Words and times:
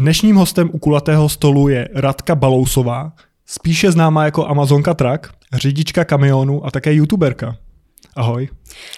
Dnešním 0.00 0.36
hostem 0.36 0.70
u 0.72 0.78
kulatého 0.78 1.28
stolu 1.28 1.68
je 1.68 1.88
Radka 1.94 2.34
Balousová, 2.34 3.12
spíše 3.46 3.92
známá 3.92 4.24
jako 4.24 4.46
Amazonka 4.46 4.94
Truck, 4.94 5.28
řidička 5.52 6.04
kamionu 6.04 6.66
a 6.66 6.70
také 6.70 6.94
youtuberka. 6.94 7.56
Ahoj. 8.16 8.48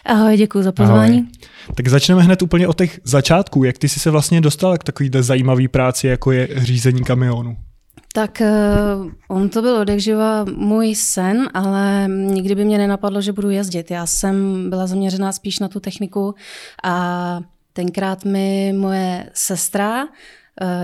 Ahoj, 0.07 0.37
děkuji 0.37 0.63
za 0.63 0.73
pozvání. 0.73 1.19
Ahoj. 1.19 1.75
Tak 1.75 1.89
začneme 1.89 2.23
hned 2.23 2.43
úplně 2.43 2.69
od 2.69 2.79
těch 2.79 3.01
začátků. 3.05 3.65
Jak 3.65 3.79
ty 3.79 3.89
jsi 3.89 4.01
se 4.01 4.11
vlastně 4.11 4.41
dostala 4.41 4.79
k 4.79 4.85
takovýhle 4.85 5.23
zajímavý 5.23 5.69
práci, 5.69 6.07
jako 6.07 6.33
je 6.33 6.49
řízení 6.57 7.05
kamionu? 7.05 7.57
Tak 8.15 8.43
uh, 9.01 9.11
on 9.29 9.49
to 9.49 9.63
byl 9.63 9.77
odekživa 9.77 10.45
můj 10.57 10.95
sen, 10.95 11.49
ale 11.55 12.09
nikdy 12.09 12.55
by 12.55 12.65
mě 12.65 12.79
nenapadlo, 12.79 13.21
že 13.21 13.33
budu 13.33 13.51
jezdit. 13.51 13.91
Já 13.91 14.07
jsem 14.07 14.67
byla 14.71 14.87
zaměřená 14.87 15.33
spíš 15.33 15.59
na 15.59 15.69
tu 15.69 15.81
techniku 15.81 16.35
a 16.85 17.41
tenkrát 17.73 18.25
mi 18.25 18.73
moje 18.77 19.31
sestra 19.35 20.05
uh, 20.05 20.11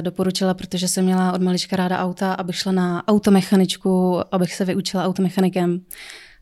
doporučila, 0.01 0.55
protože 0.55 0.89
jsem 0.89 1.05
měla 1.05 1.33
od 1.33 1.43
malička 1.43 1.77
ráda 1.77 1.99
auta, 1.99 2.33
abych 2.33 2.57
šla 2.57 2.73
na 2.73 3.09
automechaničku, 3.09 4.21
abych 4.33 4.55
se 4.55 4.65
vyučila 4.65 5.05
automechanikem. 5.05 5.81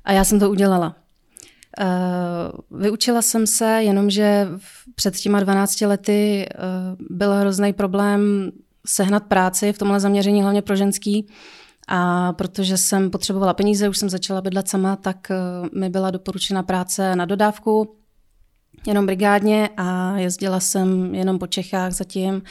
A 0.04 0.12
já 0.12 0.24
jsem 0.24 0.40
to 0.40 0.50
udělala. 0.50 0.96
Uh, 1.80 2.80
vyučila 2.80 3.22
jsem 3.22 3.46
se, 3.46 3.82
jenomže 3.82 4.48
před 4.94 5.16
těma 5.16 5.40
12 5.40 5.80
lety 5.80 6.48
uh, 6.54 7.06
byl 7.16 7.34
hrozný 7.34 7.72
problém 7.72 8.50
sehnat 8.86 9.22
práci 9.22 9.72
v 9.72 9.78
tomhle 9.78 10.00
zaměření, 10.00 10.42
hlavně 10.42 10.62
pro 10.62 10.76
ženský. 10.76 11.28
A 11.88 12.32
protože 12.32 12.76
jsem 12.76 13.10
potřebovala 13.10 13.54
peníze, 13.54 13.88
už 13.88 13.98
jsem 13.98 14.10
začala 14.10 14.40
bydlet 14.40 14.68
sama, 14.68 14.96
tak 14.96 15.32
mi 15.78 15.88
byla 15.88 16.10
doporučena 16.10 16.62
práce 16.62 17.16
na 17.16 17.24
dodávku, 17.24 17.96
jenom 18.86 19.06
brigádně 19.06 19.68
a 19.76 20.18
jezdila 20.18 20.60
jsem 20.60 21.14
jenom 21.14 21.38
po 21.38 21.46
Čechách 21.46 21.92
zatím. 21.92 22.42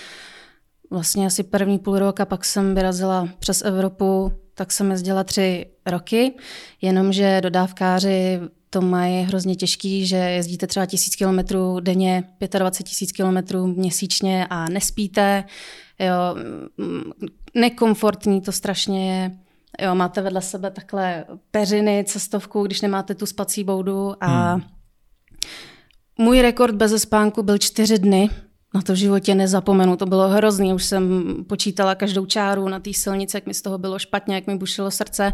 Vlastně 0.91 1.25
asi 1.25 1.43
první 1.43 1.79
půl 1.79 1.99
rok 1.99 2.19
a 2.19 2.25
pak 2.25 2.45
jsem 2.45 2.75
vyrazila 2.75 3.29
přes 3.39 3.61
Evropu, 3.61 4.31
tak 4.53 4.71
jsem 4.71 4.91
jezdila 4.91 5.23
tři 5.23 5.65
roky, 5.85 6.33
jenomže 6.81 7.41
dodávkáři 7.41 8.39
to 8.69 8.81
mají 8.81 9.23
hrozně 9.23 9.55
těžký, 9.55 10.07
že 10.07 10.15
jezdíte 10.15 10.67
třeba 10.67 10.85
tisíc 10.85 11.15
kilometrů 11.15 11.79
denně, 11.79 12.23
25 12.57 12.89
tisíc 12.89 13.11
kilometrů 13.11 13.67
měsíčně 13.67 14.47
a 14.49 14.69
nespíte. 14.69 15.43
Jo, 15.99 16.35
nekomfortní 17.53 18.41
to 18.41 18.51
strašně 18.51 19.11
je. 19.11 19.31
Jo, 19.81 19.95
máte 19.95 20.21
vedle 20.21 20.41
sebe 20.41 20.71
takhle 20.71 21.25
peřiny, 21.51 22.05
cestovku, 22.07 22.63
když 22.63 22.81
nemáte 22.81 23.15
tu 23.15 23.25
spací 23.25 23.63
boudu 23.63 24.23
a 24.23 24.53
hmm. 24.53 24.63
můj 26.17 26.41
rekord 26.41 26.75
bez 26.75 27.01
spánku 27.01 27.43
byl 27.43 27.57
čtyři 27.57 27.99
dny. 27.99 28.29
Na 28.75 28.81
to 28.81 28.93
v 28.93 28.95
životě 28.95 29.35
nezapomenu, 29.35 29.97
to 29.97 30.05
bylo 30.05 30.27
hrozný. 30.29 30.73
Už 30.73 30.85
jsem 30.85 31.35
počítala 31.47 31.95
každou 31.95 32.25
čáru 32.25 32.69
na 32.69 32.79
té 32.79 32.93
silnici, 32.93 33.37
jak 33.37 33.45
mi 33.45 33.53
z 33.53 33.61
toho 33.61 33.77
bylo 33.77 33.99
špatně, 33.99 34.35
jak 34.35 34.47
mi 34.47 34.57
bušilo 34.57 34.91
srdce. 34.91 35.33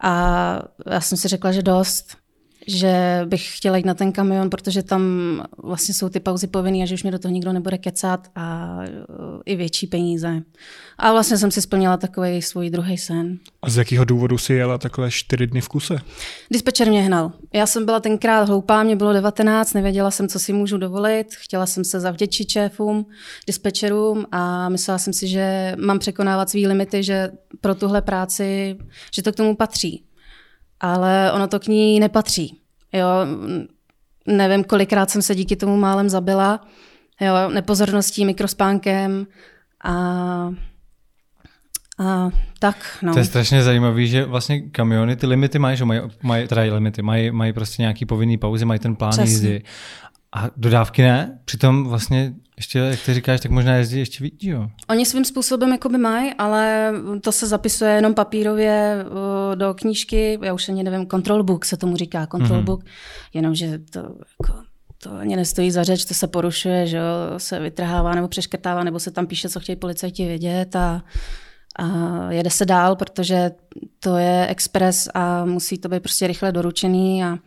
A 0.00 0.62
já 0.90 1.00
jsem 1.00 1.18
si 1.18 1.28
řekla, 1.28 1.52
že 1.52 1.62
dost 1.62 2.16
že 2.66 3.22
bych 3.24 3.56
chtěla 3.56 3.76
jít 3.76 3.86
na 3.86 3.94
ten 3.94 4.12
kamion, 4.12 4.50
protože 4.50 4.82
tam 4.82 5.02
vlastně 5.62 5.94
jsou 5.94 6.08
ty 6.08 6.20
pauzy 6.20 6.46
povinné 6.46 6.82
a 6.82 6.86
že 6.86 6.94
už 6.94 7.02
mě 7.02 7.12
do 7.12 7.18
toho 7.18 7.32
nikdo 7.32 7.52
nebude 7.52 7.78
kecat 7.78 8.28
a 8.34 8.78
e, 8.84 8.88
i 9.44 9.56
větší 9.56 9.86
peníze. 9.86 10.42
A 10.98 11.12
vlastně 11.12 11.38
jsem 11.38 11.50
si 11.50 11.62
splnila 11.62 11.96
takový 11.96 12.42
svůj 12.42 12.70
druhý 12.70 12.98
sen. 12.98 13.38
A 13.62 13.70
z 13.70 13.76
jakého 13.76 14.04
důvodu 14.04 14.38
si 14.38 14.52
jela 14.52 14.78
takhle 14.78 15.10
čtyři 15.10 15.46
dny 15.46 15.60
v 15.60 15.68
kuse? 15.68 15.98
Dispečer 16.50 16.88
mě 16.88 17.02
hnal. 17.02 17.32
Já 17.54 17.66
jsem 17.66 17.84
byla 17.84 18.00
tenkrát 18.00 18.48
hloupá, 18.48 18.82
mě 18.82 18.96
bylo 18.96 19.12
19, 19.12 19.74
nevěděla 19.74 20.10
jsem, 20.10 20.28
co 20.28 20.38
si 20.38 20.52
můžu 20.52 20.78
dovolit. 20.78 21.26
Chtěla 21.34 21.66
jsem 21.66 21.84
se 21.84 22.00
zavděčit 22.00 22.50
šéfům, 22.50 23.06
dispečerům 23.46 24.26
a 24.32 24.68
myslela 24.68 24.98
jsem 24.98 25.12
si, 25.12 25.28
že 25.28 25.74
mám 25.78 25.98
překonávat 25.98 26.50
svý 26.50 26.66
limity, 26.66 27.02
že 27.02 27.30
pro 27.60 27.74
tuhle 27.74 28.02
práci, 28.02 28.76
že 29.14 29.22
to 29.22 29.32
k 29.32 29.36
tomu 29.36 29.56
patří 29.56 30.06
ale 30.80 31.32
ono 31.32 31.48
to 31.48 31.60
k 31.60 31.66
ní 31.66 32.00
nepatří. 32.00 32.60
Jo, 32.92 33.06
nevím, 34.26 34.64
kolikrát 34.64 35.10
jsem 35.10 35.22
se 35.22 35.34
díky 35.34 35.56
tomu 35.56 35.76
málem 35.76 36.08
zabila, 36.08 36.60
jo, 37.20 37.50
nepozorností, 37.54 38.24
mikrospánkem 38.24 39.26
a, 39.84 39.92
a 41.98 42.30
tak, 42.58 42.98
no. 43.02 43.12
To 43.12 43.18
je 43.18 43.24
strašně 43.24 43.62
zajímavé, 43.62 44.06
že 44.06 44.24
vlastně 44.24 44.60
kamiony 44.60 45.16
ty 45.16 45.26
limity 45.26 45.58
mají, 45.58 45.76
že 45.76 45.84
mají, 45.84 46.00
mají 46.22 46.48
teda 46.48 46.62
limity, 46.62 47.02
mají, 47.02 47.30
mají 47.30 47.52
prostě 47.52 47.82
nějaký 47.82 48.06
povinný 48.06 48.38
pauzy, 48.38 48.64
mají 48.64 48.80
ten 48.80 48.96
plán 48.96 49.10
Přesně. 49.10 49.30
jízdy. 49.30 49.62
A 50.36 50.50
dodávky 50.56 51.02
ne? 51.02 51.38
Přitom 51.44 51.84
vlastně 51.84 52.34
ještě, 52.56 52.78
jak 52.78 53.00
ty 53.00 53.14
říkáš, 53.14 53.40
tak 53.40 53.50
možná 53.50 53.74
jezdí 53.74 53.98
ještě 53.98 54.24
víc, 54.24 54.34
jo? 54.42 54.68
Oni 54.88 55.06
svým 55.06 55.24
způsobem 55.24 55.72
jako 55.72 55.88
by 55.88 55.98
mají, 55.98 56.34
ale 56.38 56.92
to 57.20 57.32
se 57.32 57.46
zapisuje 57.46 57.90
jenom 57.90 58.14
papírově 58.14 59.04
do 59.54 59.74
knížky, 59.74 60.38
já 60.42 60.52
už 60.52 60.68
ani 60.68 60.82
nevím, 60.82 61.06
control 61.06 61.42
book 61.42 61.64
se 61.64 61.76
tomu 61.76 61.96
říká, 61.96 62.26
control 62.26 62.60
mm-hmm. 62.60 62.64
book, 62.64 62.84
jenomže 63.34 63.78
to 63.78 63.98
jako, 63.98 64.62
to 65.02 65.12
ani 65.12 65.36
nestojí 65.36 65.70
za 65.70 65.84
řeč, 65.84 66.04
to 66.04 66.14
se 66.14 66.26
porušuje, 66.26 66.86
že 66.86 66.96
jo, 66.96 67.04
se 67.36 67.60
vytrhává 67.60 68.14
nebo 68.14 68.28
přeškrtává, 68.28 68.84
nebo 68.84 69.00
se 69.00 69.10
tam 69.10 69.26
píše, 69.26 69.48
co 69.48 69.60
chtějí 69.60 69.76
policajti 69.76 70.26
vědět 70.26 70.76
a, 70.76 71.02
a 71.78 71.86
jede 72.32 72.50
se 72.50 72.64
dál, 72.64 72.96
protože 72.96 73.50
to 74.00 74.16
je 74.16 74.46
express 74.46 75.08
a 75.14 75.44
musí 75.44 75.78
to 75.78 75.88
být 75.88 76.00
prostě 76.00 76.26
rychle 76.26 76.52
doručený 76.52 77.24
a 77.24 77.38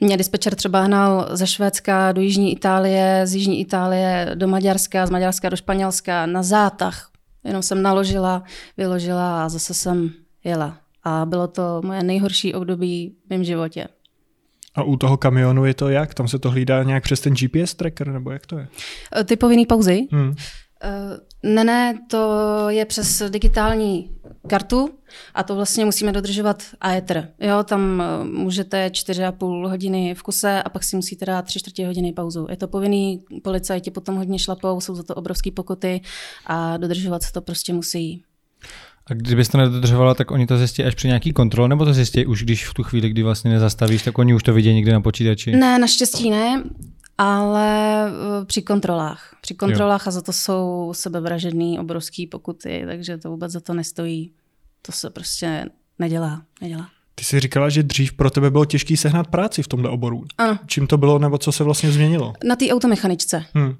mě 0.00 0.16
dispečer 0.16 0.54
třeba 0.54 0.80
hnal 0.80 1.28
ze 1.30 1.46
Švédska 1.46 2.12
do 2.12 2.20
Jižní 2.20 2.52
Itálie, 2.52 3.26
z 3.26 3.34
Jižní 3.34 3.60
Itálie 3.60 4.30
do 4.34 4.48
Maďarska, 4.48 5.06
z 5.06 5.10
Maďarska 5.10 5.48
do 5.48 5.56
Španělska 5.56 6.26
na 6.26 6.42
zátah. 6.42 7.10
Jenom 7.44 7.62
jsem 7.62 7.82
naložila, 7.82 8.42
vyložila 8.76 9.44
a 9.44 9.48
zase 9.48 9.74
jsem 9.74 10.10
jela. 10.44 10.76
A 11.04 11.26
bylo 11.26 11.48
to 11.48 11.80
moje 11.84 12.02
nejhorší 12.02 12.54
období 12.54 13.14
v 13.26 13.30
mém 13.30 13.44
životě. 13.44 13.88
A 14.74 14.82
u 14.82 14.96
toho 14.96 15.16
kamionu 15.16 15.64
je 15.64 15.74
to 15.74 15.88
jak? 15.88 16.14
Tam 16.14 16.28
se 16.28 16.38
to 16.38 16.50
hlídá 16.50 16.82
nějak 16.82 17.02
přes 17.02 17.20
ten 17.20 17.34
GPS 17.34 17.74
tracker, 17.74 18.12
nebo 18.12 18.30
jak 18.30 18.46
to 18.46 18.58
je? 18.58 18.68
Ty 19.24 19.36
povinný 19.36 19.66
pauzy? 19.66 20.08
Hmm. 20.12 20.34
Ne, 21.44 21.64
ne, 21.64 21.98
to 22.10 22.28
je 22.68 22.84
přes 22.84 23.22
digitální 23.28 24.10
kartu 24.48 24.90
a 25.34 25.42
to 25.42 25.54
vlastně 25.54 25.84
musíme 25.84 26.12
dodržovat 26.12 26.62
AETR. 26.80 27.28
Jo, 27.40 27.62
tam 27.64 28.02
eh, 28.02 28.24
můžete 28.24 28.88
4,5 28.88 29.68
hodiny 29.68 30.14
v 30.14 30.22
kuse 30.22 30.62
a 30.62 30.68
pak 30.68 30.84
si 30.84 30.96
musíte 30.96 31.26
dát 31.26 31.42
3 31.42 31.58
čtvrtě 31.58 31.86
hodiny 31.86 32.12
pauzu. 32.12 32.46
Je 32.50 32.56
to 32.56 32.68
povinný, 32.68 33.24
policajti 33.42 33.90
potom 33.90 34.16
hodně 34.16 34.38
šlapou, 34.38 34.80
jsou 34.80 34.94
za 34.94 35.02
to 35.02 35.14
obrovské 35.14 35.50
pokuty 35.50 36.00
a 36.46 36.76
dodržovat 36.76 37.22
se 37.22 37.32
to 37.32 37.40
prostě 37.40 37.72
musí. 37.72 38.22
A 39.06 39.14
kdybyste 39.14 39.58
nedodržovala, 39.58 40.14
tak 40.14 40.30
oni 40.30 40.46
to 40.46 40.58
zjistí 40.58 40.84
až 40.84 40.94
při 40.94 41.06
nějaký 41.06 41.32
kontrole, 41.32 41.68
nebo 41.68 41.84
to 41.84 41.94
zjistí 41.94 42.26
už 42.26 42.42
když 42.42 42.68
v 42.68 42.74
tu 42.74 42.82
chvíli, 42.82 43.08
kdy 43.08 43.22
vlastně 43.22 43.50
nezastavíš, 43.50 44.02
tak 44.02 44.18
oni 44.18 44.34
už 44.34 44.42
to 44.42 44.52
vidí 44.52 44.74
někde 44.74 44.92
na 44.92 45.00
počítači? 45.00 45.52
Ne, 45.52 45.78
naštěstí 45.78 46.30
ne 46.30 46.62
ale 47.18 48.06
eh, 48.06 48.44
při 48.44 48.62
kontrolách. 48.62 49.36
Při 49.40 49.54
kontrolách 49.54 50.06
jo. 50.06 50.08
a 50.08 50.10
za 50.10 50.20
to 50.22 50.32
jsou 50.32 50.92
sebevražedný 50.96 51.78
obrovský 51.78 52.26
pokuty, 52.26 52.84
takže 52.86 53.18
to 53.18 53.30
vůbec 53.30 53.52
za 53.52 53.60
to 53.60 53.74
nestojí. 53.74 54.32
To 54.82 54.92
se 54.92 55.10
prostě 55.10 55.66
nedělá. 55.98 56.42
nedělá. 56.60 56.88
Ty 57.14 57.24
jsi 57.24 57.40
říkala, 57.40 57.68
že 57.68 57.82
dřív 57.82 58.12
pro 58.12 58.30
tebe 58.30 58.50
bylo 58.50 58.64
těžké 58.64 58.96
sehnat 58.96 59.26
práci 59.26 59.62
v 59.62 59.68
tomhle 59.68 59.90
oboru. 59.90 60.24
Ano. 60.38 60.58
Čím 60.66 60.86
to 60.86 60.96
bylo, 60.96 61.18
nebo 61.18 61.38
co 61.38 61.52
se 61.52 61.64
vlastně 61.64 61.92
změnilo? 61.92 62.32
Na 62.44 62.56
té 62.56 62.68
automechaničce. 62.68 63.44
Hmm. 63.54 63.76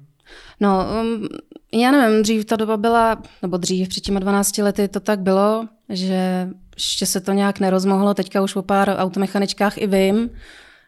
No, 0.59 0.85
um, 1.01 1.27
já 1.73 1.91
nevím, 1.91 2.23
dřív 2.23 2.45
ta 2.45 2.55
doba 2.55 2.77
byla, 2.77 3.21
nebo 3.41 3.57
dřív, 3.57 3.89
před 3.89 4.01
těma 4.01 4.19
12 4.19 4.57
lety 4.57 4.87
to 4.87 4.99
tak 4.99 5.19
bylo, 5.19 5.67
že 5.89 6.49
ještě 6.75 7.05
se 7.05 7.21
to 7.21 7.31
nějak 7.31 7.59
nerozmohlo, 7.59 8.13
teďka 8.13 8.41
už 8.41 8.55
o 8.55 8.61
pár 8.61 8.95
automechaničkách 8.97 9.77
i 9.77 9.87
vím, 9.87 10.29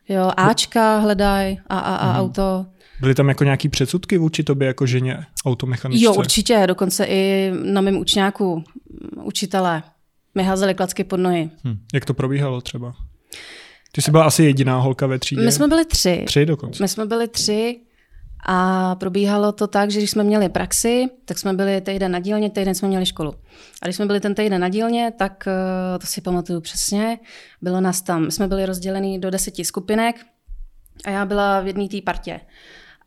Jo, 0.10 0.32
Ačka 0.38 0.98
hledaj 0.98 1.58
a, 1.68 1.80
a, 1.80 1.96
a 1.96 2.12
hmm. 2.12 2.22
auto. 2.22 2.66
Byly 3.00 3.16
tam 3.16 3.30
jako 3.30 3.44
nějaký 3.44 3.70
předsudky 3.70 4.18
vůči 4.18 4.44
tobě 4.44 4.68
jako 4.68 4.86
ženě 4.86 5.26
automechaničce? 5.46 6.06
Jo, 6.06 6.14
určitě. 6.14 6.64
Dokonce 6.68 7.06
i 7.06 7.52
na 7.64 7.82
mém 7.82 7.98
učňáku 7.98 8.64
učitelé 9.24 9.84
mi 10.36 10.44
házeli 10.44 10.74
klacky 10.74 11.04
pod 11.04 11.18
nohy. 11.18 11.50
Hmm. 11.64 11.78
Jak 11.94 12.06
to 12.06 12.14
probíhalo 12.14 12.62
třeba? 12.62 12.94
Ty 13.92 14.02
jsi 14.02 14.12
byla 14.12 14.24
asi 14.24 14.44
jediná 14.44 14.80
holka 14.80 15.08
ve 15.08 15.20
třídě? 15.20 15.42
My 15.42 15.52
jsme 15.52 15.68
byli 15.68 15.86
tři. 15.86 16.24
Tři 16.28 16.46
dokonce. 16.46 16.84
My 16.84 16.88
jsme 16.88 17.06
byli 17.06 17.28
tři 17.28 17.80
a 18.48 18.96
probíhalo 18.96 19.52
to 19.52 19.68
tak, 19.68 19.92
že 19.92 20.00
když 20.00 20.12
jsme 20.12 20.24
měli 20.24 20.50
praxi, 20.50 21.10
tak 21.26 21.38
jsme 21.38 21.54
byli 21.54 21.82
týden 21.82 22.12
na 22.12 22.20
dílně, 22.20 22.50
týden 22.50 22.76
jsme 22.76 22.88
měli 22.88 23.06
školu. 23.06 23.34
A 23.82 23.86
když 23.86 23.96
jsme 23.96 24.06
byli 24.06 24.20
ten 24.20 24.36
týden 24.36 24.62
na 24.62 24.70
dílně, 24.70 25.14
tak 25.18 25.48
eh, 25.48 26.00
to 26.00 26.08
si 26.08 26.22
pamatuju 26.22 26.62
přesně. 26.62 27.20
Bylo 27.62 27.82
nás 27.82 28.02
tam, 28.02 28.32
jsme 28.32 28.48
byli 28.48 28.66
rozděleni 28.66 29.20
do 29.20 29.30
deseti 29.30 29.66
skupinek 29.66 30.16
a 31.06 31.10
já 31.10 31.26
byla 31.26 31.62
v 31.62 31.68
jedné 31.68 31.88
té 31.88 32.02
partě. 32.02 32.40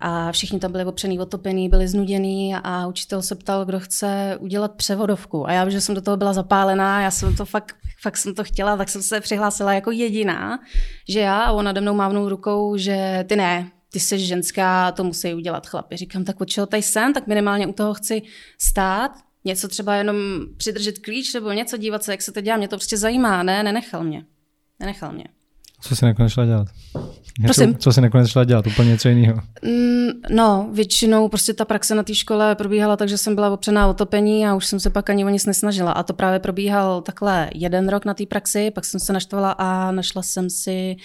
A 0.00 0.32
všichni 0.32 0.58
tam 0.58 0.72
byli 0.72 0.84
opřený, 0.84 1.20
otopený, 1.20 1.69
byli 1.69 1.88
znuděný 1.88 2.54
a 2.64 2.87
učitel 2.87 3.22
se 3.22 3.34
ptal, 3.34 3.64
kdo 3.64 3.81
chce 3.81 4.37
udělat 4.40 4.75
převodovku. 4.75 5.48
A 5.48 5.52
já 5.52 5.69
že 5.69 5.81
jsem 5.81 5.94
do 5.94 6.00
toho 6.00 6.16
byla 6.16 6.32
zapálená, 6.32 7.00
já 7.00 7.10
jsem 7.10 7.37
to 7.37 7.44
fakt, 7.44 7.76
fakt 8.02 8.16
jsem 8.16 8.34
to 8.34 8.44
chtěla, 8.44 8.76
tak 8.76 8.88
jsem 8.88 9.02
se 9.02 9.20
přihlásila 9.20 9.72
jako 9.72 9.90
jediná, 9.90 10.58
že 11.08 11.20
já 11.20 11.42
a 11.42 11.52
on 11.52 11.64
nade 11.64 11.81
mnou 11.81 11.94
mávnou 11.94 12.28
rukou, 12.28 12.76
že 12.76 13.25
ty 13.28 13.37
ne, 13.37 13.70
ty 13.92 14.00
jsi 14.00 14.19
ženská, 14.19 14.92
to 14.92 15.04
musí 15.04 15.34
udělat 15.34 15.66
chlapi. 15.66 15.96
Říkám, 15.96 16.25
tak 16.25 16.40
od 16.40 16.44
čeho 16.44 16.66
tady 16.66 16.82
jsem, 16.82 17.14
tak 17.14 17.26
minimálně 17.26 17.66
u 17.66 17.72
toho 17.72 17.94
chci 17.94 18.22
stát 18.58 19.12
něco 19.44 19.69
třeba 19.69 19.94
jenom 19.94 20.16
přidržet 20.56 20.98
klíč 20.98 21.34
nebo 21.34 21.52
něco, 21.52 21.76
dívat 21.76 22.02
se, 22.02 22.12
jak 22.12 22.22
se 22.22 22.32
to 22.32 22.40
dělá, 22.40 22.56
mě 22.56 22.69
to 22.69 22.76
prostě 22.76 22.96
zajímá, 22.96 23.42
ne, 23.42 23.62
nenechal 23.62 24.04
mě. 24.04 24.25
Nenechal 24.81 25.12
mě. 25.12 25.25
Co 25.82 25.96
jsi 25.96 26.04
nakonec 26.04 26.32
šla 26.32 26.46
dělat? 26.46 26.69
Prosím? 27.44 27.69
Něco, 27.69 27.78
co 27.78 27.92
jsi 27.92 28.00
nakonec 28.00 28.28
šla 28.28 28.44
dělat? 28.44 28.66
Úplně 28.66 28.90
něco 28.90 29.08
jiného. 29.08 29.40
Mm, 29.62 30.08
no, 30.31 30.69
většinou 30.72 31.28
prostě 31.28 31.54
ta 31.54 31.64
praxe 31.64 31.94
na 31.94 32.02
té 32.02 32.14
škole 32.14 32.54
probíhala 32.54 32.96
tak, 32.96 33.08
že 33.08 33.19
jsem 33.19 33.34
byla 33.34 33.50
opřená 33.50 33.88
o 33.88 33.94
topení 33.94 34.46
a 34.46 34.54
už 34.54 34.66
jsem 34.66 34.81
se 34.81 34.90
pak 34.90 35.10
ani 35.10 35.25
o 35.25 35.28
nic 35.28 35.46
nesnažila. 35.46 35.92
A 35.92 36.02
to 36.02 36.12
právě 36.12 36.38
probíhal 36.38 37.02
takhle 37.02 37.50
jeden 37.54 37.88
rok 37.88 38.04
na 38.04 38.14
té 38.14 38.26
praxi, 38.26 38.70
pak 38.70 38.84
jsem 38.84 39.00
se 39.00 39.12
naštvala 39.12 39.50
a 39.52 39.90
našla 39.92 40.22
jsem 40.22 40.50
si 40.50 40.96
uh, 40.96 41.02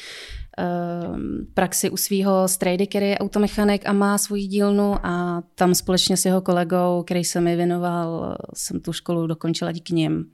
praxi 1.53 1.89
u 1.89 1.97
svého 1.97 2.47
strejdy, 2.47 2.87
který 2.87 3.09
je 3.09 3.17
automechanik 3.17 3.81
a 3.85 3.93
má 3.93 4.17
svůj 4.17 4.41
dílnu 4.41 4.95
a 5.05 5.43
tam 5.55 5.75
společně 5.75 6.17
s 6.17 6.25
jeho 6.25 6.41
kolegou, 6.41 7.03
který 7.07 7.23
se 7.23 7.41
mi 7.41 7.55
věnoval, 7.55 8.37
jsem 8.53 8.79
tu 8.79 8.93
školu 8.93 9.27
dokončila 9.27 9.71
díky 9.71 9.93
nim. 9.93 10.25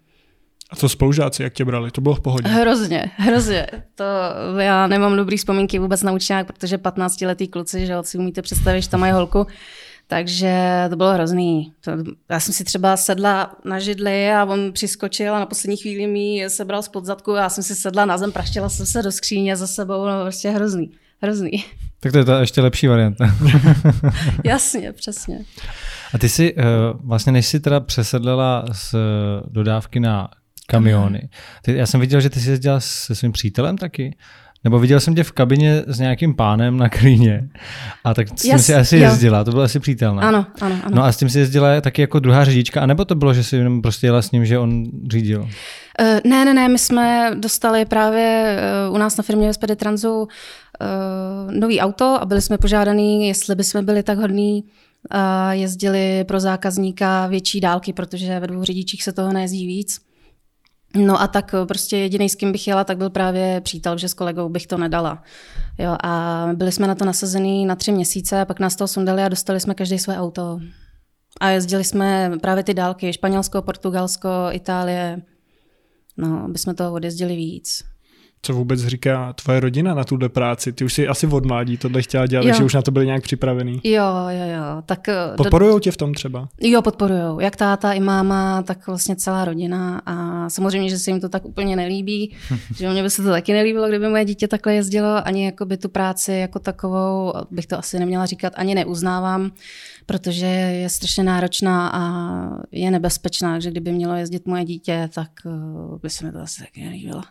A 0.70 0.76
co 0.76 0.90
spolužáci, 0.90 1.44
jak 1.44 1.54
tě 1.54 1.66
brali? 1.66 1.92
To 1.92 2.02
bylo 2.02 2.16
v 2.16 2.20
pohodě? 2.20 2.50
Hrozně, 2.50 3.12
hrozně. 3.18 3.68
To 3.96 4.04
já 4.60 4.88
nemám 4.88 5.16
dobrý 5.16 5.38
vzpomínky 5.38 5.80
vůbec 5.80 6.04
na 6.04 6.12
učňák, 6.12 6.48
protože 6.48 6.78
15-letý 6.78 7.48
kluci, 7.48 7.86
že 7.86 7.96
si 8.02 8.18
umíte 8.18 8.42
představit, 8.42 8.82
že 8.82 8.90
tam 8.90 9.00
mají 9.00 9.14
holku, 9.14 9.48
takže 10.12 10.54
to 10.90 10.96
bylo 10.96 11.14
hrozný. 11.14 11.74
To, 11.82 11.92
já 12.30 12.40
jsem 12.40 12.54
si 12.54 12.64
třeba 12.64 12.98
sedla 12.98 13.56
na 13.66 13.80
židli 13.80 14.32
a 14.32 14.46
on 14.46 14.72
přiskočil 14.74 15.36
a 15.36 15.40
na 15.40 15.46
poslední 15.46 15.78
chvíli 15.78 16.08
mi 16.08 16.46
sebral 16.50 16.84
spod 16.84 17.06
zadku 17.06 17.34
a 17.34 17.42
já 17.42 17.50
jsem 17.50 17.64
si 17.64 17.76
sedla 17.76 18.06
na 18.06 18.18
zem, 18.18 18.32
praštila 18.32 18.70
jsem 18.70 18.86
se 18.86 19.04
do 19.04 19.12
skříně 19.12 19.56
za 19.56 19.68
sebou, 19.68 20.06
no 20.06 20.22
prostě 20.22 20.50
hrozný, 20.50 20.92
hrozný. 21.22 21.66
Tak 22.00 22.12
to 22.12 22.18
je 22.18 22.26
ta 22.26 22.40
ještě 22.40 22.62
lepší 22.62 22.88
varianta. 22.88 23.36
Jasně, 24.46 24.94
přesně. 24.94 25.46
A 26.14 26.18
ty 26.18 26.30
jsi 26.30 26.56
uh, 26.56 26.64
vlastně, 27.04 27.32
než 27.32 27.46
jsi 27.46 27.60
teda 27.60 27.80
přesedlela 27.80 28.66
z 28.72 28.96
dodávky 29.48 30.00
na 30.00 30.30
kamiony. 30.68 31.30
Ty, 31.62 31.78
já 31.78 31.86
jsem 31.86 32.00
viděl, 32.00 32.22
že 32.22 32.30
ty 32.30 32.40
jsi 32.40 32.50
jezdila 32.50 32.80
se 32.80 33.16
svým 33.16 33.32
přítelem 33.32 33.78
taky. 33.78 34.16
Nebo 34.64 34.80
viděl 34.80 35.00
jsem 35.00 35.16
tě 35.16 35.24
v 35.24 35.32
kabině 35.32 35.84
s 35.88 36.00
nějakým 36.00 36.36
pánem 36.36 36.78
na 36.78 36.90
klíně. 36.90 37.50
A 38.04 38.14
tak 38.14 38.28
s 38.28 38.42
tím 38.42 38.52
yes, 38.52 38.66
si 38.66 38.76
asi 38.76 38.98
jo. 38.98 39.04
jezdila, 39.04 39.44
to 39.44 39.52
byl 39.52 39.62
asi 39.62 39.80
přítel, 39.80 40.16
ne? 40.16 40.22
Ano, 40.22 40.46
ano, 40.62 40.76
ano. 40.84 40.96
No 40.96 41.04
a 41.04 41.12
s 41.12 41.18
tím 41.18 41.30
si 41.30 41.40
jezdila 41.40 41.82
taky 41.82 42.02
jako 42.02 42.20
druhá 42.20 42.46
řidička, 42.46 42.82
anebo 42.82 43.06
to 43.06 43.16
bylo, 43.16 43.34
že 43.34 43.44
jsi 43.44 43.56
jenom 43.56 43.82
prostě 43.82 44.08
jela 44.08 44.22
s 44.22 44.32
ním, 44.32 44.46
že 44.46 44.60
on 44.60 44.84
řídil? 45.12 45.42
Uh, 45.42 45.50
ne, 46.24 46.46
ne, 46.46 46.54
ne, 46.54 46.70
my 46.70 46.80
jsme 46.80 47.32
dostali 47.36 47.86
právě 47.86 48.58
uh, 48.88 48.96
u 48.96 48.98
nás 48.98 49.18
na 49.18 49.24
firmě 49.24 49.54
SPD 49.54 49.76
Transu 49.76 50.22
uh, 50.22 50.28
nový 51.52 51.80
auto 51.80 52.18
a 52.22 52.26
byli 52.26 52.42
jsme 52.42 52.58
požádaný, 52.58 53.28
jestli 53.28 53.56
bychom 53.56 53.86
byli 53.86 54.04
tak 54.04 54.18
hodní 54.18 54.64
jezdili 55.52 56.24
pro 56.24 56.40
zákazníka 56.40 57.28
větší 57.28 57.60
dálky, 57.60 57.94
protože 57.94 58.40
ve 58.40 58.48
dvou 58.48 58.64
řidičích 58.64 59.04
se 59.04 59.12
toho 59.12 59.34
nejezdí 59.34 59.68
víc. 59.68 60.11
No 60.96 61.22
a 61.22 61.28
tak 61.28 61.54
eh, 61.54 61.66
prostě 61.66 61.98
jediný, 61.98 62.30
s 62.30 62.36
kým 62.36 62.52
bych 62.52 62.68
jela, 62.68 62.84
tak 62.84 62.98
byl 62.98 63.10
právě 63.10 63.62
přítel, 63.62 63.98
že 63.98 64.10
s 64.10 64.14
kolegou 64.14 64.50
bych 64.50 64.68
to 64.68 64.78
nedala. 64.78 65.24
Jo, 65.78 65.98
a 66.04 66.48
byli 66.54 66.72
jsme 66.72 66.88
na 66.88 66.96
to 66.96 67.06
nasazený 67.06 67.66
na 67.66 67.76
tři 67.76 67.92
měsíce, 67.92 68.46
pak 68.46 68.60
nás 68.60 68.76
to 68.76 68.88
sundali 68.88 69.24
a 69.24 69.30
dostali 69.30 69.60
jsme 69.60 69.74
každý 69.74 70.00
své 70.00 70.18
auto. 70.18 70.60
A 71.40 71.50
jezdili 71.50 71.84
jsme 71.84 72.32
právě 72.42 72.64
ty 72.64 72.74
dálky, 72.74 73.14
Španělsko, 73.14 73.62
Portugalsko, 73.62 74.30
Itálie, 74.52 75.22
no, 76.18 76.44
aby 76.46 76.58
jsme 76.58 76.74
to 76.74 76.94
odjezdili 76.94 77.36
víc 77.36 77.91
co 78.42 78.54
vůbec 78.54 78.80
říká 78.80 79.34
tvoje 79.34 79.60
rodina 79.60 79.94
na 79.94 80.04
tuhle 80.04 80.30
práci? 80.30 80.74
Ty 80.74 80.86
už 80.86 80.94
si 80.94 81.08
asi 81.08 81.28
od 81.28 81.46
mládí 81.46 81.78
tohle 81.78 82.02
chtěla 82.02 82.28
dělat, 82.28 82.46
jo. 82.46 82.54
že 82.54 82.64
už 82.64 82.74
na 82.74 82.82
to 82.82 82.92
byli 82.92 83.06
nějak 83.06 83.24
připravený. 83.24 83.82
Jo, 83.84 84.04
jo, 84.30 84.46
jo. 84.56 84.82
Tak, 84.86 85.10
eh, 85.10 85.16
podporujou 85.38 85.80
tě 85.80 85.92
v 85.92 85.98
tom 85.98 86.14
třeba? 86.14 86.48
Jo, 86.62 86.82
podporujou. 86.82 87.40
Jak 87.40 87.56
táta, 87.56 87.94
i 87.94 88.00
máma, 88.00 88.62
tak 88.62 88.88
vlastně 88.88 89.16
celá 89.16 89.46
rodina. 89.46 90.02
A 90.06 90.50
samozřejmě, 90.50 90.90
že 90.90 91.00
se 91.00 91.12
jim 91.12 91.20
to 91.20 91.30
tak 91.30 91.46
úplně 91.46 91.76
nelíbí, 91.76 92.36
že 92.76 92.90
mě 92.90 93.04
by 93.04 93.10
se 93.10 93.24
to 93.24 93.30
taky 93.30 93.54
nelíbilo, 93.54 93.88
kdyby 93.88 94.10
moje 94.10 94.26
dítě 94.26 94.48
takhle 94.48 94.76
jezdilo. 94.76 95.28
Ani 95.28 95.46
jako 95.46 95.66
by 95.66 95.78
tu 95.78 95.90
práci 95.90 96.34
jako 96.34 96.60
takovou, 96.60 97.34
bych 97.52 97.68
to 97.68 97.80
asi 97.80 98.00
neměla 98.00 98.26
říkat, 98.26 98.54
ani 98.56 98.76
neuznávám, 98.76 99.52
protože 100.06 100.46
je 100.46 100.90
strašně 100.90 101.24
náročná 101.24 101.90
a 101.94 102.02
je 102.72 102.92
nebezpečná, 102.92 103.60
že 103.60 103.72
kdyby 103.72 103.92
mělo 103.92 104.16
jezdit 104.16 104.48
moje 104.48 104.66
dítě, 104.66 105.10
tak 105.14 105.30
eh, 105.46 105.50
by 106.02 106.10
se 106.10 106.26
mi 106.26 106.32
to 106.32 106.40
asi 106.40 106.62
taky 106.62 106.84
nelíbilo. 106.84 107.22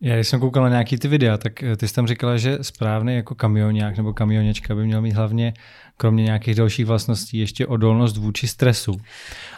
Já 0.00 0.14
když 0.14 0.28
jsem 0.28 0.40
koukal 0.40 0.62
na 0.62 0.68
nějaký 0.68 0.98
ty 0.98 1.08
videa, 1.08 1.36
tak 1.36 1.62
eh, 1.62 1.76
ty 1.76 1.88
jsi 1.88 1.94
tam 1.94 2.06
říkala, 2.06 2.36
že 2.36 2.58
správný 2.62 3.14
jako 3.14 3.34
kamionák 3.34 3.96
nebo 3.96 4.12
kamionečka 4.12 4.74
by 4.74 4.84
měl 4.84 5.02
mít 5.02 5.12
hlavně, 5.12 5.54
kromě 5.96 6.24
nějakých 6.24 6.54
dalších 6.54 6.86
vlastností, 6.86 7.38
ještě 7.38 7.66
odolnost 7.66 8.16
vůči 8.16 8.48
stresu. 8.48 8.96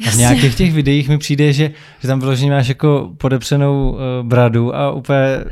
A 0.07 0.11
v 0.11 0.17
nějakých 0.17 0.55
těch 0.55 0.73
videích 0.73 1.09
mi 1.09 1.19
přijde, 1.19 1.53
že, 1.53 1.71
že 2.01 2.09
tam 2.09 2.21
vyloženě 2.21 2.51
máš 2.51 2.69
jako 2.69 3.11
podepřenou 3.19 3.91
uh, 3.91 3.99
bradu 4.23 4.77
a 4.77 4.93
úplně 4.93 5.45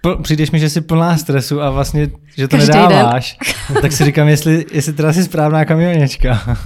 pl, 0.00 0.16
přijdeš 0.22 0.50
mi, 0.50 0.58
že 0.58 0.70
jsi 0.70 0.80
plná 0.80 1.16
stresu 1.16 1.62
a 1.62 1.70
vlastně, 1.70 2.10
že 2.36 2.48
to 2.48 2.56
Každý 2.56 2.72
nedáváš. 2.72 3.38
Den. 3.72 3.82
tak 3.82 3.92
si 3.92 4.04
říkám, 4.04 4.28
jestli, 4.28 4.66
jestli 4.72 4.92
teda 4.92 5.12
jsi 5.12 5.24
správná 5.24 5.64
kamionečka. 5.64 6.58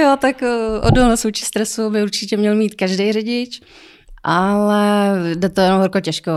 jo, 0.00 0.16
tak 0.20 0.42
uh, 0.42 0.86
odolnost 0.86 1.24
vůči 1.24 1.44
stresu 1.44 1.90
by 1.90 2.02
určitě 2.02 2.36
měl 2.36 2.54
mít 2.54 2.74
každý 2.74 3.12
řidič 3.12 3.60
ale 4.24 5.14
jde 5.34 5.48
to 5.48 5.60
jenom 5.60 5.80
horko 5.80 6.00
těžko. 6.00 6.30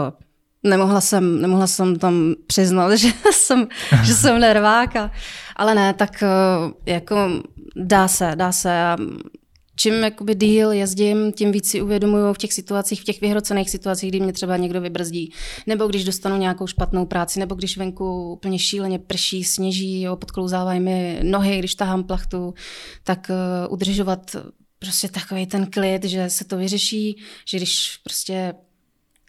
Nemohla 0.63 1.01
jsem, 1.01 1.41
nemohla 1.41 1.67
jsem 1.67 1.95
tam 1.95 2.35
přiznat, 2.47 2.95
že 2.95 3.09
jsem, 3.31 3.67
že 4.03 4.13
jsem 4.13 4.39
nerváka. 4.39 5.11
Ale 5.55 5.75
ne, 5.75 5.93
tak 5.93 6.23
eh, 6.23 6.91
jako 6.91 7.29
dá 7.75 8.07
se, 8.07 8.31
dá 8.35 8.51
se. 8.51 8.81
A 8.81 8.97
čím 9.75 9.93
jakoby 9.93 10.35
díl 10.35 10.71
jezdím, 10.71 11.31
tím 11.31 11.51
víc 11.51 11.69
si 11.69 11.81
uvědomuju 11.81 12.33
v 12.33 12.37
těch 12.37 12.53
situacích, 12.53 13.01
v 13.01 13.03
těch 13.03 13.21
vyhrocených 13.21 13.69
situacích, 13.69 14.09
kdy 14.11 14.19
mě 14.19 14.33
třeba 14.33 14.57
někdo 14.57 14.81
vybrzdí, 14.81 15.33
nebo 15.67 15.87
když 15.87 16.03
dostanu 16.03 16.37
nějakou 16.37 16.67
špatnou 16.67 17.05
práci, 17.05 17.39
nebo 17.39 17.55
když 17.55 17.77
venku 17.77 18.31
úplně 18.31 18.59
šíleně 18.59 18.99
prší, 18.99 19.43
sněží, 19.43 20.01
jo, 20.01 20.15
podklouzávají 20.15 20.79
mi 20.79 21.19
nohy, 21.23 21.59
když 21.59 21.75
tahám 21.75 22.03
plachtu, 22.03 22.53
tak 23.03 23.29
uh, 23.29 23.73
udržovat 23.73 24.35
prostě 24.79 25.07
takový 25.07 25.45
ten 25.45 25.65
klid, 25.65 26.03
že 26.03 26.29
se 26.29 26.45
to 26.45 26.57
vyřeší, 26.57 27.17
že 27.45 27.57
když 27.57 27.99
prostě 28.03 28.53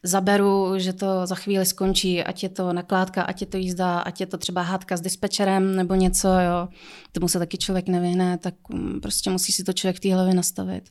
zaberu, 0.03 0.79
že 0.79 0.93
to 0.93 1.27
za 1.27 1.35
chvíli 1.35 1.67
skončí, 1.67 2.23
ať 2.23 2.43
je 2.43 2.49
to 2.49 2.73
nakládka, 2.73 3.23
ať 3.23 3.41
je 3.41 3.47
to 3.47 3.57
jízda, 3.57 3.99
ať 3.99 4.21
je 4.21 4.27
to 4.27 4.39
třeba 4.39 4.63
hádka 4.63 4.97
s 4.97 5.01
dispečerem 5.01 5.77
nebo 5.77 5.95
něco, 5.95 6.29
jo, 6.29 6.69
tomu 7.13 7.29
se 7.29 7.39
taky 7.39 7.59
člověk 7.59 7.89
nevyhne, 7.89 8.39
tak 8.39 8.55
mm, 8.69 9.01
prostě 9.01 9.31
musí 9.31 9.53
si 9.53 9.65
to 9.65 9.73
člověk 9.73 9.97
v 9.97 10.01
té 10.01 10.15
hlavě 10.15 10.35
nastavit. 10.35 10.91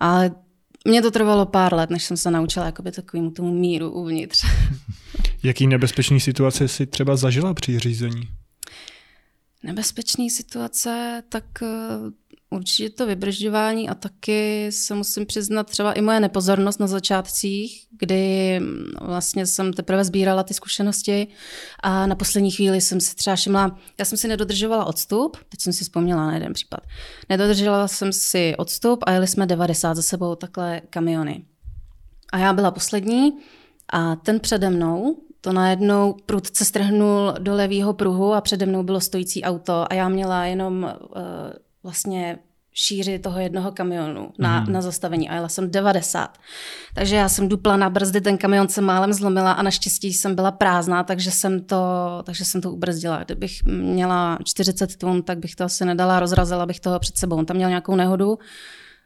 Ale 0.00 0.30
mě 0.84 1.02
to 1.02 1.10
trvalo 1.10 1.46
pár 1.46 1.74
let, 1.74 1.90
než 1.90 2.04
jsem 2.04 2.16
se 2.16 2.30
naučila 2.30 2.66
jakoby 2.66 2.92
takovému 2.92 3.30
tomu 3.30 3.52
míru 3.52 3.90
uvnitř. 3.90 4.44
Jaký 5.42 5.66
nebezpečný 5.66 6.20
situace 6.20 6.68
si 6.68 6.86
třeba 6.86 7.16
zažila 7.16 7.54
při 7.54 7.78
řízení? 7.78 8.28
Nebezpečné 9.62 10.30
situace, 10.30 11.22
tak 11.28 11.44
eh, 11.62 11.66
Určitě 12.52 12.90
to 12.90 13.06
vybržďování 13.06 13.88
a 13.88 13.94
taky 13.94 14.72
se 14.72 14.94
musím 14.94 15.26
přiznat 15.26 15.70
třeba 15.70 15.92
i 15.92 16.00
moje 16.00 16.20
nepozornost 16.20 16.80
na 16.80 16.86
začátcích, 16.86 17.86
kdy 17.98 18.60
vlastně 19.00 19.46
jsem 19.46 19.72
teprve 19.72 20.04
sbírala 20.04 20.42
ty 20.42 20.54
zkušenosti 20.54 21.26
a 21.80 22.06
na 22.06 22.14
poslední 22.14 22.50
chvíli 22.50 22.80
jsem 22.80 23.00
si 23.00 23.14
třeba 23.16 23.36
všimla, 23.36 23.78
já 23.98 24.04
jsem 24.04 24.18
si 24.18 24.28
nedodržovala 24.28 24.84
odstup, 24.84 25.36
teď 25.48 25.60
jsem 25.60 25.72
si 25.72 25.84
vzpomněla 25.84 26.26
na 26.26 26.34
jeden 26.34 26.52
případ, 26.52 26.80
nedodržela 27.28 27.88
jsem 27.88 28.12
si 28.12 28.54
odstup 28.56 29.04
a 29.06 29.12
jeli 29.12 29.26
jsme 29.26 29.46
90 29.46 29.94
za 29.94 30.02
sebou 30.02 30.34
takhle 30.34 30.80
kamiony. 30.90 31.44
A 32.32 32.38
já 32.38 32.52
byla 32.52 32.70
poslední 32.70 33.32
a 33.92 34.16
ten 34.16 34.40
přede 34.40 34.70
mnou, 34.70 35.16
to 35.40 35.52
najednou 35.52 36.16
prudce 36.26 36.64
strhnul 36.64 37.34
do 37.38 37.54
levého 37.54 37.92
pruhu 37.92 38.34
a 38.34 38.40
přede 38.40 38.66
mnou 38.66 38.82
bylo 38.82 39.00
stojící 39.00 39.42
auto 39.42 39.92
a 39.92 39.94
já 39.94 40.08
měla 40.08 40.44
jenom 40.44 40.82
uh, 40.82 41.22
vlastně 41.82 42.38
šíři 42.74 43.18
toho 43.18 43.40
jednoho 43.40 43.72
kamionu 43.72 44.32
na, 44.38 44.60
mm. 44.60 44.72
na 44.72 44.80
zastavení 44.80 45.28
a 45.28 45.34
jela 45.34 45.48
jsem 45.48 45.70
90. 45.70 46.38
Takže 46.94 47.16
já 47.16 47.28
jsem 47.28 47.48
dupla 47.48 47.76
na 47.76 47.90
brzdy, 47.90 48.20
ten 48.20 48.38
kamion 48.38 48.68
se 48.68 48.80
málem 48.80 49.12
zlomila 49.12 49.52
a 49.52 49.62
naštěstí 49.62 50.12
jsem 50.12 50.34
byla 50.34 50.50
prázdná, 50.50 51.04
takže 51.04 51.30
jsem 51.30 51.60
to, 51.60 51.76
takže 52.24 52.44
jsem 52.44 52.60
to 52.60 52.72
ubrzdila. 52.72 53.24
Kdybych 53.24 53.64
měla 53.64 54.38
40 54.44 54.96
tun, 54.96 55.22
tak 55.22 55.38
bych 55.38 55.56
to 55.56 55.64
asi 55.64 55.84
nedala, 55.84 56.20
rozrazila 56.20 56.66
bych 56.66 56.80
toho 56.80 56.98
před 56.98 57.16
sebou. 57.16 57.36
On 57.36 57.46
tam 57.46 57.56
měl 57.56 57.68
nějakou 57.68 57.96
nehodu, 57.96 58.38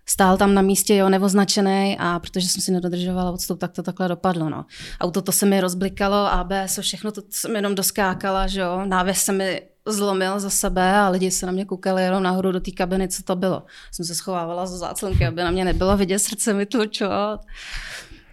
stál 0.08 0.36
tam 0.36 0.54
na 0.54 0.62
místě, 0.62 0.96
jo, 0.96 1.08
nevoznačený 1.08 1.96
a 2.00 2.18
protože 2.18 2.48
jsem 2.48 2.62
si 2.62 2.72
nedodržovala 2.72 3.30
odstup, 3.30 3.58
tak 3.58 3.72
to 3.72 3.82
takhle 3.82 4.08
dopadlo, 4.08 4.50
no. 4.50 4.64
Auto 5.00 5.22
to 5.22 5.32
se 5.32 5.46
mi 5.46 5.60
rozblikalo, 5.60 6.16
ABS, 6.16 6.78
všechno 6.80 7.12
to 7.12 7.22
jsem 7.30 7.56
jenom 7.56 7.74
doskákala, 7.74 8.46
že 8.46 8.60
jo, 8.60 8.84
návěs 8.84 9.18
se 9.24 9.32
mi 9.32 9.62
zlomil 9.86 10.40
za 10.40 10.50
sebe 10.50 10.96
a 10.96 11.08
lidi 11.08 11.30
se 11.30 11.46
na 11.46 11.52
mě 11.52 11.64
koukali 11.64 12.02
jenom 12.02 12.22
nahoru 12.22 12.52
do 12.52 12.60
té 12.60 12.70
kabiny, 12.70 13.08
co 13.08 13.22
to 13.22 13.36
bylo. 13.36 13.62
Jsem 13.92 14.04
se 14.04 14.14
schovávala 14.14 14.66
za 14.66 14.76
záclonky, 14.76 15.26
aby 15.26 15.42
na 15.42 15.50
mě 15.50 15.64
nebylo 15.64 15.96
vidět, 15.96 16.18
srdce 16.18 16.54
mi 16.54 16.66
tlučilo. 16.66 17.38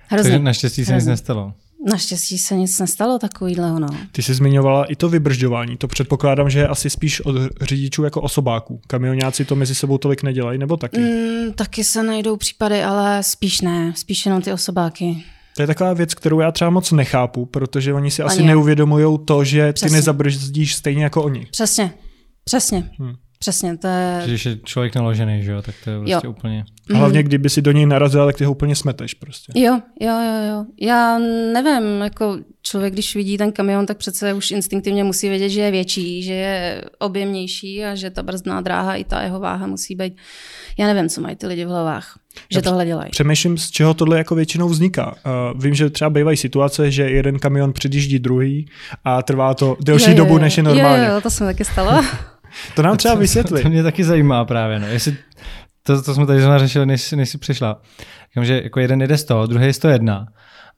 Hrozně. 0.07 0.31
Takže 0.31 0.43
naštěstí 0.43 0.85
se 0.85 0.95
nic 0.95 1.05
nestalo. 1.05 1.53
Naštěstí 1.85 2.37
se 2.37 2.55
nic 2.55 2.79
nestalo 2.79 3.19
takovýhle, 3.19 3.79
no. 3.79 3.87
Ty 4.11 4.23
jsi 4.23 4.33
zmiňovala 4.33 4.85
i 4.85 4.95
to 4.95 5.09
vybržďování. 5.09 5.77
To 5.77 5.87
předpokládám, 5.87 6.49
že 6.49 6.59
je 6.59 6.67
asi 6.67 6.89
spíš 6.89 7.21
od 7.21 7.35
řidičů 7.61 8.03
jako 8.03 8.21
osobáků. 8.21 8.81
Kamionáci 8.87 9.45
to 9.45 9.55
mezi 9.55 9.75
sebou 9.75 9.97
tolik 9.97 10.23
nedělají, 10.23 10.59
nebo 10.59 10.77
taky? 10.77 10.99
Mm, 10.99 11.53
taky 11.53 11.83
se 11.83 12.03
najdou 12.03 12.37
případy, 12.37 12.83
ale 12.83 13.23
spíš 13.23 13.61
ne. 13.61 13.93
Spíš 13.95 14.25
jenom 14.25 14.41
ty 14.41 14.53
osobáky. 14.53 15.23
To 15.55 15.63
je 15.63 15.67
taková 15.67 15.93
věc, 15.93 16.13
kterou 16.13 16.39
já 16.39 16.51
třeba 16.51 16.69
moc 16.69 16.91
nechápu, 16.91 17.45
protože 17.45 17.93
oni 17.93 18.11
si 18.11 18.23
asi 18.23 18.43
neuvědomují 18.43 19.17
to, 19.25 19.43
že 19.43 19.73
ty 19.73 19.89
nezabrzdíš 19.89 20.75
stejně 20.75 21.03
jako 21.03 21.23
oni. 21.23 21.47
Přesně, 21.51 21.93
přesně. 22.43 22.89
Hmm. 22.99 23.13
Přesně, 23.43 23.77
to 23.77 23.87
je... 23.87 24.21
Když 24.25 24.45
je 24.45 24.57
člověk 24.57 24.95
naložený, 24.95 25.43
že 25.43 25.51
jo, 25.51 25.61
tak 25.61 25.75
to 25.83 25.89
je 25.89 25.97
prostě 25.97 26.27
jo. 26.27 26.31
úplně... 26.31 26.65
A 26.93 26.97
hlavně, 26.97 27.23
kdyby 27.23 27.49
si 27.49 27.61
do 27.61 27.71
něj 27.71 27.85
narazil, 27.85 28.25
tak 28.25 28.37
ty 28.37 28.45
ho 28.45 28.51
úplně 28.51 28.75
smeteš 28.75 29.13
prostě. 29.13 29.53
Jo, 29.55 29.79
jo, 30.01 30.13
jo, 30.21 30.49
jo. 30.49 30.65
Já 30.81 31.19
nevím, 31.53 32.01
jako 32.01 32.37
člověk, 32.61 32.93
když 32.93 33.15
vidí 33.15 33.37
ten 33.37 33.51
kamion, 33.51 33.85
tak 33.85 33.97
přece 33.97 34.33
už 34.33 34.51
instinktivně 34.51 35.03
musí 35.03 35.29
vědět, 35.29 35.49
že 35.49 35.61
je 35.61 35.71
větší, 35.71 36.23
že 36.23 36.33
je 36.33 36.83
objemnější 36.99 37.85
a 37.85 37.95
že 37.95 38.09
ta 38.09 38.23
brzdná 38.23 38.61
dráha 38.61 38.95
i 38.95 39.03
ta 39.03 39.21
jeho 39.21 39.39
váha 39.39 39.67
musí 39.67 39.95
být. 39.95 40.13
Já 40.79 40.87
nevím, 40.93 41.09
co 41.09 41.21
mají 41.21 41.35
ty 41.35 41.47
lidi 41.47 41.65
v 41.65 41.69
hlavách 41.69 42.19
že 42.51 42.57
Já 42.57 42.61
tohle 42.61 42.85
dělají. 42.85 43.11
Přemýšlím, 43.11 43.57
z 43.57 43.71
čeho 43.71 43.93
tohle 43.93 44.17
jako 44.17 44.35
většinou 44.35 44.69
vzniká. 44.69 45.15
Uh, 45.25 45.61
vím, 45.61 45.73
že 45.73 45.89
třeba 45.89 46.09
bývají 46.09 46.37
situace, 46.37 46.91
že 46.91 47.03
jeden 47.03 47.39
kamion 47.39 47.73
předjíždí 47.73 48.19
druhý 48.19 48.65
a 49.03 49.21
trvá 49.21 49.53
to 49.53 49.77
delší 49.81 50.11
jo, 50.11 50.17
jo, 50.17 50.17
dobu, 50.17 50.37
než 50.37 50.57
je 50.57 50.63
normálně. 50.63 51.05
Jo, 51.05 51.13
jo, 51.13 51.21
to 51.21 51.29
se 51.29 51.43
mi 51.43 51.49
taky 51.53 51.65
stalo. 51.65 52.03
To 52.75 52.81
nám 52.81 52.97
třeba 52.97 53.15
vysvětli. 53.15 53.59
To, 53.59 53.63
to 53.63 53.69
mě 53.69 53.83
taky 53.83 54.03
zajímá 54.03 54.45
právě. 54.45 54.79
No. 54.79 54.87
Jestli, 54.87 55.17
to, 55.83 56.01
to 56.01 56.13
jsme 56.13 56.25
tady 56.25 56.41
řešili, 56.57 56.85
než, 56.85 57.11
než 57.11 57.29
jsi 57.29 57.37
přišla. 57.37 57.81
Říkám, 58.29 58.45
že 58.45 58.61
jako 58.63 58.79
jeden 58.79 59.01
jede 59.01 59.17
100, 59.17 59.47
druhý 59.47 59.65
je 59.65 59.73
101 59.73 60.27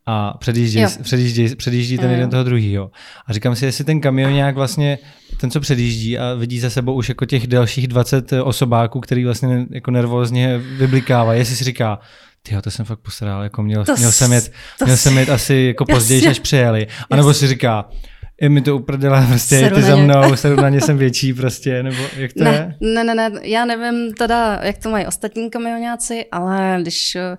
a 0.05 0.37
předjíždí, 0.37 0.85
předjíždí, 1.01 1.55
předjíždí 1.55 1.97
ten 1.97 2.09
jo. 2.09 2.11
jeden 2.11 2.29
toho 2.29 2.43
druhého. 2.43 2.91
A 3.27 3.33
říkám 3.33 3.55
si, 3.55 3.65
jestli 3.65 3.83
ten 3.83 4.01
kamion 4.01 4.33
nějak 4.33 4.55
vlastně, 4.55 4.97
ten, 5.37 5.51
co 5.51 5.59
předjíždí 5.59 6.17
a 6.17 6.33
vidí 6.33 6.59
za 6.59 6.69
sebou 6.69 6.93
už 6.93 7.09
jako 7.09 7.25
těch 7.25 7.47
dalších 7.47 7.87
20 7.87 8.33
osobáků, 8.33 8.99
který 8.99 9.25
vlastně 9.25 9.65
jako 9.69 9.91
nervózně 9.91 10.57
vyblikává, 10.57 11.33
jestli 11.33 11.55
si 11.55 11.63
říká, 11.63 11.99
ty 12.43 12.61
to 12.61 12.71
jsem 12.71 12.85
fakt 12.85 12.99
posral, 12.99 13.43
jako 13.43 13.63
měl, 13.63 13.85
to 13.85 13.95
měl, 13.97 14.11
jsem 14.11 14.33
jet, 14.33 14.51
měl 14.83 14.97
jsem 14.97 15.17
jet 15.17 15.29
asi 15.29 15.55
jako 15.55 15.85
později, 15.91 16.27
než 16.27 16.39
přijeli. 16.39 16.87
A 17.09 17.15
nebo 17.15 17.33
si 17.33 17.47
říká, 17.47 17.89
je 18.41 18.49
mi 18.49 18.61
to 18.61 18.75
uprdela, 18.75 19.25
prostě 19.27 19.59
seru 19.59 19.75
ty 19.75 19.81
za 19.81 19.95
mnou, 19.95 20.35
seru 20.35 20.55
na 20.55 20.69
ně 20.69 20.81
jsem 20.81 20.97
větší 20.97 21.33
prostě, 21.33 21.83
nebo 21.83 22.03
jak 22.17 22.33
to 22.33 22.43
ne, 22.43 22.75
je? 22.81 22.93
Ne, 22.93 23.03
ne, 23.03 23.15
ne, 23.15 23.31
já 23.41 23.65
nevím 23.65 24.13
teda, 24.13 24.59
jak 24.63 24.77
to 24.77 24.89
mají 24.89 25.05
ostatní 25.05 25.49
kamionáci, 25.49 26.25
ale 26.31 26.77
když 26.81 27.15
eh, 27.15 27.37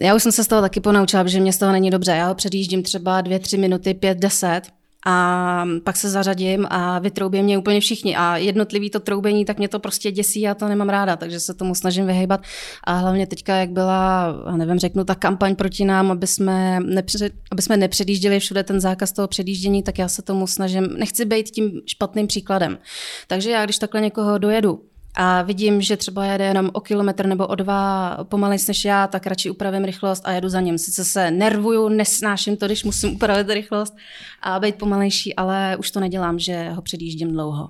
já 0.00 0.14
už 0.14 0.22
jsem 0.22 0.32
se 0.32 0.44
z 0.44 0.48
toho 0.48 0.60
taky 0.60 0.80
ponaučila, 0.80 1.26
že 1.26 1.40
mě 1.40 1.52
z 1.52 1.58
toho 1.58 1.72
není 1.72 1.90
dobře. 1.90 2.12
Já 2.12 2.28
ho 2.28 2.34
předjíždím 2.34 2.82
třeba 2.82 3.20
dvě, 3.20 3.38
tři 3.38 3.56
minuty, 3.56 3.94
pět, 3.94 4.18
deset 4.18 4.62
a 5.06 5.64
pak 5.84 5.96
se 5.96 6.10
zařadím 6.10 6.66
a 6.70 6.98
vytroubí 6.98 7.42
mě 7.42 7.58
úplně 7.58 7.80
všichni 7.80 8.16
a 8.16 8.36
jednotlivý 8.36 8.90
to 8.90 9.00
troubení, 9.00 9.44
tak 9.44 9.58
mě 9.58 9.68
to 9.68 9.78
prostě 9.78 10.10
děsí 10.10 10.48
a 10.48 10.54
to 10.54 10.68
nemám 10.68 10.88
ráda, 10.88 11.16
takže 11.16 11.40
se 11.40 11.54
tomu 11.54 11.74
snažím 11.74 12.06
vyhejbat 12.06 12.40
a 12.84 12.92
hlavně 12.92 13.26
teďka, 13.26 13.56
jak 13.56 13.70
byla, 13.70 14.32
nevím, 14.56 14.78
řeknu, 14.78 15.04
ta 15.04 15.14
kampaň 15.14 15.56
proti 15.56 15.84
nám, 15.84 16.10
aby 16.10 16.26
jsme, 16.26 16.80
nepřed, 16.80 17.32
aby 17.52 17.62
jsme 17.62 17.76
nepředjížděli 17.76 18.40
všude 18.40 18.62
ten 18.62 18.80
zákaz 18.80 19.12
toho 19.12 19.28
předjíždění, 19.28 19.82
tak 19.82 19.98
já 19.98 20.08
se 20.08 20.22
tomu 20.22 20.46
snažím, 20.46 20.88
nechci 20.96 21.24
být 21.24 21.50
tím 21.50 21.80
špatným 21.86 22.26
příkladem. 22.26 22.78
Takže 23.26 23.50
já, 23.50 23.64
když 23.64 23.78
takhle 23.78 24.00
někoho 24.00 24.38
dojedu, 24.38 24.82
a 25.14 25.42
vidím, 25.42 25.80
že 25.82 25.96
třeba 25.96 26.24
jede 26.24 26.44
jenom 26.44 26.70
o 26.72 26.80
kilometr 26.80 27.26
nebo 27.26 27.46
o 27.46 27.54
dva 27.54 28.16
pomalejš 28.24 28.66
než 28.66 28.84
já, 28.84 29.06
tak 29.06 29.26
radši 29.26 29.50
upravím 29.50 29.84
rychlost 29.84 30.22
a 30.26 30.32
jedu 30.32 30.48
za 30.48 30.60
ním. 30.60 30.78
Sice 30.78 31.04
se 31.04 31.30
nervuju, 31.30 31.88
nesnáším 31.88 32.56
to, 32.56 32.66
když 32.66 32.84
musím 32.84 33.14
upravit 33.14 33.50
rychlost 33.50 33.96
a 34.42 34.60
být 34.60 34.74
pomalejší, 34.74 35.36
ale 35.36 35.76
už 35.76 35.90
to 35.90 36.00
nedělám, 36.00 36.38
že 36.38 36.70
ho 36.70 36.82
předjíždím 36.82 37.32
dlouho. 37.32 37.68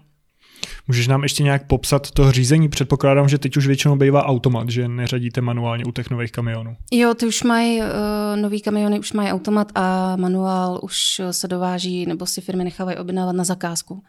Můžeš 0.88 1.08
nám 1.08 1.22
ještě 1.22 1.42
nějak 1.42 1.66
popsat 1.66 2.10
to 2.10 2.32
řízení? 2.32 2.68
Předpokládám, 2.68 3.28
že 3.28 3.38
teď 3.38 3.56
už 3.56 3.66
většinou 3.66 3.96
bývá 3.96 4.26
automat, 4.26 4.70
že 4.70 4.88
neřadíte 4.88 5.40
manuálně 5.40 5.84
u 5.84 5.92
těch 5.92 6.10
nových 6.10 6.32
kamionů. 6.32 6.76
Jo, 6.92 7.14
ty 7.14 7.26
už 7.26 7.42
mají, 7.42 7.80
uh, 7.80 7.86
nový 8.36 8.60
kamiony 8.60 8.98
už 8.98 9.12
mají 9.12 9.30
automat 9.30 9.72
a 9.74 10.16
manuál 10.16 10.80
už 10.82 11.20
se 11.30 11.48
dováží 11.48 12.06
nebo 12.06 12.26
si 12.26 12.40
firmy 12.40 12.64
nechávají 12.64 12.98
objednávat 12.98 13.36
na 13.36 13.44
zakázku. 13.44 14.02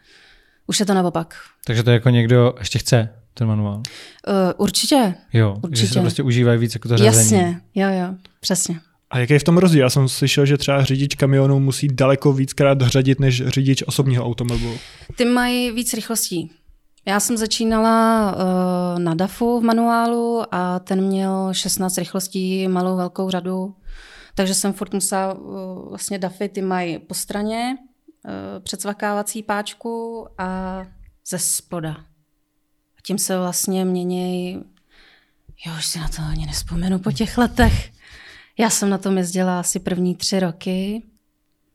Už 0.66 0.80
je 0.80 0.86
to 0.86 0.94
naopak. 0.94 1.34
Takže 1.66 1.82
to 1.82 1.90
jako 1.90 2.10
někdo 2.10 2.54
ještě 2.58 2.78
chce 2.78 3.21
ten 3.34 3.48
manuál? 3.48 3.76
Uh, 3.76 4.34
určitě. 4.56 5.14
Jo, 5.32 5.56
určitě. 5.62 5.86
že 5.86 5.92
se 5.92 6.00
prostě 6.00 6.22
užívají 6.22 6.58
víc 6.58 6.74
jako 6.74 6.88
to 6.88 6.96
řazení. 6.96 7.40
Jasně, 7.42 7.60
jo, 7.74 7.88
jo, 7.90 8.14
přesně. 8.40 8.80
A 9.10 9.18
jaký 9.18 9.32
je 9.32 9.38
v 9.38 9.44
tom 9.44 9.58
rozdíl? 9.58 9.80
Já 9.80 9.90
jsem 9.90 10.08
slyšel, 10.08 10.46
že 10.46 10.58
třeba 10.58 10.84
řidič 10.84 11.14
kamionu 11.14 11.60
musí 11.60 11.88
daleko 11.88 12.32
víckrát 12.32 12.80
řadit 12.80 13.20
než 13.20 13.46
řidič 13.46 13.82
osobního 13.86 14.24
automobilu. 14.24 14.76
Ty 15.16 15.24
mají 15.24 15.70
víc 15.70 15.94
rychlostí. 15.94 16.50
Já 17.06 17.20
jsem 17.20 17.36
začínala 17.36 18.32
uh, 18.32 18.98
na 18.98 19.14
DAFu 19.14 19.60
v 19.60 19.62
manuálu 19.62 20.42
a 20.50 20.78
ten 20.78 21.00
měl 21.00 21.48
16 21.52 21.98
rychlostí, 21.98 22.68
malou 22.68 22.96
velkou 22.96 23.30
řadu. 23.30 23.74
Takže 24.34 24.54
jsem 24.54 24.72
furt 24.72 24.94
musela, 24.94 25.34
uh, 25.34 25.88
vlastně 25.88 26.18
DAFy 26.18 26.48
ty 26.48 26.62
mají 26.62 26.98
po 26.98 27.14
straně, 27.14 27.76
uh, 28.24 28.64
předsvakávací 28.64 29.42
páčku 29.42 30.26
a 30.38 30.82
ze 31.26 31.38
spoda 31.38 31.96
tím 33.02 33.18
se 33.18 33.38
vlastně 33.38 33.84
mění, 33.84 34.54
jo, 35.66 35.72
už 35.78 35.86
si 35.86 35.98
na 35.98 36.08
to 36.08 36.22
ani 36.22 36.46
nespomenu 36.46 36.98
po 36.98 37.12
těch 37.12 37.38
letech. 37.38 37.90
Já 38.58 38.70
jsem 38.70 38.90
na 38.90 38.98
tom 38.98 39.18
jezdila 39.18 39.60
asi 39.60 39.80
první 39.80 40.14
tři 40.14 40.40
roky. 40.40 41.02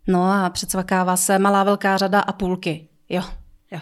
No 0.08 0.24
a 0.24 0.50
předsvakává 0.50 1.18
se 1.18 1.40
malá 1.40 1.64
velká 1.64 1.98
řada 1.98 2.20
a 2.20 2.32
půlky. 2.32 2.88
Jo, 3.10 3.22
jo. 3.72 3.80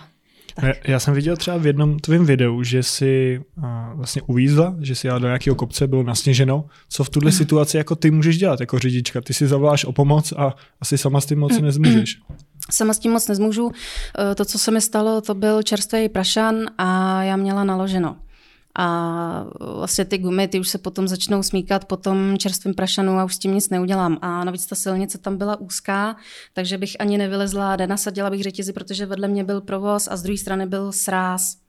Já, 0.62 0.74
já 0.88 1.00
jsem 1.00 1.14
viděl 1.14 1.38
třeba 1.38 1.58
v 1.58 1.66
jednom 1.66 2.00
tvém 2.00 2.26
videu, 2.26 2.64
že 2.64 2.84
si 2.84 3.42
a, 3.64 3.94
vlastně 3.94 4.22
uvízla, 4.22 4.76
že 4.82 4.96
si 4.96 5.08
jela 5.08 5.20
do 5.20 5.28
nějakého 5.28 5.56
kopce, 5.56 5.88
bylo 5.88 6.04
nasněženo. 6.04 6.66
Co 6.90 7.04
v 7.04 7.10
tuhle 7.10 7.32
mm. 7.32 7.38
situaci 7.38 7.78
jako 7.78 7.96
ty 7.96 8.12
můžeš 8.12 8.38
dělat 8.38 8.60
jako 8.60 8.80
řidička? 8.80 9.22
Ty 9.22 9.34
si 9.34 9.48
zavoláš 9.48 9.86
o 9.86 9.92
pomoc 9.92 10.34
a 10.38 10.56
asi 10.82 10.98
sama 10.98 11.22
s 11.22 11.26
tím 11.26 11.40
moc 11.40 11.60
nezmůžeš. 11.60 12.20
Sama 12.72 12.94
s 12.94 13.00
tím 13.00 13.12
moc 13.12 13.28
nezmůžu. 13.28 13.72
Eh, 14.32 14.36
to, 14.36 14.46
co 14.46 14.60
se 14.60 14.72
mi 14.72 14.82
stalo, 14.82 15.22
to 15.22 15.34
byl 15.34 15.64
čerstvý 15.64 16.10
prašan 16.10 16.56
a 16.78 17.24
já 17.24 17.36
měla 17.36 17.64
naloženo. 17.64 18.18
A 18.78 19.46
vlastně 19.60 20.06
ty 20.06 20.18
gumy, 20.18 20.48
ty 20.48 20.60
už 20.60 20.70
se 20.70 20.78
potom 20.78 21.08
začnou 21.08 21.44
smíkat 21.44 21.86
po 21.86 21.98
tom 21.98 22.36
čerstvém 22.38 22.74
prašanu 22.74 23.20
a 23.20 23.24
už 23.24 23.36
s 23.36 23.40
tím 23.40 23.54
nic 23.54 23.70
neudělám. 23.70 24.18
A 24.22 24.44
navíc 24.44 24.66
ta 24.66 24.76
silnice 24.76 25.18
tam 25.18 25.38
byla 25.38 25.60
úzká, 25.60 26.16
takže 26.54 26.78
bych 26.78 26.96
ani 27.00 27.18
nevylezla, 27.18 27.76
nenasadila 27.76 28.30
bych 28.30 28.44
řetězy, 28.44 28.74
protože 28.74 29.06
vedle 29.06 29.28
mě 29.28 29.44
byl 29.44 29.62
provoz 29.62 30.08
a 30.12 30.18
z 30.18 30.24
druhé 30.24 30.38
strany 30.38 30.66
byl 30.66 30.92
sráz. 30.92 31.65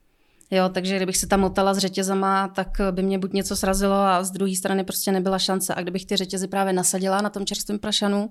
Jo, 0.51 0.69
takže 0.69 0.95
kdybych 0.95 1.17
se 1.17 1.27
tam 1.27 1.39
motala 1.39 1.73
s 1.73 1.77
řetězama, 1.77 2.47
tak 2.47 2.67
by 2.91 3.03
mě 3.03 3.19
buď 3.19 3.33
něco 3.33 3.55
srazilo 3.55 3.95
a 3.95 4.23
z 4.23 4.31
druhé 4.31 4.55
strany 4.55 4.83
prostě 4.83 5.11
nebyla 5.11 5.39
šance. 5.39 5.75
A 5.75 5.81
kdybych 5.81 6.05
ty 6.05 6.15
řetězy 6.15 6.47
právě 6.47 6.73
nasadila 6.73 7.21
na 7.21 7.29
tom 7.29 7.45
čerstvém 7.45 7.79
prašanu 7.79 8.29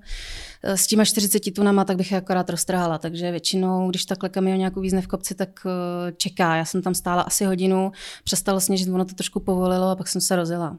eh, 0.62 0.76
s 0.76 0.86
těma 0.86 1.04
40 1.04 1.54
tunama, 1.54 1.84
tak 1.84 1.96
bych 1.96 2.12
je 2.12 2.18
akorát 2.18 2.50
roztrhala. 2.50 2.98
Takže 2.98 3.30
většinou, 3.30 3.90
když 3.90 4.04
takhle 4.04 4.28
kamion 4.28 4.58
nějakou 4.58 4.80
význe 4.80 5.02
v 5.02 5.06
kopci, 5.06 5.34
tak 5.34 5.50
eh, 5.66 6.12
čeká. 6.12 6.56
Já 6.56 6.64
jsem 6.64 6.82
tam 6.82 6.94
stála 6.94 7.22
asi 7.22 7.44
hodinu, 7.44 7.92
přestalo 8.24 8.60
sněžit, 8.60 8.88
ono 8.88 9.04
to 9.04 9.14
trošku 9.14 9.40
povolilo 9.40 9.88
a 9.88 9.96
pak 9.96 10.08
jsem 10.08 10.20
se 10.20 10.36
rozjela. 10.36 10.76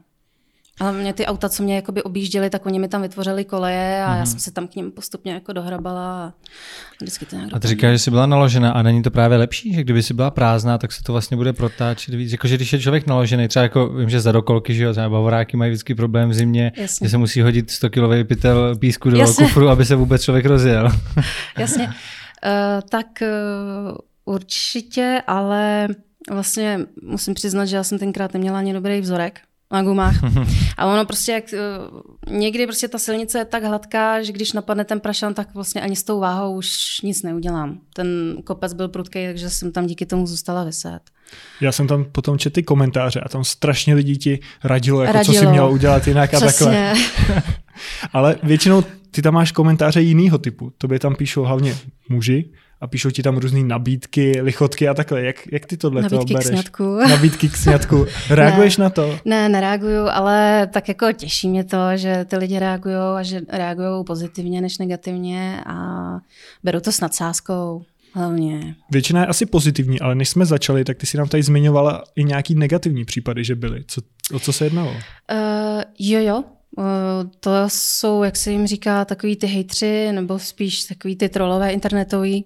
Ale 0.80 0.92
mě 0.92 1.12
ty 1.12 1.26
auta, 1.26 1.48
co 1.48 1.62
mě 1.62 1.76
jakoby 1.76 2.02
objížděly, 2.02 2.50
tak 2.50 2.66
oni 2.66 2.78
mi 2.78 2.88
tam 2.88 3.02
vytvořili 3.02 3.44
koleje 3.44 4.02
a 4.02 4.08
mm. 4.08 4.12
já 4.12 4.22
mhm. 4.22 4.26
jsem 4.26 4.40
se 4.40 4.50
tam 4.50 4.68
k 4.68 4.74
ním 4.74 4.90
postupně 4.90 5.32
jako 5.32 5.52
dohrabala 5.52 6.24
a 6.24 6.32
vždycky 7.00 7.26
to 7.26 7.36
nějak 7.36 7.50
A 7.52 7.58
ty 7.58 7.68
říkáš, 7.68 7.92
že 7.92 7.98
jsi 7.98 8.10
byla 8.10 8.26
naložena 8.26 8.72
a 8.72 8.82
není 8.82 9.02
to 9.02 9.10
právě 9.10 9.38
lepší, 9.38 9.74
že 9.74 9.84
kdyby 9.84 10.02
si 10.02 10.14
byla 10.14 10.30
prázdná, 10.30 10.78
tak 10.78 10.92
se 10.92 11.02
to 11.02 11.12
vlastně 11.12 11.36
bude 11.36 11.52
protáčet 11.52 12.14
víc. 12.14 12.32
Jakože 12.32 12.56
když 12.56 12.72
je 12.72 12.80
člověk 12.80 13.06
naložený, 13.06 13.48
třeba 13.48 13.62
jako 13.62 13.88
vím, 13.88 14.10
že 14.10 14.20
za 14.20 14.32
dokolky, 14.32 14.74
že 14.74 14.84
jo, 14.84 14.92
třeba 14.92 15.08
bavoráky 15.08 15.56
mají 15.56 15.70
vždycky 15.70 15.94
problém 15.94 16.28
v 16.28 16.34
zimě, 16.34 16.72
Jasně. 16.76 17.06
že 17.06 17.10
se 17.10 17.18
musí 17.18 17.40
hodit 17.40 17.70
100 17.70 17.90
kilový 17.90 18.24
pytel 18.24 18.76
písku 18.76 19.10
do 19.10 19.16
Jasně. 19.16 19.46
kufru, 19.46 19.68
aby 19.68 19.84
se 19.84 19.96
vůbec 19.96 20.22
člověk 20.22 20.46
rozjel. 20.46 20.90
Jasně. 21.58 21.86
Uh, 21.86 21.92
tak 22.88 23.06
uh, 23.22 24.34
určitě, 24.34 25.22
ale 25.26 25.88
vlastně 26.30 26.80
musím 27.02 27.34
přiznat, 27.34 27.64
že 27.66 27.76
já 27.76 27.84
jsem 27.84 27.98
tenkrát 27.98 28.34
neměla 28.34 28.58
ani 28.58 28.72
dobrý 28.72 29.00
vzorek, 29.00 29.40
na 29.70 29.82
gumách. 29.82 30.14
A 30.76 30.86
ono 30.86 31.04
prostě, 31.04 31.32
jak, 31.32 31.52
eh, 31.52 31.58
někdy 32.30 32.66
prostě 32.66 32.88
ta 32.88 32.98
silnice 32.98 33.38
je 33.38 33.44
tak 33.44 33.64
hladká, 33.64 34.22
že 34.22 34.32
když 34.32 34.52
napadne 34.52 34.84
ten 34.84 35.00
prašan, 35.00 35.34
tak 35.34 35.54
vlastně 35.54 35.80
ani 35.80 35.96
s 35.96 36.02
tou 36.02 36.20
váhou 36.20 36.56
už 36.56 37.00
nic 37.02 37.22
neudělám. 37.22 37.78
Ten 37.94 38.36
kopec 38.44 38.72
byl 38.72 38.88
prudký, 38.88 39.26
takže 39.26 39.50
jsem 39.50 39.72
tam 39.72 39.86
díky 39.86 40.06
tomu 40.06 40.26
zůstala 40.26 40.64
vyset. 40.64 41.00
Já 41.60 41.72
jsem 41.72 41.86
tam 41.86 42.04
potom 42.04 42.38
četl 42.38 42.54
ty 42.54 42.62
komentáře 42.62 43.20
a 43.20 43.28
tam 43.28 43.44
strašně 43.44 43.94
lidí 43.94 44.18
ti 44.18 44.40
radilo, 44.64 45.02
jako 45.02 45.12
radilo. 45.12 45.34
co 45.34 45.40
si 45.40 45.46
měla 45.46 45.68
udělat 45.68 46.06
jinak 46.08 46.34
a 46.34 46.40
takhle. 46.40 46.94
Ale 48.12 48.36
většinou 48.42 48.84
ty 49.10 49.22
tam 49.22 49.34
máš 49.34 49.52
komentáře 49.52 50.00
jiného 50.00 50.38
typu. 50.38 50.72
Tobě 50.78 50.98
tam 50.98 51.16
píšou 51.16 51.42
hlavně 51.42 51.76
muži 52.08 52.50
a 52.80 52.86
píšou 52.86 53.10
ti 53.10 53.22
tam 53.22 53.36
různé 53.36 53.62
nabídky, 53.62 54.40
lichotky 54.40 54.88
a 54.88 54.94
takhle. 54.94 55.22
Jak, 55.22 55.52
jak 55.52 55.66
ty 55.66 55.76
tohle 55.76 56.02
Nabídky 56.02 56.34
to 56.34 56.40
k 56.40 56.42
sňatku. 56.42 56.98
Nabídky 57.08 57.48
k 57.48 57.56
sňatku. 57.56 58.06
Reaguješ 58.30 58.76
ne, 58.76 58.82
na 58.82 58.90
to? 58.90 59.18
Ne, 59.24 59.48
nereaguju, 59.48 60.06
ale 60.12 60.66
tak 60.72 60.88
jako 60.88 61.12
těší 61.12 61.48
mě 61.48 61.64
to, 61.64 61.78
že 61.94 62.24
ty 62.24 62.36
lidi 62.36 62.58
reagují 62.58 62.96
a 63.16 63.22
že 63.22 63.40
reagují 63.48 64.04
pozitivně 64.04 64.60
než 64.60 64.78
negativně 64.78 65.60
a 65.66 65.76
beru 66.64 66.80
to 66.80 66.92
s 66.92 67.00
nadsázkou. 67.00 67.82
Hlavně. 68.14 68.74
Většina 68.90 69.20
je 69.20 69.26
asi 69.26 69.46
pozitivní, 69.46 70.00
ale 70.00 70.14
než 70.14 70.28
jsme 70.28 70.46
začali, 70.46 70.84
tak 70.84 70.96
ty 70.96 71.06
si 71.06 71.16
nám 71.16 71.28
tady 71.28 71.42
zmiňovala 71.42 72.04
i 72.16 72.24
nějaký 72.24 72.54
negativní 72.54 73.04
případy, 73.04 73.44
že 73.44 73.54
byly. 73.54 73.84
Co, 73.86 74.00
o 74.34 74.38
co 74.38 74.52
se 74.52 74.66
jednalo? 74.66 74.90
Uh, 74.90 75.82
jo, 75.98 76.20
jo. 76.20 76.44
Uh, 76.78 77.30
to 77.40 77.50
jsou, 77.68 78.22
jak 78.22 78.36
se 78.36 78.50
jim 78.50 78.66
říká, 78.66 79.04
takový 79.04 79.36
ty 79.36 79.46
hejtři, 79.46 80.12
nebo 80.12 80.38
spíš 80.38 80.84
takový 80.84 81.16
ty 81.16 81.28
trolové 81.28 81.72
internetový, 81.72 82.44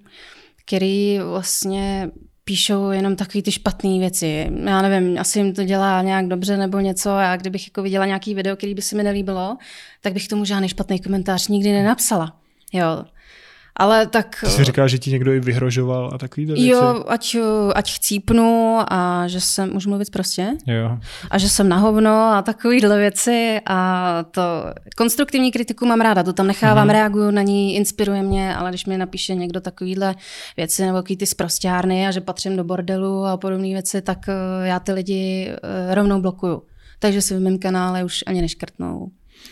který 0.67 1.19
vlastně 1.19 2.11
píšou 2.45 2.91
jenom 2.91 3.17
takové 3.17 3.43
ty 3.43 3.53
špatné 3.53 3.99
věci. 3.99 4.51
Já 4.65 4.83
nevím, 4.83 5.19
asi 5.19 5.39
jim 5.39 5.55
to 5.55 5.65
dělá 5.65 6.03
nějak 6.03 6.29
dobře 6.29 6.57
nebo 6.57 6.81
něco. 6.81 7.09
Já 7.09 7.37
kdybych 7.37 7.67
jako 7.67 7.83
viděla 7.83 8.07
nějaký 8.07 8.35
video, 8.35 8.57
který 8.57 8.75
by 8.75 8.83
se 8.83 8.97
mi 8.97 9.03
nelíbilo, 9.03 9.57
tak 10.01 10.13
bych 10.13 10.29
tomu 10.29 10.45
žádný 10.45 10.69
špatný 10.69 11.01
komentář 11.01 11.49
nikdy 11.49 11.73
nenapsala. 11.73 12.37
Jo, 12.73 13.05
ale 13.77 14.07
tak... 14.07 14.37
Ty 14.41 14.51
jsi 14.51 14.65
říká, 14.65 14.87
že 14.87 14.99
ti 14.99 15.11
někdo 15.11 15.33
i 15.33 15.41
vyhrožoval 15.41 16.11
a 16.15 16.19
takový 16.19 16.47
věci? 16.47 16.67
Jo, 16.67 17.05
ať, 17.09 17.37
ať 17.75 17.95
chcípnu 17.95 18.79
a 18.89 19.29
že 19.29 19.41
jsem, 19.41 19.73
můžu 19.73 19.89
mluvit 19.89 20.11
prostě? 20.11 20.57
Jo. 20.67 20.99
A 21.31 21.39
že 21.39 21.49
jsem 21.49 21.69
na 21.69 21.77
hovno 21.77 22.11
a 22.11 22.43
takovýhle 22.43 22.99
věci 22.99 23.61
a 23.67 24.25
to 24.31 24.43
konstruktivní 24.97 25.53
kritiku 25.53 25.87
mám 25.87 26.01
ráda, 26.01 26.23
to 26.23 26.33
tam 26.33 26.47
nechávám, 26.47 26.89
uh-huh. 26.89 26.93
reaguju 26.93 27.31
na 27.31 27.43
ní, 27.43 27.77
inspiruje 27.77 28.23
mě, 28.23 28.57
ale 28.57 28.71
když 28.71 28.87
mi 28.87 28.99
napíše 28.99 29.35
někdo 29.35 29.61
takovýhle 29.61 30.15
věci 30.57 30.87
nebo 30.87 30.99
takový 30.99 31.17
ty 31.17 31.27
sprostárny 31.27 32.07
a 32.07 32.11
že 32.11 32.21
patřím 32.21 32.57
do 32.57 32.65
bordelu 32.65 33.25
a 33.25 33.37
podobné 33.37 33.69
věci, 33.69 34.03
tak 34.03 34.19
eh, 34.29 34.33
já 34.67 34.81
ty 34.81 34.93
lidi 34.93 35.51
eh, 35.51 35.95
rovnou 35.95 36.21
blokuju. 36.21 36.63
Takže 36.99 37.23
si 37.23 37.35
v 37.35 37.41
mém 37.41 37.59
kanále 37.59 38.05
už 38.05 38.25
ani 38.27 38.41
neškrtnou. 38.41 39.11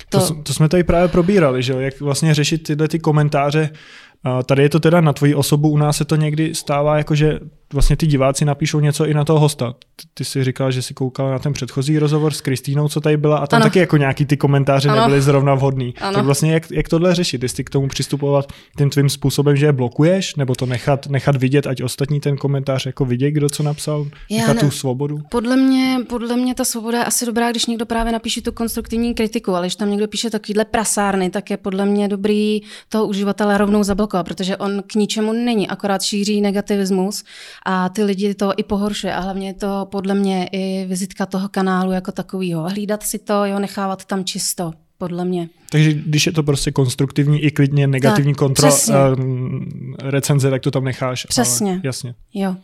To, 0.08 0.28
to, 0.28 0.34
to 0.34 0.54
jsme 0.54 0.68
tady 0.68 0.84
právě 0.84 1.08
probírali, 1.08 1.62
že 1.62 1.72
jak 1.72 2.00
vlastně 2.00 2.34
řešit 2.34 2.58
tyhle 2.58 2.88
ty 2.88 2.98
komentáře, 2.98 3.70
Tady 4.46 4.62
je 4.62 4.68
to 4.68 4.80
teda 4.80 5.00
na 5.00 5.12
tvoji 5.12 5.34
osobu, 5.34 5.68
u 5.68 5.76
nás 5.76 5.96
se 5.96 6.04
to 6.04 6.16
někdy 6.16 6.54
stává 6.54 6.96
jako, 6.96 7.14
že 7.14 7.40
vlastně 7.72 7.96
ty 7.96 8.06
diváci 8.06 8.44
napíšou 8.44 8.80
něco 8.80 9.06
i 9.06 9.14
na 9.14 9.24
toho 9.24 9.40
hosta. 9.40 9.74
Ty 10.14 10.24
si 10.24 10.44
říkal, 10.44 10.70
že 10.70 10.82
si 10.82 10.94
koukal 10.94 11.30
na 11.30 11.38
ten 11.38 11.52
předchozí 11.52 11.98
rozhovor 11.98 12.32
s 12.32 12.40
Kristýnou, 12.40 12.88
co 12.88 13.00
tady 13.00 13.16
byla, 13.16 13.38
a 13.38 13.46
tam 13.46 13.56
ano. 13.56 13.66
taky 13.66 13.78
jako 13.78 13.96
nějaký 13.96 14.24
ty 14.24 14.36
komentáře 14.36 14.88
ano. 14.88 15.00
nebyly 15.00 15.22
zrovna 15.22 15.54
vhodný. 15.54 15.94
Ano. 16.00 16.14
Tak 16.14 16.24
vlastně 16.24 16.52
jak, 16.52 16.70
jak 16.70 16.88
tohle 16.88 17.14
řešit? 17.14 17.42
Jestli 17.42 17.64
k 17.64 17.70
tomu 17.70 17.88
přistupovat 17.88 18.52
tím 18.78 18.90
tvým 18.90 19.08
způsobem, 19.08 19.56
že 19.56 19.66
je 19.66 19.72
blokuješ, 19.72 20.36
nebo 20.36 20.54
to 20.54 20.66
nechat, 20.66 21.06
nechat 21.06 21.36
vidět, 21.36 21.66
ať 21.66 21.82
ostatní 21.82 22.20
ten 22.20 22.36
komentář 22.36 22.86
jako 22.86 23.04
vidět, 23.04 23.30
kdo 23.30 23.48
co 23.48 23.62
napsal, 23.62 24.06
nechat 24.30 24.60
tu 24.60 24.70
svobodu? 24.70 25.18
Podle 25.30 25.56
mě, 25.56 25.98
podle 26.08 26.36
mě 26.36 26.54
ta 26.54 26.64
svoboda 26.64 26.98
je 26.98 27.04
asi 27.04 27.26
dobrá, 27.26 27.50
když 27.50 27.66
někdo 27.66 27.86
právě 27.86 28.12
napíše 28.12 28.42
tu 28.42 28.52
konstruktivní 28.52 29.14
kritiku, 29.14 29.54
ale 29.54 29.66
když 29.66 29.76
tam 29.76 29.90
někdo 29.90 30.08
píše 30.08 30.30
takovýhle 30.30 30.64
prasárny, 30.64 31.30
tak 31.30 31.50
je 31.50 31.56
podle 31.56 31.86
mě 31.86 32.08
dobrý 32.08 32.60
toho 32.88 33.06
uživatele 33.06 33.58
rovnou 33.58 33.82
zablokovat, 33.82 34.26
protože 34.26 34.56
on 34.56 34.82
k 34.86 34.94
ničemu 34.94 35.32
není, 35.32 35.68
akorát 35.68 36.02
šíří 36.02 36.40
negativismus 36.40 37.24
a 37.67 37.88
ty 37.88 38.05
lidi 38.05 38.35
to 38.35 38.52
i 38.57 38.62
pohoršuje 38.62 39.14
a 39.14 39.21
hlavně 39.21 39.47
je 39.47 39.55
to 39.55 39.88
podle 39.90 40.14
mě 40.14 40.49
i 40.52 40.87
vizitka 40.87 41.26
toho 41.26 41.49
kanálu 41.49 41.93
jako 41.93 42.12
takového. 42.12 42.69
Hlídat 42.69 43.02
si 43.02 43.19
to, 43.19 43.45
jo, 43.45 43.59
nechávat 43.59 44.05
tam 44.05 44.25
čisto 44.25 44.73
podle 44.99 45.25
mě. 45.25 45.49
Takže 45.71 45.93
když 45.93 46.26
je 46.26 46.33
to 46.33 46.43
prostě 46.43 46.73
konstruktivní 46.73 47.40
i 47.40 47.50
klidně 47.50 47.87
negativní 47.87 48.35
kontrola, 48.35 48.76
uh, 48.88 49.17
recenze, 49.99 50.50
tak 50.50 50.62
to 50.62 50.71
tam 50.71 50.85
necháš. 50.85 51.25
Přesně. 51.25 51.71
Ale, 51.71 51.81
jasně. 51.85 52.14
Jo. 52.35 52.57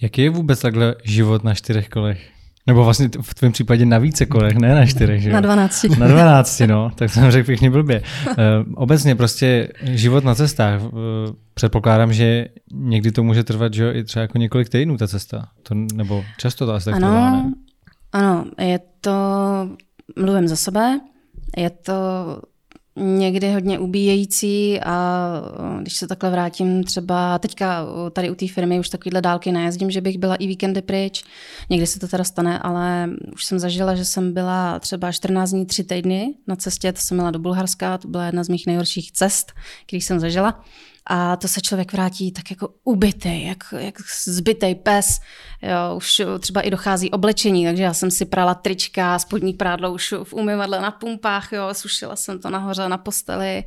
Jaký 0.00 0.22
je 0.22 0.30
vůbec 0.30 0.60
takhle 0.60 0.94
život 1.04 1.44
na 1.44 1.54
čtyřech 1.54 1.88
kolech? 1.88 2.33
Nebo 2.66 2.84
vlastně 2.84 3.08
v 3.22 3.34
tvém 3.34 3.52
případě 3.52 3.86
na 3.86 3.98
více 3.98 4.26
kolech, 4.26 4.54
ne 4.54 4.74
na 4.74 4.86
čtyřech, 4.86 5.22
že 5.22 5.32
Na 5.32 5.40
dvanácti. 5.40 5.88
Na 5.88 6.08
dvanácti, 6.08 6.66
no, 6.66 6.90
tak 6.94 7.10
jsem 7.10 7.30
řekl 7.30 7.46
pěkně 7.46 7.70
blbě. 7.70 8.02
Uh, 8.28 8.34
obecně 8.74 9.14
prostě 9.14 9.68
život 9.82 10.24
na 10.24 10.34
cestách, 10.34 10.82
uh, 10.82 10.90
předpokládám, 11.54 12.12
že 12.12 12.46
někdy 12.72 13.12
to 13.12 13.22
může 13.22 13.44
trvat, 13.44 13.74
že 13.74 13.92
i 13.92 14.04
třeba 14.04 14.20
jako 14.20 14.38
několik 14.38 14.68
týdnů 14.68 14.96
ta 14.96 15.08
cesta, 15.08 15.48
to, 15.62 15.74
nebo 15.94 16.24
často 16.38 16.66
to 16.66 16.72
asi 16.72 16.84
tak 16.84 16.94
ano, 16.94 17.06
trvá, 17.06 17.30
ne? 17.30 17.52
Ano, 18.12 18.44
je 18.58 18.80
to, 19.00 19.12
mluvím 20.16 20.48
za 20.48 20.56
sebe, 20.56 21.00
je 21.56 21.70
to 21.70 21.94
někdy 22.96 23.52
hodně 23.52 23.78
ubíjející 23.78 24.80
a 24.80 25.30
když 25.80 25.96
se 25.96 26.06
takhle 26.06 26.30
vrátím 26.30 26.84
třeba 26.84 27.38
teďka 27.38 27.86
tady 28.12 28.30
u 28.30 28.34
té 28.34 28.48
firmy 28.48 28.80
už 28.80 28.88
takovýhle 28.88 29.20
dálky 29.20 29.52
nejezdím, 29.52 29.90
že 29.90 30.00
bych 30.00 30.18
byla 30.18 30.34
i 30.34 30.46
víkendy 30.46 30.82
pryč, 30.82 31.24
někdy 31.70 31.86
se 31.86 31.98
to 31.98 32.08
teda 32.08 32.24
stane, 32.24 32.58
ale 32.58 33.10
už 33.32 33.44
jsem 33.44 33.58
zažila, 33.58 33.94
že 33.94 34.04
jsem 34.04 34.32
byla 34.32 34.78
třeba 34.78 35.12
14 35.12 35.50
dní, 35.50 35.66
3 35.66 35.84
týdny 35.84 36.34
na 36.46 36.56
cestě, 36.56 36.92
to 36.92 37.00
jsem 37.00 37.16
měla 37.16 37.30
do 37.30 37.38
Bulharska, 37.38 37.98
to 37.98 38.08
byla 38.08 38.26
jedna 38.26 38.44
z 38.44 38.48
mých 38.48 38.66
nejhorších 38.66 39.12
cest, 39.12 39.52
který 39.86 40.00
jsem 40.00 40.20
zažila 40.20 40.64
a 41.06 41.36
to 41.36 41.48
se 41.48 41.60
člověk 41.60 41.92
vrátí 41.92 42.32
tak 42.32 42.50
jako 42.50 42.68
ubitý, 42.84 43.44
jak, 43.46 43.74
jak 43.78 43.94
zbytej 44.26 44.74
pes. 44.74 45.20
Jo, 45.62 45.96
už 45.96 46.22
třeba 46.40 46.60
i 46.60 46.70
dochází 46.70 47.10
oblečení, 47.10 47.64
takže 47.64 47.82
já 47.82 47.94
jsem 47.94 48.10
si 48.10 48.24
prala 48.24 48.54
trička, 48.54 49.18
spodní 49.18 49.52
prádlo 49.52 49.92
už 49.92 50.14
v 50.24 50.32
umyvadle 50.32 50.80
na 50.80 50.90
pumpách, 50.90 51.52
jo, 51.52 51.68
sušila 51.72 52.16
jsem 52.16 52.38
to 52.38 52.50
nahoře 52.50 52.88
na 52.88 52.98
posteli 52.98 53.64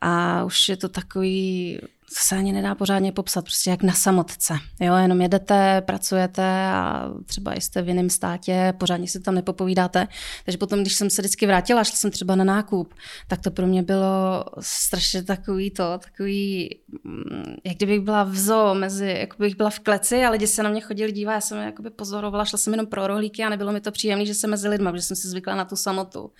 a 0.00 0.44
už 0.44 0.68
je 0.68 0.76
to 0.76 0.88
takový 0.88 1.80
se 2.12 2.36
ani 2.36 2.52
nedá 2.52 2.74
pořádně 2.74 3.12
popsat, 3.12 3.44
prostě 3.44 3.70
jak 3.70 3.82
na 3.82 3.92
samotce. 3.92 4.54
Jo, 4.80 4.96
jenom 4.96 5.20
jedete, 5.20 5.82
pracujete 5.86 6.42
a 6.72 7.08
třeba 7.26 7.54
jste 7.54 7.82
v 7.82 7.88
jiném 7.88 8.10
státě, 8.10 8.74
pořádně 8.78 9.08
si 9.08 9.20
tam 9.20 9.34
nepopovídáte. 9.34 10.08
Takže 10.44 10.58
potom, 10.58 10.80
když 10.80 10.94
jsem 10.94 11.10
se 11.10 11.22
vždycky 11.22 11.46
vrátila, 11.46 11.84
šla 11.84 11.96
jsem 11.96 12.10
třeba 12.10 12.34
na 12.34 12.44
nákup, 12.44 12.94
tak 13.28 13.40
to 13.40 13.50
pro 13.50 13.66
mě 13.66 13.82
bylo 13.82 14.44
strašně 14.60 15.22
takový 15.22 15.70
to, 15.70 15.98
takový, 15.98 16.70
mm, 17.04 17.54
jak 17.64 17.76
kdybych 17.76 18.00
byla 18.00 18.22
v 18.24 18.36
zoo, 18.36 18.74
mezi, 18.74 19.16
jako 19.18 19.36
bych 19.38 19.56
byla 19.56 19.70
v 19.70 19.78
kleci 19.78 20.24
a 20.24 20.30
lidi 20.30 20.46
se 20.46 20.62
na 20.62 20.70
mě 20.70 20.80
chodili 20.80 21.12
dívat, 21.12 21.32
já 21.32 21.40
jsem 21.40 21.58
jakoby 21.58 21.90
pozorovala, 21.90 22.44
šla 22.44 22.58
jsem 22.58 22.72
jenom 22.72 22.86
pro 22.86 23.06
rohlíky 23.06 23.44
a 23.44 23.48
nebylo 23.48 23.72
mi 23.72 23.80
to 23.80 23.92
příjemné, 23.92 24.26
že 24.26 24.34
jsem 24.34 24.50
mezi 24.50 24.68
lidmi, 24.68 24.90
protože 24.90 25.02
jsem 25.02 25.16
si 25.16 25.28
zvykla 25.28 25.54
na 25.54 25.64
tu 25.64 25.76
samotu. 25.76 26.30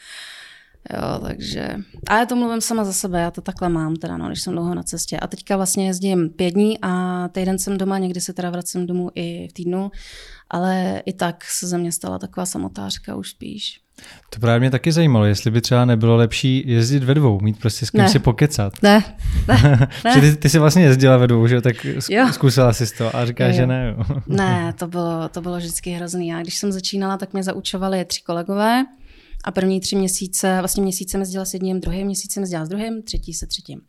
Jo, 0.95 1.21
takže... 1.27 1.77
A 2.09 2.19
já 2.19 2.27
to 2.27 2.37
mluvím 2.37 2.61
sama 2.61 2.85
za 2.85 2.93
sebe, 2.93 3.21
já 3.21 3.31
to 3.31 3.41
takhle 3.41 3.69
mám 3.69 3.97
teda, 3.97 4.17
no, 4.17 4.27
když 4.27 4.41
jsem 4.43 4.53
dlouho 4.53 4.75
na 4.75 4.83
cestě. 4.83 5.17
A 5.17 5.27
teďka 5.27 5.57
vlastně 5.57 5.87
jezdím 5.87 6.29
pět 6.29 6.51
dní 6.51 6.79
a 6.83 7.29
týden 7.29 7.59
jsem 7.59 7.79
doma, 7.79 7.99
někdy 7.99 8.21
se 8.21 8.33
teda 8.33 8.51
vracím 8.51 8.87
domů 8.87 9.11
i 9.15 9.49
v 9.51 9.53
týdnu, 9.53 9.91
ale 10.51 11.03
i 11.07 11.13
tak 11.13 11.45
se 11.45 11.67
ze 11.67 11.79
mě 11.79 11.93
stala 11.93 12.19
taková 12.19 12.47
samotářka 12.47 13.17
už 13.17 13.31
spíš. 13.31 13.81
To 14.31 14.41
právě 14.41 14.61
mě 14.61 14.71
taky 14.71 14.93
zajímalo, 14.93 15.25
jestli 15.25 15.51
by 15.51 15.61
třeba 15.61 15.85
nebylo 15.85 16.17
lepší 16.17 16.63
jezdit 16.67 17.05
ve 17.05 17.15
dvou, 17.15 17.41
mít 17.41 17.59
prostě 17.59 17.87
s 17.87 17.91
kým 17.91 18.01
ne. 18.01 18.09
si 18.09 18.19
pokecat. 18.19 18.73
Ne, 18.83 19.05
ne, 19.49 19.89
ne. 20.05 20.21
ty, 20.21 20.37
ty 20.37 20.49
jsi 20.49 20.59
vlastně 20.59 20.83
jezdila 20.83 21.17
ve 21.17 21.27
dvou, 21.27 21.47
že 21.47 21.61
tak 21.61 21.85
jo. 22.09 22.33
zkusila 22.33 22.73
jsi 22.73 22.97
to 22.99 23.17
a 23.17 23.27
říkáš, 23.27 23.55
že 23.55 23.67
ne. 23.67 23.95
Jo. 23.99 24.21
ne, 24.27 24.73
to 24.79 24.87
bylo, 24.87 25.29
to 25.29 25.41
bylo 25.41 25.57
vždycky 25.57 25.91
hrozný. 25.91 26.29
Já 26.29 26.41
když 26.41 26.55
jsem 26.55 26.73
začínala, 26.73 27.17
tak 27.17 27.33
mě 27.33 27.43
zaučovali 27.43 28.05
tři 28.05 28.23
kolegové, 28.23 28.85
a 29.47 29.51
první 29.51 29.81
tři 29.81 29.97
měsíce, 29.97 30.57
vlastně 30.59 30.83
měsíce 30.83 31.19
jezdila 31.19 31.45
s 31.45 31.55
jedním, 31.55 31.81
druhý 31.81 32.05
měsíc 32.05 32.37
jezdila 32.37 32.65
s 32.65 32.69
druhým, 32.69 33.03
třetí 33.03 33.35
se 33.35 33.47
třetím. 33.47 33.81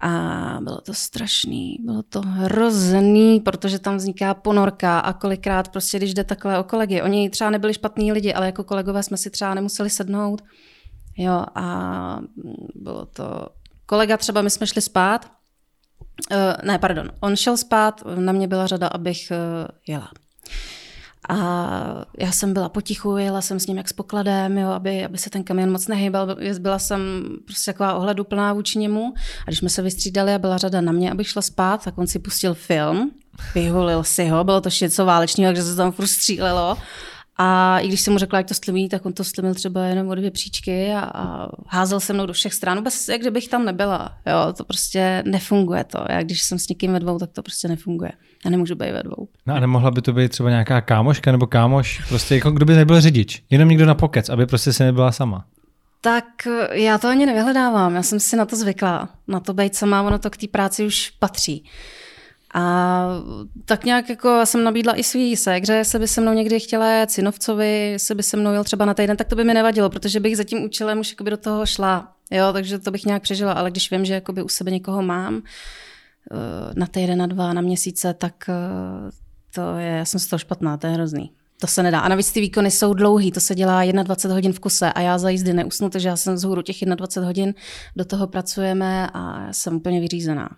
A 0.00 0.58
bylo 0.62 0.80
to 0.80 0.94
strašný, 0.94 1.76
bylo 1.80 2.02
to 2.02 2.20
hrozný, 2.20 3.40
protože 3.40 3.78
tam 3.78 3.96
vzniká 3.96 4.34
ponorka 4.34 5.00
a 5.00 5.12
kolikrát 5.12 5.68
prostě, 5.68 5.98
když 5.98 6.14
jde 6.14 6.24
takhle 6.24 6.58
o 6.58 6.64
kolegy, 6.64 7.02
oni 7.02 7.30
třeba 7.30 7.50
nebyli 7.50 7.74
špatní 7.74 8.12
lidi, 8.12 8.34
ale 8.34 8.46
jako 8.46 8.64
kolegové 8.64 9.02
jsme 9.02 9.16
si 9.16 9.30
třeba 9.30 9.54
nemuseli 9.54 9.90
sednout. 9.90 10.42
Jo, 11.16 11.44
a 11.54 12.18
bylo 12.74 13.06
to... 13.06 13.48
Kolega 13.86 14.16
třeba, 14.16 14.42
my 14.42 14.50
jsme 14.50 14.66
šli 14.66 14.82
spát, 14.82 15.32
uh, 16.30 16.36
ne, 16.64 16.78
pardon, 16.78 17.10
on 17.20 17.36
šel 17.36 17.56
spát, 17.56 18.02
na 18.16 18.32
mě 18.32 18.48
byla 18.48 18.66
řada, 18.66 18.88
abych 18.88 19.32
uh, 19.32 19.68
jela. 19.86 20.10
A 21.28 22.04
já 22.18 22.32
jsem 22.32 22.52
byla 22.52 22.68
potichu, 22.68 23.16
jela 23.16 23.40
jsem 23.40 23.60
s 23.60 23.66
ním 23.66 23.76
jak 23.76 23.88
s 23.88 23.92
pokladem, 23.92 24.58
jo, 24.58 24.68
aby, 24.68 25.04
aby 25.04 25.18
se 25.18 25.30
ten 25.30 25.44
kamion 25.44 25.72
moc 25.72 25.88
nehýbal. 25.88 26.36
Byla 26.58 26.78
jsem 26.78 27.00
prostě 27.44 27.72
taková 27.72 27.94
ohleduplná 27.94 28.52
vůči 28.52 28.78
němu. 28.78 29.14
A 29.16 29.50
když 29.50 29.58
jsme 29.58 29.68
se 29.68 29.82
vystřídali 29.82 30.34
a 30.34 30.38
byla 30.38 30.58
řada 30.58 30.80
na 30.80 30.92
mě, 30.92 31.10
abych 31.10 31.28
šla 31.28 31.42
spát, 31.42 31.84
tak 31.84 31.98
on 31.98 32.06
si 32.06 32.18
pustil 32.18 32.54
film, 32.54 33.10
vyhulil 33.54 34.04
si 34.04 34.28
ho, 34.28 34.44
bylo 34.44 34.60
to 34.60 34.68
něco 34.80 35.04
válečného, 35.04 35.52
takže 35.52 35.62
se 35.62 35.76
tam 35.76 35.92
furt. 35.92 36.08
A 37.36 37.78
i 37.78 37.88
když 37.88 38.00
jsem 38.00 38.12
mu 38.12 38.18
řekla, 38.18 38.38
jak 38.38 38.48
to 38.48 38.54
stlumí, 38.54 38.88
tak 38.88 39.06
on 39.06 39.12
to 39.12 39.24
stlumil 39.24 39.54
třeba 39.54 39.84
jenom 39.84 40.08
o 40.08 40.14
dvě 40.14 40.30
příčky 40.30 40.92
a, 40.92 41.00
a 41.00 41.48
házel 41.68 42.00
se 42.00 42.12
mnou 42.12 42.26
do 42.26 42.32
všech 42.32 42.54
stran, 42.54 42.78
vůbec 42.78 43.08
jak 43.08 43.20
kdybych 43.20 43.48
tam 43.48 43.64
nebyla. 43.64 44.12
Jo, 44.26 44.52
to 44.52 44.64
prostě 44.64 45.22
nefunguje 45.26 45.84
to. 45.84 46.04
Já 46.08 46.22
když 46.22 46.42
jsem 46.42 46.58
s 46.58 46.68
někým 46.68 46.92
ve 46.92 47.00
dvou, 47.00 47.18
tak 47.18 47.30
to 47.32 47.42
prostě 47.42 47.68
nefunguje. 47.68 48.12
Já 48.44 48.50
nemůžu 48.50 48.74
být 48.74 48.92
ve 48.92 49.02
dvou. 49.02 49.28
No 49.46 49.54
a 49.54 49.60
nemohla 49.60 49.90
by 49.90 50.02
to 50.02 50.12
být 50.12 50.28
třeba 50.28 50.50
nějaká 50.50 50.80
kámoška 50.80 51.32
nebo 51.32 51.46
kámoš, 51.46 52.00
prostě 52.08 52.34
jako 52.34 52.50
kdo 52.50 52.66
by 52.66 52.74
nebyl 52.74 53.00
řidič, 53.00 53.42
jenom 53.50 53.68
někdo 53.68 53.86
na 53.86 53.94
pokec, 53.94 54.28
aby 54.28 54.46
prostě 54.46 54.72
se 54.72 54.84
nebyla 54.84 55.12
sama. 55.12 55.44
Tak 56.00 56.24
já 56.72 56.98
to 56.98 57.08
ani 57.08 57.26
nevyhledávám, 57.26 57.94
já 57.94 58.02
jsem 58.02 58.20
si 58.20 58.36
na 58.36 58.44
to 58.44 58.56
zvykla. 58.56 59.08
Na 59.28 59.40
to 59.40 59.54
být 59.54 59.76
sama, 59.76 60.02
ono 60.02 60.18
to 60.18 60.30
k 60.30 60.36
té 60.36 60.46
práci 60.48 60.86
už 60.86 61.10
patří. 61.10 61.64
A 62.54 63.06
tak 63.64 63.84
nějak 63.84 64.08
jako 64.08 64.46
jsem 64.46 64.64
nabídla 64.64 64.98
i 64.98 65.02
svý 65.02 65.36
sekře, 65.36 65.72
jestli 65.72 65.98
by 65.98 66.08
se 66.08 66.20
mnou 66.20 66.32
někdy 66.32 66.60
chtěla 66.60 66.90
jet 66.90 67.10
Cinovcovi, 67.10 67.90
jestli 67.92 68.14
by 68.14 68.22
se 68.22 68.36
mnou 68.36 68.52
jel 68.52 68.64
třeba 68.64 68.84
na 68.84 68.94
týden, 68.94 69.16
tak 69.16 69.28
to 69.28 69.36
by 69.36 69.44
mi 69.44 69.54
nevadilo, 69.54 69.90
protože 69.90 70.20
bych 70.20 70.36
za 70.36 70.44
tím 70.44 70.64
účelem 70.64 71.00
už 71.00 71.14
do 71.24 71.36
toho 71.36 71.66
šla. 71.66 72.12
Jo, 72.30 72.52
takže 72.52 72.78
to 72.78 72.90
bych 72.90 73.04
nějak 73.04 73.22
přežila, 73.22 73.52
ale 73.52 73.70
když 73.70 73.90
vím, 73.90 74.04
že 74.04 74.22
u 74.44 74.48
sebe 74.48 74.70
někoho 74.70 75.02
mám 75.02 75.42
eh, 76.32 76.74
na 76.76 76.86
týden, 76.86 77.18
na 77.18 77.26
dva, 77.26 77.52
na 77.52 77.60
měsíce, 77.60 78.14
tak 78.14 78.34
eh, 78.48 79.10
to 79.54 79.76
je, 79.76 79.88
já 79.88 80.04
jsem 80.04 80.20
z 80.20 80.26
toho 80.26 80.38
špatná, 80.38 80.76
to 80.76 80.86
je 80.86 80.92
hrozný. 80.92 81.32
To 81.60 81.66
se 81.66 81.82
nedá. 81.82 82.00
A 82.00 82.08
navíc 82.08 82.32
ty 82.32 82.40
výkony 82.40 82.70
jsou 82.70 82.94
dlouhý, 82.94 83.32
to 83.32 83.40
se 83.40 83.54
dělá 83.54 83.84
21 83.84 84.34
hodin 84.34 84.52
v 84.52 84.60
kuse 84.60 84.92
a 84.92 85.00
já 85.00 85.18
za 85.18 85.30
jízdy 85.30 85.52
neusnu, 85.52 85.90
takže 85.90 86.08
já 86.08 86.16
jsem 86.16 86.34
vzhůru 86.34 86.62
těch 86.62 86.76
21 86.84 87.26
hodin, 87.26 87.54
do 87.96 88.04
toho 88.04 88.26
pracujeme 88.26 89.08
a 89.14 89.52
jsem 89.52 89.76
úplně 89.76 90.00
vyřízená. 90.00 90.48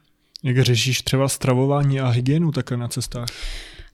Jak 0.45 0.59
řešíš 0.59 1.03
třeba 1.03 1.29
stravování 1.29 2.01
a 2.01 2.09
hygienu 2.09 2.53
takhle 2.53 2.77
na 2.77 2.89
cestách? 2.89 3.29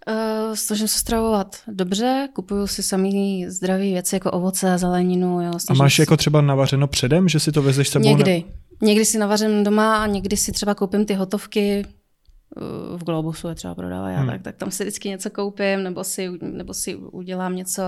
Uh, 0.09 0.55
snažím 0.55 0.89
se 0.89 0.99
stravovat 0.99 1.57
dobře, 1.69 2.29
kupuju 2.35 2.67
si 2.67 2.83
samý 2.83 3.47
zdravé 3.49 3.83
věci 3.83 4.17
jako 4.17 4.31
ovoce 4.31 4.73
a 4.73 4.79
zeleninu. 4.79 5.43
Jo, 5.43 5.53
a 5.69 5.75
máš 5.75 5.95
si... 5.95 6.03
jako 6.03 6.17
třeba 6.17 6.41
navařeno 6.41 6.87
předem, 6.87 7.29
že 7.29 7.41
si 7.41 7.53
to 7.53 7.63
vezeš 7.63 7.89
sebou? 7.89 8.05
Někdy. 8.05 8.45
Ne... 8.47 8.87
Někdy 8.87 9.05
si 9.05 9.19
navařím 9.19 9.65
doma 9.65 10.03
a 10.03 10.07
někdy 10.07 10.37
si 10.37 10.53
třeba 10.53 10.75
koupím 10.75 11.05
ty 11.05 11.15
hotovky, 11.15 11.85
eh, 11.87 12.97
v 12.97 13.05
Globusu 13.05 13.49
je 13.49 13.55
třeba 13.55 13.75
prodává, 13.75 14.11
já, 14.11 14.19
hmm. 14.19 14.29
tak, 14.29 14.43
tak 14.43 14.57
tam 14.57 14.71
si 14.71 14.83
vždycky 14.85 15.09
něco 15.09 15.31
koupím, 15.31 15.83
nebo 15.83 16.05
si, 16.05 16.31
nebo 16.41 16.75
si 16.75 16.97
udělám 16.97 17.57
něco, 17.57 17.83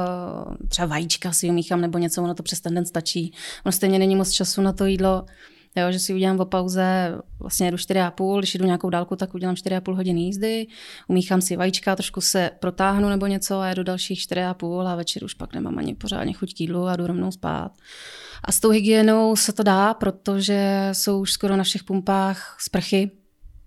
třeba 0.69 0.87
vajíčka 0.87 1.33
si 1.33 1.51
umíchám, 1.51 1.81
nebo 1.81 1.99
něco, 1.99 2.23
ono 2.23 2.35
to 2.35 2.43
přes 2.43 2.61
ten 2.61 2.75
den 2.75 2.87
stačí. 2.87 3.35
Ono 3.65 3.73
stejně 3.73 3.99
není 3.99 4.17
moc 4.17 4.31
času 4.31 4.63
na 4.63 4.73
to 4.73 4.87
jídlo. 4.87 5.25
Jo, 5.77 5.93
že 5.93 5.99
si 5.99 6.15
udělám 6.15 6.37
po 6.37 6.45
pauze, 6.45 7.15
vlastně 7.41 7.67
jedu 7.67 7.77
4,5, 7.77 8.39
když 8.39 8.55
jdu 8.55 8.65
nějakou 8.65 8.91
dálku, 8.91 9.17
tak 9.17 9.35
udělám 9.35 9.55
4,5 9.55 9.95
hodiny 9.95 10.21
jízdy, 10.21 10.67
umíchám 11.09 11.41
si 11.41 11.57
vajíčka, 11.57 11.97
trošku 11.97 12.21
se 12.21 12.51
protáhnu 12.61 13.09
nebo 13.09 13.27
něco 13.27 13.59
a 13.59 13.69
jedu 13.69 13.83
dalších 13.83 14.19
4,5 14.19 14.87
a 14.87 14.95
večer 14.97 15.25
už 15.25 15.35
pak 15.35 15.55
nemám 15.55 15.79
ani 15.79 15.95
pořádně 15.95 16.33
chuť 16.33 16.55
k 16.55 16.61
jídlu 16.61 16.87
a 16.87 16.97
jdu 16.97 17.07
rovnou 17.07 17.31
spát. 17.31 17.73
A 18.45 18.53
s 18.53 18.61
tou 18.61 18.71
hygienou 18.71 19.37
se 19.37 19.53
to 19.53 19.63
dá, 19.63 19.95
protože 19.95 20.89
jsou 20.93 21.21
už 21.21 21.33
skoro 21.33 21.57
na 21.57 21.65
všech 21.65 21.85
pumpách 21.85 22.57
sprchy, 22.61 23.11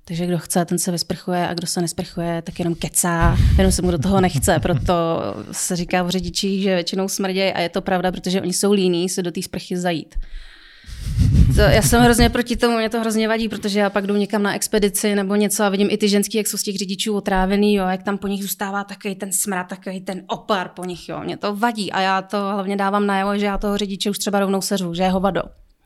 takže 0.08 0.26
kdo 0.26 0.38
chce, 0.38 0.66
ten 0.66 0.80
se 0.80 0.92
vysprchuje 0.92 1.48
a 1.48 1.54
kdo 1.54 1.68
se 1.68 1.82
nesprchuje, 1.82 2.42
tak 2.42 2.60
jenom 2.60 2.76
kecá, 2.76 3.38
jenom 3.58 3.72
se 3.72 3.82
mu 3.82 3.92
do 3.92 3.98
toho 3.98 4.22
nechce. 4.22 4.60
Proto 4.60 5.22
se 5.52 5.76
říká 5.76 6.04
v 6.04 6.10
řidičích, 6.10 6.64
že 6.64 6.76
většinou 6.76 7.08
smrdějí 7.08 7.54
a 7.54 7.60
je 7.60 7.70
to 7.70 7.82
pravda, 7.82 8.12
protože 8.12 8.42
oni 8.42 8.54
jsou 8.54 8.72
líní 8.72 9.10
se 9.10 9.24
do 9.24 9.32
té 9.32 9.42
sprchy 9.42 9.78
zajít. 9.78 10.16
To, 11.56 11.62
já 11.62 11.82
jsem 11.82 12.02
hrozně 12.02 12.30
proti 12.30 12.56
tomu, 12.56 12.78
mě 12.78 12.90
to 12.90 13.00
hrozně 13.00 13.28
vadí, 13.28 13.50
protože 13.50 13.80
já 13.80 13.90
pak 13.90 14.08
jdu 14.08 14.16
někam 14.16 14.44
na 14.44 14.56
expedici 14.56 15.16
nebo 15.16 15.36
něco 15.36 15.64
a 15.64 15.70
vidím 15.70 15.88
i 15.92 15.98
ty 15.98 16.10
ženský, 16.10 16.38
jak 16.38 16.48
jsou 16.48 16.58
z 16.58 16.64
těch 16.64 16.76
řidičů 16.76 17.16
otrávený, 17.16 17.76
jo, 17.76 17.88
jak 17.88 18.04
tam 18.04 18.18
po 18.18 18.28
nich 18.28 18.42
zůstává 18.42 18.84
takový 18.84 19.16
ten 19.16 19.32
smrad, 19.32 19.68
takový 19.68 20.02
ten 20.02 20.24
opar 20.28 20.70
po 20.70 20.84
nich, 20.84 21.10
jo. 21.10 21.22
Mě 21.24 21.38
to 21.38 21.56
vadí 21.56 21.92
a 21.92 22.02
já 22.02 22.22
to 22.22 22.38
hlavně 22.38 22.76
dávám 22.76 23.08
najevo, 23.08 23.38
že 23.38 23.46
já 23.46 23.58
toho 23.58 23.78
řidiče 23.78 24.10
už 24.10 24.18
třeba 24.18 24.40
rovnou 24.40 24.62
seřu, 24.62 24.94
že 24.94 25.04
je 25.04 25.10
hovado. 25.10 25.42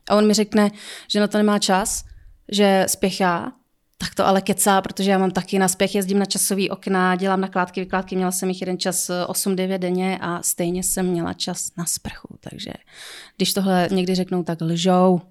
A 0.09 0.15
on 0.15 0.27
mi 0.27 0.33
řekne, 0.33 0.71
že 1.11 1.19
na 1.19 1.27
to 1.27 1.37
nemá 1.37 1.59
čas, 1.59 2.03
že 2.51 2.85
spěchá, 2.87 3.51
tak 4.01 4.15
to 4.15 4.27
ale 4.27 4.41
kecá, 4.41 4.81
protože 4.81 5.11
já 5.11 5.17
mám 5.17 5.31
taky 5.31 5.59
na 5.59 5.67
spěch, 5.67 5.95
jezdím 5.95 6.19
na 6.19 6.25
časový 6.25 6.69
okna, 6.69 7.15
dělám 7.15 7.41
nakládky, 7.41 7.79
vykládky, 7.79 8.15
měla 8.15 8.31
jsem 8.31 8.49
jich 8.49 8.61
jeden 8.61 8.77
čas 8.77 9.11
8-9 9.27 9.77
denně 9.77 10.17
a 10.21 10.41
stejně 10.41 10.83
jsem 10.83 11.05
měla 11.05 11.33
čas 11.33 11.67
na 11.77 11.85
sprchu, 11.85 12.37
takže 12.39 12.71
když 13.37 13.53
tohle 13.53 13.87
někdy 13.91 14.15
řeknou, 14.15 14.43
tak 14.43 14.61
lžou, 14.61 15.21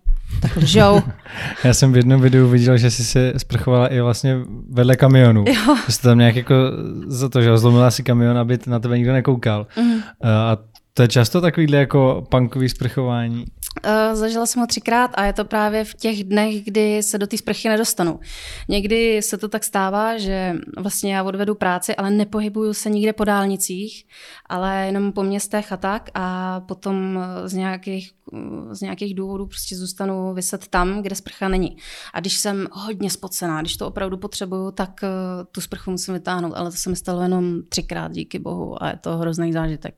tak 0.43 0.57
lžou. 0.57 1.03
Já 1.65 1.75
jsem 1.75 1.93
v 1.93 1.97
jednom 1.97 2.21
videu 2.21 2.49
viděl, 2.49 2.79
že 2.79 2.91
jsi 2.91 3.05
se 3.05 3.33
sprchovala 3.37 3.89
i 3.89 4.01
vlastně 4.01 4.39
vedle 4.71 4.97
kamionu. 4.97 5.45
Jo. 5.49 5.77
Jsi 5.89 6.03
tam 6.03 6.19
nějak 6.19 6.37
jako 6.37 6.55
za 7.07 7.29
to, 7.29 7.43
že 7.43 7.59
zlomila 7.59 7.91
si 7.91 8.03
kamion, 8.03 8.39
aby 8.39 8.59
na 8.67 8.79
tebe 8.79 8.99
nikdo 8.99 9.13
nekoukal. 9.13 9.67
Mm. 9.77 10.01
A 10.25 10.57
to 10.99 11.03
je 11.03 11.09
často 11.09 11.41
takovýhle 11.41 11.79
jako 11.79 12.27
punkový 12.29 12.69
sprchování? 12.69 13.45
Uh, 13.87 14.15
zažila 14.15 14.47
jsem 14.47 14.61
ho 14.61 14.67
třikrát 14.67 15.11
a 15.15 15.25
je 15.25 15.33
to 15.33 15.45
právě 15.45 15.85
v 15.85 15.95
těch 15.95 16.25
dnech, 16.25 16.65
kdy 16.65 17.03
se 17.03 17.19
do 17.19 17.27
té 17.27 17.39
sprchy 17.39 17.69
nedostanu. 17.69 18.21
Někdy 18.69 19.23
se 19.23 19.39
to 19.39 19.49
tak 19.49 19.65
stává, 19.65 20.19
že 20.19 20.55
vlastně 20.79 21.15
já 21.15 21.23
odvedu 21.23 21.55
práci, 21.55 21.97
ale 21.97 22.11
nepohybuju 22.11 22.75
se 22.75 22.91
nikde 22.91 23.13
po 23.13 23.25
dálnicích, 23.25 24.07
ale 24.47 24.87
jenom 24.87 25.13
po 25.13 25.23
městech 25.23 25.73
a 25.73 25.77
tak 25.77 26.11
a 26.15 26.61
potom 26.61 27.25
z 27.45 27.53
nějakých, 27.53 28.11
z 28.71 28.81
nějakých 28.81 29.15
důvodů 29.15 29.47
prostě 29.47 29.77
zůstanu 29.77 30.35
vyset 30.35 30.69
tam, 30.69 31.03
kde 31.03 31.15
sprcha 31.15 31.49
není. 31.49 31.77
A 32.15 32.21
když 32.21 32.39
jsem 32.39 32.67
hodně 32.73 33.11
spocená, 33.11 33.61
když 33.61 33.77
to 33.77 33.87
opravdu 33.87 34.17
potřebuju, 34.17 34.71
tak 34.71 35.01
tu 35.53 35.61
sprchu 35.61 35.91
musím 35.91 36.15
vytáhnout, 36.15 36.53
ale 36.57 36.71
to 36.71 36.77
se 36.77 36.91
mi 36.91 36.97
stalo 36.97 37.23
jenom 37.23 37.63
třikrát, 37.69 38.13
díky 38.13 38.39
bohu 38.39 38.83
a 38.83 38.89
je 38.89 38.99
to 39.01 39.17
hrozný 39.17 39.53
zážitek. 39.53 39.95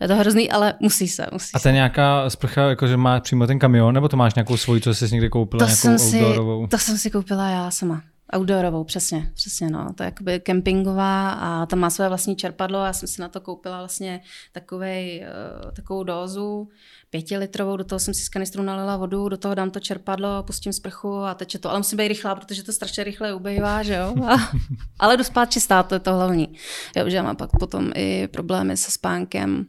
Je 0.00 0.08
to 0.08 0.16
hrozný, 0.16 0.50
ale 0.50 0.74
musí 0.80 1.08
se. 1.08 1.26
Musí 1.32 1.50
a 1.54 1.58
to 1.58 1.68
je 1.68 1.74
nějaká 1.74 2.30
sprcha, 2.30 2.62
jako 2.62 2.86
že 2.86 2.96
má 2.96 3.20
přímo 3.20 3.46
ten 3.46 3.58
kamion, 3.58 3.94
nebo 3.94 4.08
to 4.08 4.16
máš 4.16 4.34
nějakou 4.34 4.56
svoji, 4.56 4.80
co 4.80 4.94
jsi 4.94 5.08
někde 5.12 5.28
koupila, 5.28 5.58
to 5.58 5.64
nějakou 5.64 5.98
jsem 5.98 6.06
outdoorovou? 6.06 6.66
Si, 6.66 6.70
to 6.70 6.78
jsem 6.78 6.98
si 6.98 7.10
koupila 7.10 7.48
já 7.48 7.70
sama. 7.70 8.02
Outdoorovou, 8.36 8.84
přesně, 8.84 9.30
přesně, 9.34 9.70
no. 9.70 9.92
To 9.94 10.02
je 10.02 10.04
jakoby 10.04 10.40
kempingová 10.40 11.30
a 11.30 11.66
tam 11.66 11.78
má 11.78 11.90
své 11.90 12.08
vlastní 12.08 12.36
čerpadlo 12.36 12.84
já 12.84 12.92
jsem 12.92 13.08
si 13.08 13.20
na 13.20 13.28
to 13.28 13.40
koupila 13.40 13.78
vlastně 13.78 14.20
takovej, 14.52 15.26
uh, 15.64 15.72
takovou 15.72 16.04
dózu, 16.04 16.68
pětilitrovou, 17.10 17.76
do 17.76 17.84
toho 17.84 17.98
jsem 17.98 18.14
si 18.14 18.22
z 18.22 18.28
kanistru 18.28 18.62
nalila 18.62 18.96
vodu, 18.96 19.28
do 19.28 19.36
toho 19.36 19.54
dám 19.54 19.70
to 19.70 19.80
čerpadlo, 19.80 20.42
pustím 20.42 20.72
sprchu 20.72 21.16
a 21.16 21.34
teče 21.34 21.58
to. 21.58 21.70
Ale 21.70 21.78
musím 21.78 21.98
být 21.98 22.08
rychlá, 22.08 22.34
protože 22.34 22.62
to 22.62 22.72
strašně 22.72 23.04
rychle 23.04 23.34
ubejvá, 23.34 23.82
že 23.82 23.94
jo. 23.94 24.14
A, 24.26 24.36
ale 24.98 25.16
jdu 25.16 25.24
spát 25.24 25.52
čistá, 25.52 25.82
to 25.82 25.94
je 25.94 25.98
to 25.98 26.14
hlavní. 26.14 26.54
Jo, 26.96 27.10
že 27.10 27.16
já 27.16 27.22
mám 27.22 27.36
pak 27.36 27.50
potom 27.58 27.92
i 27.94 28.28
problémy 28.28 28.76
se 28.76 28.90
spánkem, 28.90 29.66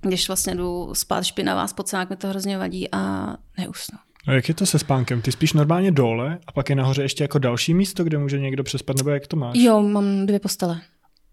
když 0.00 0.28
vlastně 0.28 0.54
jdu 0.54 0.94
spát 0.94 1.22
špinavá, 1.22 1.66
spocená, 1.66 2.06
mi 2.10 2.16
to 2.16 2.28
hrozně 2.28 2.58
vadí 2.58 2.88
a 2.92 3.26
neusnu. 3.58 3.98
A 4.26 4.32
jak 4.32 4.48
je 4.48 4.54
to 4.54 4.66
se 4.66 4.78
spánkem? 4.78 5.22
Ty 5.22 5.32
spíš 5.32 5.52
normálně 5.52 5.92
dole 5.92 6.38
a 6.46 6.52
pak 6.52 6.70
je 6.70 6.76
nahoře 6.76 7.02
ještě 7.02 7.24
jako 7.24 7.38
další 7.38 7.74
místo, 7.74 8.04
kde 8.04 8.18
může 8.18 8.38
někdo 8.38 8.64
přespat, 8.64 8.96
nebo 8.96 9.10
jak 9.10 9.26
to 9.26 9.36
máš? 9.36 9.56
Jo, 9.58 9.82
mám 9.82 10.26
dvě 10.26 10.40
postele. 10.40 10.80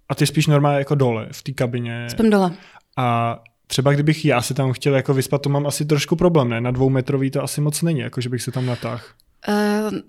A 0.10 0.16
ty 0.16 0.28
spíš 0.28 0.48
normálně 0.48 0.80
jako 0.80 0.96
dole, 0.96 1.28
v 1.32 1.44
té 1.44 1.52
kabině? 1.52 2.08
Spím 2.10 2.30
dole. 2.30 2.52
A 2.98 3.40
třeba 3.68 3.94
kdybych 3.94 4.26
já 4.26 4.42
si 4.42 4.54
tam 4.54 4.74
chtěl 4.74 4.96
jako 4.96 5.14
vyspat, 5.14 5.42
to 5.42 5.50
mám 5.50 5.68
asi 5.68 5.86
trošku 5.86 6.16
problém, 6.16 6.50
ne? 6.50 6.62
Na 6.62 6.72
dvoumetrový 6.72 7.32
to 7.32 7.44
asi 7.44 7.62
moc 7.62 7.82
není, 7.82 8.00
jako 8.00 8.22
že 8.22 8.30
bych 8.30 8.42
se 8.42 8.52
tam 8.52 8.66
natáhl. 8.66 9.04
Uh, 9.48 10.00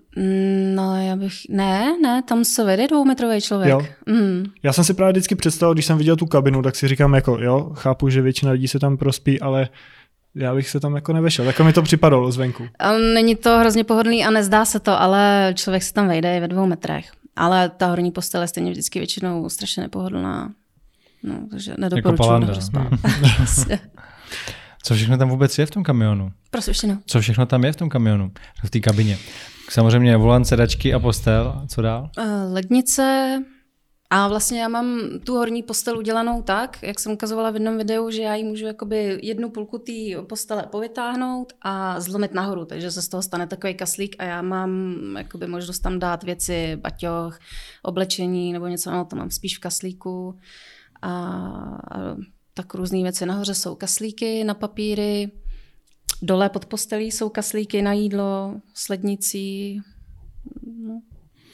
no, 0.75 1.01
já 1.01 1.15
bych... 1.15 1.33
Ne, 1.49 1.97
ne, 2.01 2.23
tam 2.23 2.45
se 2.45 2.63
vede 2.63 2.87
dvoumetrový 2.87 3.41
člověk. 3.41 3.69
Jo. 3.69 3.85
Mm. 4.05 4.45
Já 4.63 4.73
jsem 4.73 4.83
si 4.83 4.93
právě 4.93 5.11
vždycky 5.11 5.35
představil, 5.35 5.73
když 5.73 5.85
jsem 5.85 5.97
viděl 5.97 6.15
tu 6.15 6.25
kabinu, 6.25 6.61
tak 6.61 6.75
si 6.75 6.87
říkám 6.87 7.13
jako, 7.13 7.37
jo, 7.39 7.71
chápu, 7.73 8.09
že 8.09 8.21
většina 8.21 8.51
lidí 8.51 8.67
se 8.67 8.79
tam 8.79 8.97
prospí, 8.97 9.41
ale 9.41 9.69
já 10.35 10.55
bych 10.55 10.69
se 10.69 10.79
tam 10.79 10.95
jako 10.95 11.13
nevešel. 11.13 11.45
Tak 11.45 11.59
mi 11.59 11.73
to 11.73 11.81
připadalo 11.81 12.31
zvenku. 12.31 12.67
Není 13.13 13.35
to 13.35 13.59
hrozně 13.59 13.83
pohodlný 13.83 14.25
a 14.25 14.31
nezdá 14.31 14.65
se 14.65 14.79
to, 14.79 15.01
ale 15.01 15.53
člověk 15.55 15.83
se 15.83 15.93
tam 15.93 16.07
vejde 16.07 16.37
i 16.37 16.39
ve 16.39 16.47
dvou 16.47 16.65
metrech. 16.65 17.11
Ale 17.35 17.69
ta 17.69 17.87
horní 17.87 18.11
postele 18.11 18.43
je 18.43 18.47
stejně 18.47 18.71
vždycky 18.71 18.99
většinou 18.99 19.49
strašně 19.49 19.83
nepohodlná. 19.83 20.51
No, 21.23 21.35
takže 21.51 21.73
nedoporučuji 21.77 22.41
jako 22.41 22.61
spát. 22.61 22.87
Co 24.83 24.95
všechno 24.95 25.17
tam 25.17 25.29
vůbec 25.29 25.57
je 25.57 25.65
v 25.65 25.71
tom 25.71 25.83
kamionu? 25.83 26.31
Prosím. 26.51 27.01
Co 27.05 27.21
všechno 27.21 27.45
tam 27.45 27.63
je 27.63 27.71
v 27.71 27.75
tom 27.75 27.89
kamionu, 27.89 28.31
v 28.63 28.69
té 28.69 28.79
kabině? 28.79 29.17
Samozřejmě 29.69 30.17
volant, 30.17 30.47
sedačky 30.47 30.93
a 30.93 30.99
postel. 30.99 31.61
Co 31.67 31.81
dál? 31.81 32.09
Uh, 32.17 32.53
lednice, 32.53 33.37
a 34.11 34.27
vlastně 34.27 34.61
já 34.61 34.67
mám 34.67 34.99
tu 35.23 35.35
horní 35.35 35.63
postel 35.63 35.97
udělanou 35.97 36.41
tak, 36.41 36.83
jak 36.83 36.99
jsem 36.99 37.11
ukazovala 37.11 37.51
v 37.51 37.53
jednom 37.53 37.77
videu, 37.77 38.09
že 38.09 38.21
já 38.21 38.35
ji 38.35 38.43
můžu 38.43 38.65
jakoby 38.65 39.19
jednu 39.23 39.49
půlku 39.49 39.77
té 39.77 40.21
postele 40.29 40.63
povytáhnout 40.71 41.53
a 41.61 41.99
zlomit 41.99 42.33
nahoru, 42.33 42.65
takže 42.65 42.91
se 42.91 43.01
z 43.01 43.07
toho 43.07 43.23
stane 43.23 43.47
takový 43.47 43.73
kaslík 43.73 44.15
a 44.19 44.23
já 44.23 44.41
mám 44.41 44.95
jakoby 45.17 45.47
možnost 45.47 45.79
tam 45.79 45.99
dát 45.99 46.23
věci, 46.23 46.75
baťoch, 46.75 47.39
oblečení 47.83 48.53
nebo 48.53 48.67
něco, 48.67 48.91
no 48.91 49.05
to 49.05 49.15
mám 49.15 49.31
spíš 49.31 49.57
v 49.57 49.61
kaslíku. 49.61 50.39
A, 51.01 51.09
a 51.11 52.15
tak 52.61 52.73
různé 52.73 53.03
věci. 53.03 53.25
Nahoře 53.25 53.53
jsou 53.53 53.75
kaslíky 53.75 54.43
na 54.43 54.53
papíry, 54.53 55.31
dole 56.21 56.49
pod 56.49 56.65
postelí 56.65 57.11
jsou 57.11 57.29
kaslíky 57.29 57.81
na 57.81 57.93
jídlo, 57.93 58.55
slednicí, 58.73 59.81
no, 60.87 61.01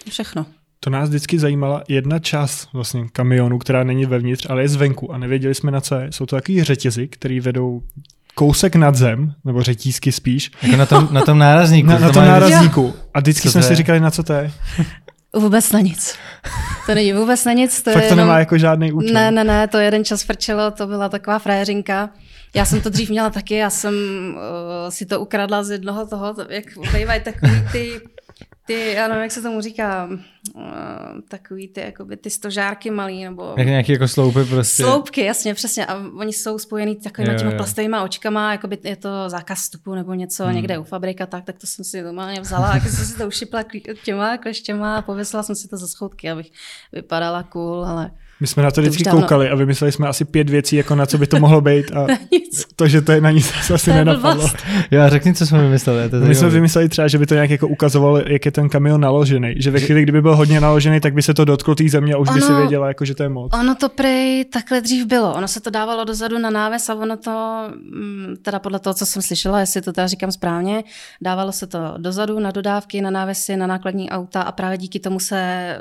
všechno. 0.09 0.45
To 0.79 0.89
nás 0.89 1.09
vždycky 1.09 1.39
zajímala 1.39 1.83
jedna 1.87 2.19
část 2.19 2.73
vlastně 2.73 3.07
kamionu, 3.11 3.59
která 3.59 3.83
není 3.83 4.05
vevnitř, 4.05 4.47
ale 4.49 4.61
je 4.61 4.67
zvenku 4.67 5.11
a 5.11 5.17
nevěděli 5.17 5.55
jsme 5.55 5.71
na 5.71 5.81
co 5.81 5.95
je. 5.95 6.11
Jsou 6.11 6.25
to 6.25 6.35
takový 6.35 6.63
řetězy, 6.63 7.07
který 7.07 7.39
vedou 7.39 7.81
kousek 8.35 8.75
nad 8.75 8.95
zem, 8.95 9.33
nebo 9.45 9.63
řetízky 9.63 10.11
spíš. 10.11 10.51
Jako 10.61 10.77
na 10.77 10.85
tom, 10.85 11.07
na 11.11 11.21
tom 11.21 11.37
nárazníku. 11.37 11.87
Na, 11.87 11.99
na 11.99 12.11
tom 12.11 12.25
nárazníku. 12.25 12.93
A 13.13 13.19
vždycky 13.19 13.43
co 13.43 13.51
jsme 13.51 13.63
si 13.63 13.75
říkali, 13.75 13.99
na 13.99 14.11
co 14.11 14.23
to 14.23 14.33
je. 14.33 14.51
Vůbec 15.35 15.71
na 15.71 15.79
nic. 15.79 16.15
to 16.85 16.95
není 16.95 17.13
vůbec 17.13 17.45
na 17.45 17.53
nic. 17.53 17.81
To 17.81 17.91
Fakt 17.91 18.03
je 18.03 18.09
to 18.09 18.13
jenom... 18.13 18.27
nemá 18.27 18.39
jako 18.39 18.57
žádný 18.57 18.91
účel. 18.91 19.13
Ne, 19.13 19.31
ne, 19.31 19.43
ne, 19.43 19.67
to 19.67 19.77
jeden 19.77 20.05
čas 20.05 20.23
frčelo, 20.23 20.71
to 20.71 20.87
byla 20.87 21.09
taková 21.09 21.39
fréřinka. 21.39 22.09
Já 22.53 22.65
jsem 22.65 22.81
to 22.81 22.89
dřív 22.89 23.09
měla 23.09 23.29
taky, 23.29 23.55
já 23.55 23.69
jsem 23.69 23.93
uh, 23.93 24.89
si 24.89 25.05
to 25.05 25.19
ukradla 25.19 25.63
z 25.63 25.69
jednoho 25.69 26.07
toho, 26.07 26.35
jak 26.49 26.65
bývají 26.93 27.21
takový 27.21 27.63
ty 27.71 28.01
ty, 28.65 28.93
já 28.93 29.07
nevím, 29.07 29.23
jak 29.23 29.31
se 29.31 29.41
tomu 29.41 29.61
říká, 29.61 30.09
uh, 30.55 30.61
takový 31.27 31.67
ty, 31.67 31.81
jakoby 31.81 32.17
ty 32.17 32.29
stožárky 32.29 32.91
malý, 32.91 33.23
nebo... 33.23 33.55
Jak 33.57 33.67
nějaký 33.67 33.91
jako 33.91 34.07
sloupy 34.07 34.45
prostě. 34.45 34.83
Sloupky, 34.83 35.23
jasně, 35.23 35.53
přesně. 35.53 35.85
A 35.85 35.95
oni 35.95 36.33
jsou 36.33 36.59
spojený 36.59 36.95
takovými 36.95 37.35
těma 37.35 37.51
plastovými 37.51 37.97
očkama, 38.03 38.51
jakoby 38.51 38.77
je 38.83 38.95
to 38.95 39.29
zákaz 39.29 39.59
vstupu 39.59 39.95
nebo 39.95 40.13
něco 40.13 40.45
hmm. 40.45 40.55
někde 40.55 40.77
u 40.77 40.83
fabrika, 40.83 41.25
tak, 41.25 41.43
tak 41.45 41.57
to 41.57 41.67
jsem 41.67 41.85
si 41.85 42.01
normálně 42.01 42.41
vzala 42.41 42.71
a 42.71 42.79
jsem 42.79 43.05
si 43.05 43.17
to 43.17 43.27
ušipla 43.27 43.63
těma 44.03 44.37
kleštěma 44.37 44.97
a 44.97 45.01
pověsila 45.01 45.43
jsem 45.43 45.55
si 45.55 45.67
to 45.67 45.77
ze 45.77 45.87
schoutky, 45.87 46.31
abych 46.31 46.51
vypadala 46.93 47.43
cool, 47.43 47.85
ale... 47.85 48.11
My 48.39 48.47
jsme 48.47 48.63
na 48.63 48.71
to 48.71 48.81
vždycky 48.81 49.03
to 49.03 49.09
koukali 49.09 49.49
a 49.49 49.55
vymysleli 49.55 49.91
jsme 49.91 50.07
asi 50.07 50.25
pět 50.25 50.49
věcí, 50.49 50.75
jako 50.75 50.95
na 50.95 51.05
co 51.05 51.17
by 51.17 51.27
to 51.27 51.39
mohlo 51.39 51.61
být 51.61 51.91
a 51.91 52.07
to, 52.75 52.87
že 52.87 53.01
to 53.01 53.11
je 53.11 53.21
na 53.21 53.31
nic 53.31 53.53
asi 53.73 53.93
nenapadlo. 53.93 54.49
Já 54.91 55.09
řekni, 55.09 55.33
co 55.33 55.45
jsme 55.45 55.61
vymysleli. 55.61 56.09
To 56.09 56.17
My 56.17 56.35
jsme 56.35 56.49
vymysleli 56.49 56.89
třeba, 56.89 57.07
že 57.07 57.17
by 57.17 57.25
to 57.25 57.33
nějak 57.33 57.49
jako 57.49 57.67
ukazovalo, 57.67 58.17
jak 58.27 58.45
je 58.45 58.51
ten 58.51 58.69
kamion 58.69 59.01
naložený. 59.01 59.53
Že 59.57 59.71
ve 59.71 59.79
chvíli, 59.79 60.03
kdyby 60.03 60.21
byl 60.21 60.35
hodně 60.35 60.61
naložený, 60.61 60.99
tak 60.99 61.13
by 61.13 61.21
se 61.21 61.33
to 61.33 61.45
dotklo 61.45 61.75
té 61.75 61.89
země 61.89 62.13
a 62.13 62.17
už 62.17 62.27
ono, 62.27 62.35
by 62.35 62.41
si 62.41 62.53
věděla, 62.53 62.87
jako, 62.87 63.05
že 63.05 63.15
to 63.15 63.23
je 63.23 63.29
moc. 63.29 63.53
Ono 63.53 63.75
to 63.75 63.89
prej 63.89 64.45
takhle 64.45 64.81
dřív 64.81 65.05
bylo. 65.05 65.33
Ono 65.33 65.47
se 65.47 65.61
to 65.61 65.69
dávalo 65.69 66.03
dozadu 66.03 66.39
na 66.39 66.49
náves 66.49 66.89
a 66.89 66.95
ono 66.95 67.17
to, 67.17 67.63
mm, 67.75 68.35
teda 68.41 68.59
podle 68.59 68.79
toho, 68.79 68.93
co 68.93 69.05
jsem 69.05 69.21
slyšela, 69.21 69.59
jestli 69.59 69.81
to 69.81 69.93
teda 69.93 70.07
říkám 70.07 70.31
správně, 70.31 70.83
dávalo 71.21 71.51
se 71.51 71.67
to 71.67 71.79
dozadu 71.97 72.39
na 72.39 72.51
dodávky, 72.51 73.01
na 73.01 73.09
návesy, 73.09 73.57
na 73.57 73.67
nákladní 73.67 74.09
auta 74.09 74.41
a 74.41 74.51
právě 74.51 74.77
díky 74.77 74.99
tomu 74.99 75.19
se 75.19 75.77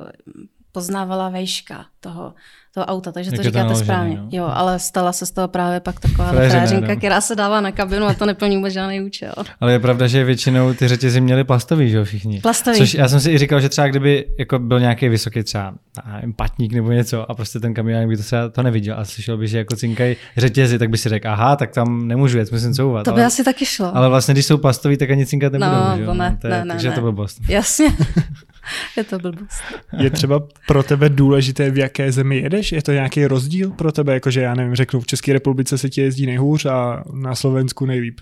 uh, 0.00 0.42
poznávala 0.72 1.28
vejška 1.28 1.84
toho, 2.00 2.34
toho 2.74 2.86
auta, 2.86 3.12
takže 3.12 3.28
Jak 3.28 3.36
to 3.36 3.42
říkáte 3.42 3.58
naložený, 3.58 3.84
správně. 3.84 4.16
No. 4.16 4.28
Jo, 4.30 4.50
ale 4.54 4.78
stala 4.78 5.12
se 5.12 5.26
z 5.26 5.30
toho 5.30 5.48
právě 5.48 5.80
pak 5.80 6.00
taková 6.00 6.32
fréřinka, 6.32 6.88
no. 6.88 6.96
která 6.96 7.20
se 7.20 7.34
dává 7.34 7.60
na 7.60 7.72
kabinu 7.72 8.06
a 8.06 8.14
to 8.14 8.26
neplní 8.26 8.56
vůbec 8.56 8.72
žádný 8.72 9.00
účel. 9.00 9.32
Ale 9.60 9.72
je 9.72 9.78
pravda, 9.78 10.06
že 10.06 10.24
většinou 10.24 10.74
ty 10.74 10.88
řetězy 10.88 11.20
měly 11.20 11.44
plastový, 11.44 11.90
že 11.90 11.96
jo, 11.96 12.04
všichni. 12.04 12.40
Plastový. 12.40 12.78
Což 12.78 12.94
já 12.94 13.08
jsem 13.08 13.20
si 13.20 13.30
i 13.30 13.38
říkal, 13.38 13.60
že 13.60 13.68
třeba 13.68 13.88
kdyby 13.88 14.26
jako 14.38 14.58
byl 14.58 14.80
nějaký 14.80 15.08
vysoký 15.08 15.42
třeba 15.42 15.74
nevím, 16.14 16.32
patník 16.32 16.72
nebo 16.72 16.92
něco 16.92 17.30
a 17.30 17.34
prostě 17.34 17.60
ten 17.60 17.74
kamion 17.74 18.08
by 18.08 18.16
to 18.16 18.22
třeba 18.22 18.48
to 18.48 18.62
neviděl 18.62 18.96
a 18.98 19.04
slyšel 19.04 19.36
by, 19.36 19.48
že 19.48 19.58
jako 19.58 19.76
cinkají 19.76 20.16
řetězy, 20.36 20.78
tak 20.78 20.90
by 20.90 20.98
si 20.98 21.08
řekl, 21.08 21.28
aha, 21.28 21.56
tak 21.56 21.70
tam 21.70 22.08
nemůžu 22.08 22.38
jet, 22.38 22.52
musím 22.52 22.74
couvat. 22.74 23.04
To 23.04 23.12
by 23.12 23.20
ale, 23.20 23.26
asi 23.26 23.44
taky 23.44 23.66
šlo. 23.66 23.96
Ale 23.96 24.08
vlastně, 24.08 24.34
když 24.34 24.46
jsou 24.46 24.58
plastový, 24.58 24.96
tak 24.96 25.10
ani 25.10 25.26
cinkat 25.26 25.52
nebudou, 25.52 25.70
no, 25.70 25.96
že 25.96 26.02
jo? 26.02 26.06
To 26.06 26.14
ne, 26.14 26.30
no, 26.30 26.36
to 26.40 26.46
je, 26.46 26.64
ne, 26.64 26.72
takže 26.72 26.88
ne. 26.88 26.94
to 26.94 27.00
byl 27.00 27.12
blbost. 27.12 27.40
Jasně. 27.48 27.86
je 28.96 29.04
to 29.04 29.18
blbost. 29.18 29.62
Je 29.98 30.10
třeba 30.10 30.48
pro 30.66 30.82
tebe 30.82 31.08
důležité, 31.08 31.70
v 31.70 31.78
jaké 31.78 32.12
zemi 32.12 32.36
jedeš? 32.38 32.72
Je 32.72 32.82
to 32.82 32.92
nějaký 32.92 33.26
rozdíl 33.26 33.70
pro 33.70 33.92
tebe? 33.92 34.14
Jakože 34.14 34.40
já 34.40 34.54
nevím, 34.54 34.74
řeknu, 34.74 35.00
v 35.00 35.06
České 35.06 35.32
republice 35.32 35.78
se 35.78 35.90
ti 35.90 36.00
jezdí 36.00 36.26
nejhůř 36.26 36.66
a 36.66 37.04
na 37.12 37.34
Slovensku 37.34 37.86
nejlíp. 37.86 38.20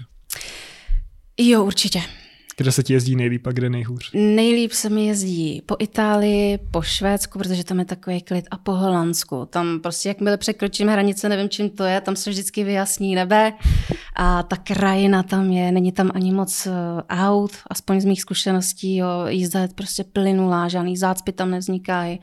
Jo, 1.38 1.64
určitě. 1.64 2.00
Kde 2.61 2.73
se 2.73 2.83
ti 2.83 2.92
jezdí 2.92 3.16
nejlíp 3.16 3.46
a 3.46 3.53
kde 3.53 3.70
nejhůř? 3.70 4.11
Nejlíp 4.14 4.73
se 4.73 4.88
mi 4.88 5.07
jezdí 5.07 5.62
po 5.66 5.77
Itálii, 5.79 6.59
po 6.70 6.83
Švédsku, 6.83 7.38
protože 7.38 7.64
tam 7.64 7.79
je 7.79 7.85
takový 7.85 8.20
klid, 8.20 8.44
a 8.51 8.59
po 8.59 8.73
Holandsku. 8.73 9.46
Tam 9.51 9.81
prostě, 9.81 10.09
jakmile 10.09 10.37
překročíme 10.37 10.92
hranice, 10.92 11.29
nevím, 11.29 11.49
čím 11.49 11.70
to 11.70 11.85
je, 11.85 12.01
tam 12.01 12.16
se 12.16 12.31
vždycky 12.31 12.64
vyjasní 12.64 13.14
nebe 13.14 13.53
a 14.16 14.42
ta 14.42 14.57
krajina 14.57 15.23
tam 15.23 15.51
je, 15.51 15.73
není 15.73 15.92
tam 15.92 16.11
ani 16.14 16.33
moc 16.33 16.66
eh, 16.66 16.73
aut, 17.09 17.51
aspoň 17.70 18.01
z 18.01 18.05
mých 18.05 18.20
zkušeností, 18.20 18.96
jo, 18.96 19.09
jízda 19.29 19.61
je 19.61 19.68
prostě 19.75 20.05
plynulá, 20.05 20.68
žádný 20.68 20.96
zácpy 20.96 21.33
tam 21.33 21.51
nevznikají 21.51 22.20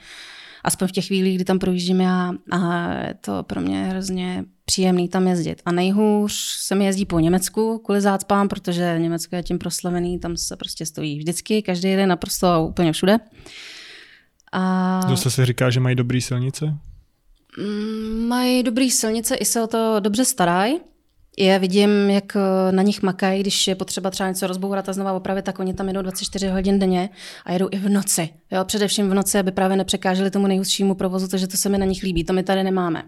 aspoň 0.64 0.88
v 0.88 0.92
těch 0.92 1.08
chvílích, 1.08 1.36
kdy 1.36 1.44
tam 1.46 1.60
projíždím 1.60 2.02
já 2.02 2.34
a 2.52 2.90
to 3.22 3.44
pro 3.44 3.62
mě 3.62 3.84
hrozně 3.86 4.46
příjemný 4.70 5.10
tam 5.10 5.28
jezdit. 5.28 5.62
A 5.66 5.72
nejhůř 5.72 6.34
se 6.60 6.76
mi 6.76 6.86
jezdí 6.86 7.06
po 7.06 7.20
Německu 7.20 7.82
kvůli 7.86 8.02
zácpám, 8.02 8.48
protože 8.48 8.96
Německo 9.00 9.36
je 9.36 9.44
tím 9.44 9.60
proslavený, 9.60 10.20
tam 10.20 10.38
se 10.38 10.56
prostě 10.56 10.86
stojí 10.86 11.18
vždycky, 11.18 11.62
každý 11.62 11.96
den 11.96 12.10
naprosto 12.10 12.68
úplně 12.70 12.92
všude. 12.92 13.18
A... 14.52 15.02
Zase 15.10 15.32
se 15.32 15.46
říká, 15.46 15.70
že 15.70 15.80
mají 15.80 15.96
dobrý 15.96 16.22
silnice? 16.22 16.66
Mm, 17.58 18.28
mají 18.28 18.64
dobrý 18.64 18.92
silnice, 18.92 19.36
i 19.36 19.46
se 19.46 19.64
o 19.64 19.68
to 19.68 20.00
dobře 20.00 20.26
starají. 20.26 20.80
Je 21.38 21.60
vidím, 21.60 22.10
jak 22.10 22.36
eh, 22.36 22.72
na 22.72 22.84
nich 22.84 23.02
makají, 23.02 23.42
když 23.42 23.68
je 23.68 23.76
potřeba 23.76 24.10
třeba 24.10 24.30
něco 24.30 24.48
rozbourat 24.48 24.90
a 24.90 24.94
znova 24.94 25.14
opravit, 25.14 25.46
tak 25.46 25.60
oni 25.60 25.74
tam 25.74 25.88
jedou 25.88 26.02
24 26.02 26.48
hodin 26.48 26.80
denně 26.80 27.10
a 27.46 27.54
jedou 27.54 27.68
i 27.72 27.78
v 27.78 27.90
noci. 27.90 28.30
Jo, 28.52 28.66
především 28.66 29.10
v 29.10 29.14
noci, 29.14 29.40
aby 29.40 29.52
právě 29.52 29.78
nepřekáželi 29.78 30.32
tomu 30.32 30.48
nejhustšímu 30.48 30.96
provozu, 30.96 31.28
takže 31.28 31.48
to 31.48 31.58
se 31.58 31.70
mi 31.70 31.78
na 31.78 31.86
nich 31.86 32.04
líbí, 32.04 32.24
to 32.24 32.34
my 32.34 32.44
tady 32.44 32.64
nemáme. 32.64 33.04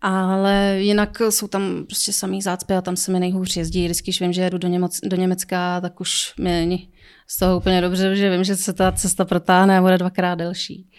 Ale 0.00 0.76
jinak 0.78 1.20
jsou 1.30 1.48
tam 1.48 1.84
prostě 1.86 2.12
samý 2.12 2.42
zácpy 2.42 2.74
a 2.74 2.80
tam 2.80 2.96
se 2.96 3.12
mi 3.12 3.20
nejhůř 3.20 3.56
jezdí. 3.56 3.84
Vždycky, 3.84 4.04
když 4.04 4.20
vím, 4.20 4.32
že 4.32 4.42
jedu 4.42 4.58
do, 4.58 4.68
Němoc, 4.68 5.00
do 5.04 5.16
Německa, 5.16 5.80
tak 5.80 6.00
už 6.00 6.34
mi 6.38 6.50
není 6.50 6.92
z 7.26 7.38
toho 7.38 7.56
úplně 7.56 7.80
dobře, 7.80 8.16
že 8.16 8.30
vím, 8.30 8.44
že 8.44 8.56
se 8.56 8.72
ta 8.72 8.92
cesta 8.92 9.24
protáhne 9.24 9.78
a 9.78 9.80
bude 9.80 9.98
dvakrát 9.98 10.34
delší. 10.34 10.90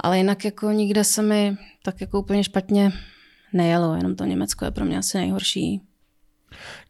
Ale 0.00 0.18
jinak 0.18 0.44
jako 0.44 0.70
nikde 0.70 1.04
se 1.04 1.22
mi 1.22 1.56
tak 1.82 2.00
jako 2.00 2.20
úplně 2.20 2.44
špatně 2.44 2.92
nejelo, 3.52 3.94
jenom 3.94 4.16
to 4.16 4.24
Německo 4.24 4.64
je 4.64 4.70
pro 4.70 4.84
mě 4.84 4.98
asi 4.98 5.18
nejhorší. 5.18 5.80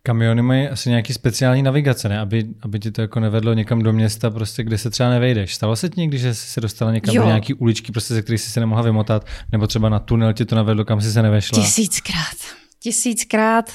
Kamiony 0.04 0.42
mají 0.42 0.68
asi 0.68 0.90
nějaký 0.90 1.12
speciální 1.12 1.62
navigace, 1.62 2.08
ne? 2.08 2.20
Aby, 2.20 2.44
aby 2.62 2.78
ti 2.78 2.90
to 2.90 3.00
jako 3.00 3.20
nevedlo 3.20 3.52
někam 3.52 3.82
do 3.82 3.92
města, 3.92 4.30
prostě, 4.30 4.64
kde 4.64 4.78
se 4.78 4.90
třeba 4.90 5.10
nevejdeš. 5.10 5.54
Stalo 5.54 5.76
se 5.76 5.88
ti 5.88 6.00
někdy, 6.00 6.18
že 6.18 6.34
jsi 6.34 6.46
se 6.46 6.60
dostala 6.60 6.92
někam 6.92 7.14
jo. 7.14 7.22
do 7.22 7.28
nějaký 7.28 7.54
uličky, 7.54 7.92
prostě, 7.92 8.14
ze 8.14 8.22
kterých 8.22 8.40
jsi 8.40 8.50
se 8.50 8.60
nemohla 8.60 8.82
vymotat, 8.82 9.26
nebo 9.52 9.66
třeba 9.66 9.88
na 9.88 9.98
tunel 9.98 10.32
ti 10.32 10.44
to 10.44 10.56
navedlo, 10.56 10.84
kam 10.84 11.00
jsi 11.00 11.12
se 11.12 11.22
nevešla? 11.22 11.58
Tisíckrát. 11.62 12.36
Tisíckrát. 12.80 13.70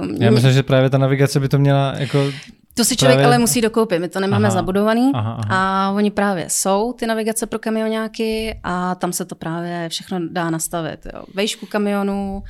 Uh, 0.00 0.16
Já 0.20 0.30
myslím, 0.30 0.52
že 0.52 0.62
právě 0.62 0.90
ta 0.90 0.98
navigace 0.98 1.40
by 1.40 1.48
to 1.48 1.58
měla 1.58 1.94
jako 1.98 2.32
to 2.74 2.84
si 2.84 2.96
člověk 2.96 3.16
právě... 3.16 3.26
ale 3.26 3.38
musí 3.38 3.60
dokoupit, 3.60 3.98
my 3.98 4.08
to 4.08 4.20
nemáme 4.20 4.48
aha. 4.48 4.54
zabudovaný 4.54 5.10
aha, 5.14 5.40
aha. 5.44 5.86
a 5.86 5.90
oni 5.90 6.10
právě 6.10 6.44
jsou 6.48 6.92
ty 6.92 7.06
navigace 7.06 7.46
pro 7.46 7.58
kamionáky 7.58 8.60
a 8.62 8.94
tam 8.94 9.12
se 9.12 9.24
to 9.24 9.34
právě 9.34 9.88
všechno 9.88 10.18
dá 10.30 10.50
nastavit. 10.50 11.06
Jo. 11.14 11.22
Vejšku 11.34 11.66
kamionu, 11.66 12.42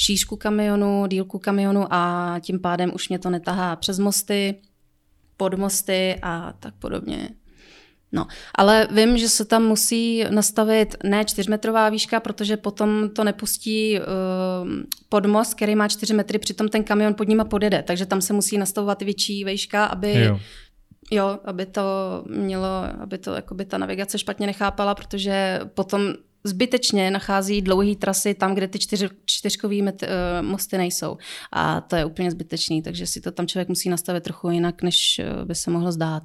šířku 0.00 0.36
kamionu, 0.36 1.06
dílku 1.06 1.38
kamionu 1.38 1.86
a 1.90 2.36
tím 2.40 2.60
pádem 2.60 2.90
už 2.94 3.08
mě 3.08 3.18
to 3.18 3.30
netahá 3.30 3.76
přes 3.76 3.98
mosty, 3.98 4.54
pod 5.36 5.54
mosty 5.54 6.16
a 6.22 6.52
tak 6.60 6.74
podobně. 6.74 7.28
No, 8.12 8.26
ale 8.54 8.88
vím, 8.90 9.18
že 9.18 9.28
se 9.28 9.44
tam 9.44 9.64
musí 9.64 10.24
nastavit 10.30 10.96
ne 11.04 11.24
čtyřmetrová 11.24 11.88
výška, 11.88 12.20
protože 12.20 12.56
potom 12.56 13.10
to 13.10 13.24
nepustí 13.24 13.98
uh, 13.98 14.04
pod 15.08 15.26
most, 15.26 15.54
který 15.54 15.76
má 15.76 15.88
čtyři 15.88 16.14
metry, 16.14 16.38
přitom 16.38 16.68
ten 16.68 16.84
kamion 16.84 17.14
pod 17.14 17.28
nima 17.28 17.44
podjede, 17.44 17.82
takže 17.82 18.06
tam 18.06 18.20
se 18.20 18.32
musí 18.32 18.58
nastavovat 18.58 19.02
větší 19.02 19.44
výška, 19.44 19.84
aby 19.84 20.24
jo. 20.24 20.40
Jo, 21.12 21.38
aby 21.44 21.66
to 21.66 21.82
mělo, 22.26 22.84
aby 23.00 23.18
to 23.18 23.34
jakoby 23.34 23.64
ta 23.64 23.78
navigace 23.78 24.18
špatně 24.18 24.46
nechápala, 24.46 24.94
protože 24.94 25.60
potom 25.74 26.14
zbytečně 26.44 27.10
nachází 27.10 27.62
dlouhé 27.62 27.94
trasy 27.96 28.34
tam, 28.34 28.54
kde 28.54 28.68
ty 28.68 28.78
čtyř, 28.78 29.04
čtyřkový 29.24 29.82
met, 29.82 30.02
uh, 30.02 30.46
mosty 30.46 30.78
nejsou. 30.78 31.16
A 31.52 31.80
to 31.80 31.96
je 31.96 32.04
úplně 32.04 32.30
zbytečný, 32.30 32.82
takže 32.82 33.06
si 33.06 33.20
to 33.20 33.30
tam 33.30 33.46
člověk 33.46 33.68
musí 33.68 33.88
nastavit 33.88 34.24
trochu 34.24 34.50
jinak, 34.50 34.82
než 34.82 35.20
uh, 35.38 35.44
by 35.44 35.54
se 35.54 35.70
mohlo 35.70 35.92
zdát. 35.92 36.22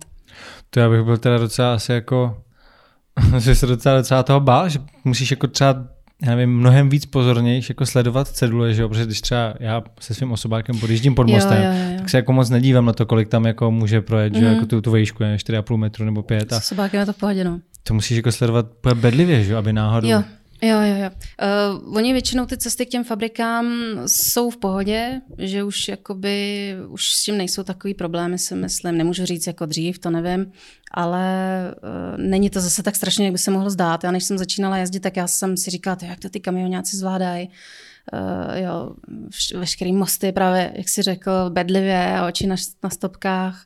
To 0.69 0.79
já 0.79 0.89
bych 0.89 1.03
byl 1.03 1.17
teda 1.17 1.37
docela 1.37 1.73
asi 1.73 1.91
jako, 1.91 2.43
že 3.39 3.55
se 3.55 3.65
docela, 3.65 3.97
docela 3.97 4.23
toho 4.23 4.39
bál, 4.39 4.69
že 4.69 4.79
musíš 5.03 5.31
jako 5.31 5.47
třeba 5.47 5.87
já 6.21 6.35
nevím, 6.35 6.57
mnohem 6.57 6.89
víc 6.89 7.05
pozornějš 7.05 7.69
jako 7.69 7.85
sledovat 7.85 8.27
cedule, 8.27 8.73
že 8.73 8.81
jo? 8.81 8.89
protože 8.89 9.05
když 9.05 9.21
třeba 9.21 9.53
já 9.59 9.83
se 9.99 10.13
svým 10.13 10.31
osobákem 10.31 10.79
podjíždím 10.79 11.15
pod 11.15 11.29
mostem, 11.29 11.63
jo, 11.63 11.71
jo, 11.71 11.91
jo. 11.91 11.97
tak 11.97 12.09
se 12.09 12.17
jako 12.17 12.33
moc 12.33 12.49
nedívám 12.49 12.85
na 12.85 12.93
to, 12.93 13.05
kolik 13.05 13.27
tam 13.29 13.45
jako 13.45 13.71
může 13.71 14.01
projet, 14.01 14.33
mm. 14.33 14.39
že 14.39 14.45
jako 14.45 14.65
tu, 14.65 14.81
tu 14.81 14.91
vejšku, 14.91 15.23
4,5 15.23 15.77
metru 15.77 16.05
nebo 16.05 16.23
5. 16.23 16.53
A 16.53 16.59
s 16.59 16.63
osobákem 16.63 16.99
je 16.99 17.05
to 17.05 17.13
v 17.13 17.17
pohodě, 17.17 17.43
no. 17.43 17.59
To 17.87 17.93
musíš 17.93 18.17
jako 18.17 18.31
sledovat 18.31 18.65
bedlivě, 18.93 19.43
že 19.43 19.55
aby 19.55 19.73
náhodou... 19.73 20.07
Jo. 20.07 20.23
Jo, 20.61 20.81
jo, 20.81 20.95
jo. 20.95 21.09
Uh, 21.83 21.97
oni 21.97 22.13
většinou 22.13 22.45
ty 22.45 22.57
cesty 22.57 22.85
k 22.85 22.89
těm 22.89 23.03
fabrikám 23.03 23.75
jsou 24.07 24.49
v 24.49 24.57
pohodě, 24.57 25.21
že 25.37 25.63
už 25.63 25.87
jakoby, 25.87 26.75
už 26.87 27.07
s 27.07 27.23
tím 27.23 27.37
nejsou 27.37 27.63
takový 27.63 27.93
problémy, 27.93 28.39
si 28.39 28.55
myslím. 28.55 28.97
Nemůžu 28.97 29.25
říct 29.25 29.47
jako 29.47 29.65
dřív, 29.65 29.99
to 29.99 30.09
nevím, 30.09 30.51
ale 30.91 31.25
uh, 31.75 32.17
není 32.17 32.49
to 32.49 32.61
zase 32.61 32.83
tak 32.83 32.95
strašně, 32.95 33.25
jak 33.25 33.31
by 33.31 33.37
se 33.37 33.51
mohlo 33.51 33.69
zdát. 33.69 34.03
Já 34.03 34.11
než 34.11 34.23
jsem 34.23 34.37
začínala 34.37 34.77
jezdit, 34.77 34.99
tak 34.99 35.17
já 35.17 35.27
jsem 35.27 35.57
si 35.57 35.69
říkala, 35.69 35.97
jak 36.01 36.19
to 36.19 36.29
ty 36.29 36.39
kamionáci 36.39 36.97
zvládají. 36.97 37.49
Uh, 38.13 38.57
jo, 38.57 38.91
veškerý 39.55 39.93
mosty 39.93 40.31
právě, 40.31 40.73
jak 40.75 40.89
si 40.89 41.01
řekl, 41.01 41.49
bedlivě 41.49 42.17
a 42.17 42.27
oči 42.27 42.47
na, 42.47 42.55
na 42.83 42.89
stopkách. 42.89 43.65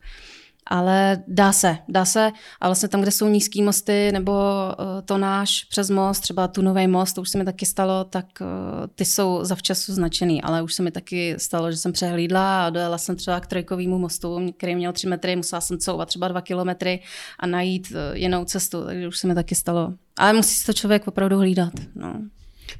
Ale 0.69 1.23
dá 1.27 1.51
se, 1.51 1.77
dá 1.87 2.05
se 2.05 2.31
a 2.61 2.67
vlastně 2.67 2.89
tam, 2.89 3.01
kde 3.01 3.11
jsou 3.11 3.27
nízký 3.27 3.61
mosty 3.61 4.11
nebo 4.11 4.31
uh, 4.31 4.85
to 5.05 5.17
náš 5.17 5.63
přes 5.63 5.89
most, 5.89 6.19
třeba 6.19 6.47
tu 6.47 6.61
nový 6.61 6.87
most, 6.87 7.13
to 7.13 7.21
už 7.21 7.29
se 7.29 7.37
mi 7.37 7.45
taky 7.45 7.65
stalo, 7.65 8.03
tak 8.03 8.25
uh, 8.41 8.47
ty 8.95 9.05
jsou 9.05 9.39
zavčasu 9.41 9.93
značený, 9.93 10.41
ale 10.41 10.61
už 10.61 10.73
se 10.73 10.83
mi 10.83 10.91
taky 10.91 11.35
stalo, 11.37 11.71
že 11.71 11.77
jsem 11.77 11.91
přehlídla 11.91 12.65
a 12.65 12.69
dojela 12.69 12.97
jsem 12.97 13.15
třeba 13.15 13.39
k 13.39 13.47
trojkovému 13.47 13.99
mostu, 13.99 14.39
který 14.57 14.75
měl 14.75 14.93
tři 14.93 15.07
metry, 15.07 15.35
musela 15.35 15.61
jsem 15.61 15.77
couvat 15.77 16.07
třeba 16.07 16.27
dva 16.27 16.41
kilometry 16.41 17.01
a 17.39 17.47
najít 17.47 17.91
uh, 17.91 18.17
jinou 18.17 18.45
cestu, 18.45 18.85
takže 18.85 19.07
už 19.07 19.17
se 19.17 19.27
mi 19.27 19.35
taky 19.35 19.55
stalo. 19.55 19.93
Ale 20.17 20.33
musí 20.33 20.53
si 20.53 20.65
to 20.65 20.73
člověk 20.73 21.07
opravdu 21.07 21.37
hlídat. 21.37 21.73
No. 21.95 22.15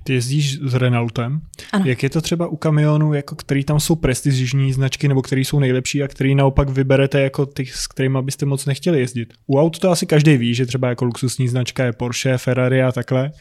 Ty 0.04 0.14
jezdíš 0.14 0.60
s 0.62 0.74
Renaultem. 0.74 1.42
Ano. 1.72 1.86
Jak 1.88 2.04
je 2.04 2.10
to 2.10 2.22
třeba 2.22 2.48
u 2.48 2.56
kamionů, 2.56 3.14
jako 3.14 3.36
který 3.36 3.64
tam 3.64 3.80
jsou 3.80 3.96
prestižní 3.96 4.74
značky, 4.74 5.08
nebo 5.08 5.22
který 5.22 5.46
jsou 5.46 5.60
nejlepší 5.60 6.04
a 6.04 6.08
který 6.08 6.36
naopak 6.36 6.70
vyberete 6.70 7.22
jako 7.22 7.46
ty, 7.46 7.66
s 7.66 7.88
kterými 7.88 8.18
byste 8.22 8.46
moc 8.46 8.66
nechtěli 8.66 9.00
jezdit? 9.00 9.34
U 9.48 9.60
aut 9.60 9.80
to 9.80 9.90
asi 9.90 10.06
každý 10.06 10.38
ví, 10.38 10.54
že 10.54 10.66
třeba 10.66 10.90
jako 10.90 11.06
luxusní 11.06 11.48
značka 11.48 11.86
je 11.86 11.94
Porsche, 11.94 12.38
Ferrari 12.38 12.84
a 12.84 12.92
takhle. 12.92 13.32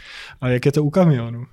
A 0.40 0.48
jak 0.48 0.66
je 0.66 0.72
to 0.72 0.84
u 0.84 0.90
kamionů? 0.90 1.46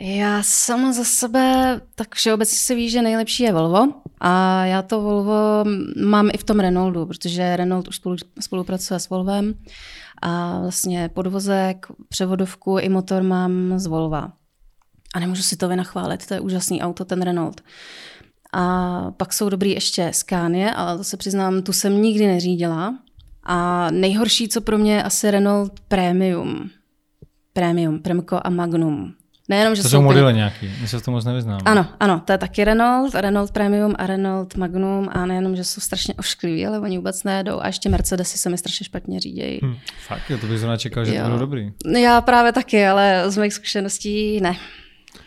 Já 0.00 0.42
sama 0.42 0.92
za 0.92 1.04
sebe, 1.04 1.80
tak 1.94 2.14
všeobecně 2.14 2.58
se 2.58 2.74
ví, 2.74 2.90
že 2.90 3.02
nejlepší 3.02 3.42
je 3.42 3.52
Volvo 3.52 3.92
a 4.20 4.64
já 4.64 4.82
to 4.82 5.02
Volvo 5.02 5.64
mám 6.06 6.30
i 6.34 6.38
v 6.38 6.44
tom 6.44 6.60
Renaultu, 6.60 7.06
protože 7.06 7.56
Renault 7.56 7.88
už 7.88 7.96
spolu, 7.96 8.16
spolupracuje 8.40 9.00
s 9.00 9.08
Volvem 9.08 9.54
a 10.22 10.60
vlastně 10.60 11.08
podvozek, 11.08 11.86
převodovku 12.08 12.78
i 12.78 12.88
motor 12.88 13.22
mám 13.22 13.78
z 13.78 13.86
Volva. 13.86 14.32
A 15.14 15.20
nemůžu 15.20 15.42
si 15.42 15.56
to 15.56 15.68
vynachválit, 15.68 16.26
to 16.26 16.34
je 16.34 16.40
úžasný 16.40 16.82
auto, 16.82 17.04
ten 17.04 17.22
Renault. 17.22 17.60
A 18.52 19.10
pak 19.10 19.32
jsou 19.32 19.48
dobrý 19.48 19.70
ještě 19.70 20.10
Scania, 20.14 20.74
ale 20.74 20.98
to 20.98 21.04
se 21.04 21.16
přiznám, 21.16 21.62
tu 21.62 21.72
jsem 21.72 22.02
nikdy 22.02 22.26
neřídila. 22.26 22.98
A 23.42 23.90
nejhorší, 23.90 24.48
co 24.48 24.60
pro 24.60 24.78
mě, 24.78 25.02
asi 25.02 25.30
Renault 25.30 25.80
Premium. 25.80 26.70
Premium, 27.52 27.98
Premco 27.98 28.46
a 28.46 28.50
Magnum. 28.50 29.14
Nejenom, 29.52 29.74
že 29.74 29.82
to 29.82 29.88
jsou, 29.88 29.96
jsou 29.96 30.02
modely 30.02 30.34
nějaký, 30.34 30.70
my 30.80 30.88
se 30.88 30.98
v 30.98 31.02
tom 31.02 31.14
moc 31.14 31.24
nevyznám. 31.24 31.60
Ano, 31.64 31.86
ano, 32.00 32.22
to 32.24 32.32
je 32.32 32.38
taky 32.38 32.64
Renault, 32.64 33.14
Renault 33.14 33.50
Premium 33.50 33.94
a 33.98 34.06
Renault 34.06 34.56
Magnum 34.56 35.08
a 35.12 35.26
nejenom, 35.26 35.56
že 35.56 35.64
jsou 35.64 35.80
strašně 35.80 36.14
oškliví, 36.14 36.66
ale 36.66 36.80
oni 36.80 36.96
vůbec 36.96 37.24
nejedou 37.24 37.60
a 37.60 37.66
ještě 37.66 37.88
Mercedesy 37.88 38.38
se 38.38 38.50
mi 38.50 38.58
strašně 38.58 38.84
špatně 38.84 39.20
řídějí. 39.20 39.60
Hmm, 39.62 39.76
fakt, 40.06 40.30
jo, 40.30 40.38
to 40.38 40.46
bych 40.46 40.58
zrovna 40.58 40.76
čekal, 40.76 41.04
že 41.04 41.14
jo. 41.14 41.22
to 41.22 41.26
bylo 41.26 41.38
dobrý. 41.38 41.72
Já 41.98 42.20
právě 42.20 42.52
taky, 42.52 42.86
ale 42.86 43.24
z 43.30 43.36
mých 43.36 43.54
zkušeností 43.54 44.40
ne. 44.40 44.56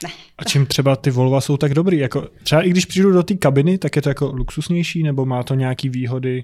Ne. 0.04 0.10
A 0.38 0.44
čím 0.44 0.66
třeba 0.66 0.96
ty 0.96 1.12
Volva 1.12 1.42
jsou 1.42 1.58
tak 1.58 1.74
dobrý? 1.74 1.98
Jako, 1.98 2.28
třeba 2.44 2.62
i 2.62 2.70
když 2.70 2.86
přijdu 2.86 3.12
do 3.12 3.24
té 3.24 3.34
kabiny, 3.34 3.78
tak 3.78 3.96
je 3.96 4.02
to 4.02 4.10
jako 4.10 4.32
luxusnější, 4.32 5.04
nebo 5.04 5.26
má 5.26 5.44
to 5.44 5.54
nějaké 5.54 5.90
výhody? 5.90 6.44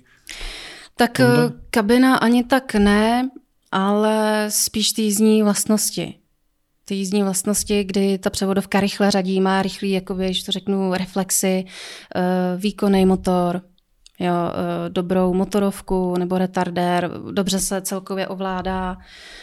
Tak 0.96 1.18
tomhle? 1.18 1.52
kabina 1.70 2.16
ani 2.16 2.44
tak 2.44 2.76
ne, 2.76 3.30
ale 3.72 4.46
spíš 4.50 4.92
ty 4.92 5.02
jízdní 5.02 5.44
vlastnosti 5.44 6.21
ty 6.86 6.96
jízdní 6.96 7.24
vlastnosti, 7.24 7.84
kdy 7.84 8.18
ta 8.18 8.30
převodovka 8.30 8.80
rychle 8.80 9.12
řadí, 9.12 9.42
má 9.42 9.62
rychlý, 9.62 9.92
jakoby, 9.92 10.26
když 10.26 10.44
to 10.44 10.52
řeknu, 10.52 10.94
reflexy, 10.94 11.66
eh, 12.16 12.22
výkonný 12.58 13.06
motor, 13.06 13.62
jo, 14.20 14.34
eh, 14.34 14.90
dobrou 14.90 15.34
motorovku 15.34 16.16
nebo 16.18 16.38
retardér, 16.38 17.12
dobře 17.32 17.60
se 17.60 17.82
celkově 17.82 18.28
ovládá, 18.28 18.98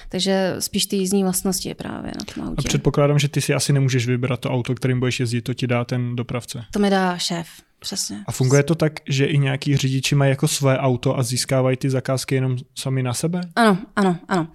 takže 0.08 0.56
spíš 0.58 0.86
ty 0.86 0.96
jízdní 0.96 1.22
vlastnosti 1.22 1.68
je 1.68 1.74
právě 1.74 2.12
na 2.18 2.34
tom 2.34 2.48
autě. 2.48 2.62
A 2.66 2.68
předpokládám, 2.68 3.18
že 3.18 3.28
ty 3.28 3.40
si 3.40 3.54
asi 3.54 3.72
nemůžeš 3.72 4.06
vybrat 4.06 4.40
to 4.40 4.50
auto, 4.50 4.74
kterým 4.74 4.98
budeš 5.00 5.20
jezdit, 5.20 5.42
to 5.42 5.54
ti 5.54 5.66
dá 5.66 5.84
ten 5.84 6.16
dopravce. 6.16 6.64
To 6.72 6.78
mi 6.78 6.90
dá 6.90 7.18
šéf. 7.18 7.48
Přesně. 7.80 8.24
A 8.26 8.32
funguje 8.32 8.62
to 8.62 8.74
tak, 8.74 8.92
že 9.08 9.26
i 9.26 9.38
nějaký 9.38 9.76
řidiči 9.76 10.14
mají 10.14 10.30
jako 10.30 10.48
své 10.48 10.78
auto 10.78 11.18
a 11.18 11.22
získávají 11.22 11.76
ty 11.76 11.90
zakázky 11.90 12.34
jenom 12.34 12.56
sami 12.78 13.02
na 13.02 13.14
sebe? 13.14 13.40
Ano, 13.56 13.78
ano, 13.96 14.16
ano. 14.28 14.48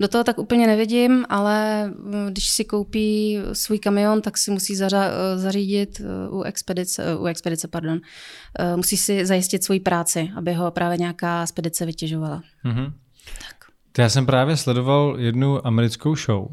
Do 0.00 0.08
toho 0.08 0.24
tak 0.24 0.38
úplně 0.38 0.66
nevidím, 0.66 1.24
ale 1.28 1.86
mm, 1.86 2.26
když 2.30 2.48
si 2.48 2.64
koupí 2.64 3.38
svůj 3.52 3.78
kamion, 3.78 4.22
tak 4.22 4.38
si 4.38 4.50
musí 4.50 4.76
zařa- 4.76 5.10
zařídit 5.36 6.00
uh, 6.30 6.38
u 6.38 6.42
expedice, 6.42 7.14
uh, 7.16 7.22
u 7.22 7.26
expedice, 7.26 7.68
pardon, 7.68 8.00
musí 8.76 8.96
si 8.96 9.26
zajistit 9.26 9.64
svoji 9.64 9.80
práci, 9.80 10.30
aby 10.36 10.52
ho 10.52 10.70
právě 10.70 10.98
nějaká 10.98 11.46
spedice 11.46 11.86
vytěžovala. 11.86 12.42
Mm-hmm. 12.64 12.92
Tak. 13.24 13.68
Já 13.98 14.08
jsem 14.08 14.26
právě 14.26 14.56
sledoval 14.56 15.16
jednu 15.18 15.66
americkou 15.66 16.16
show, 16.16 16.48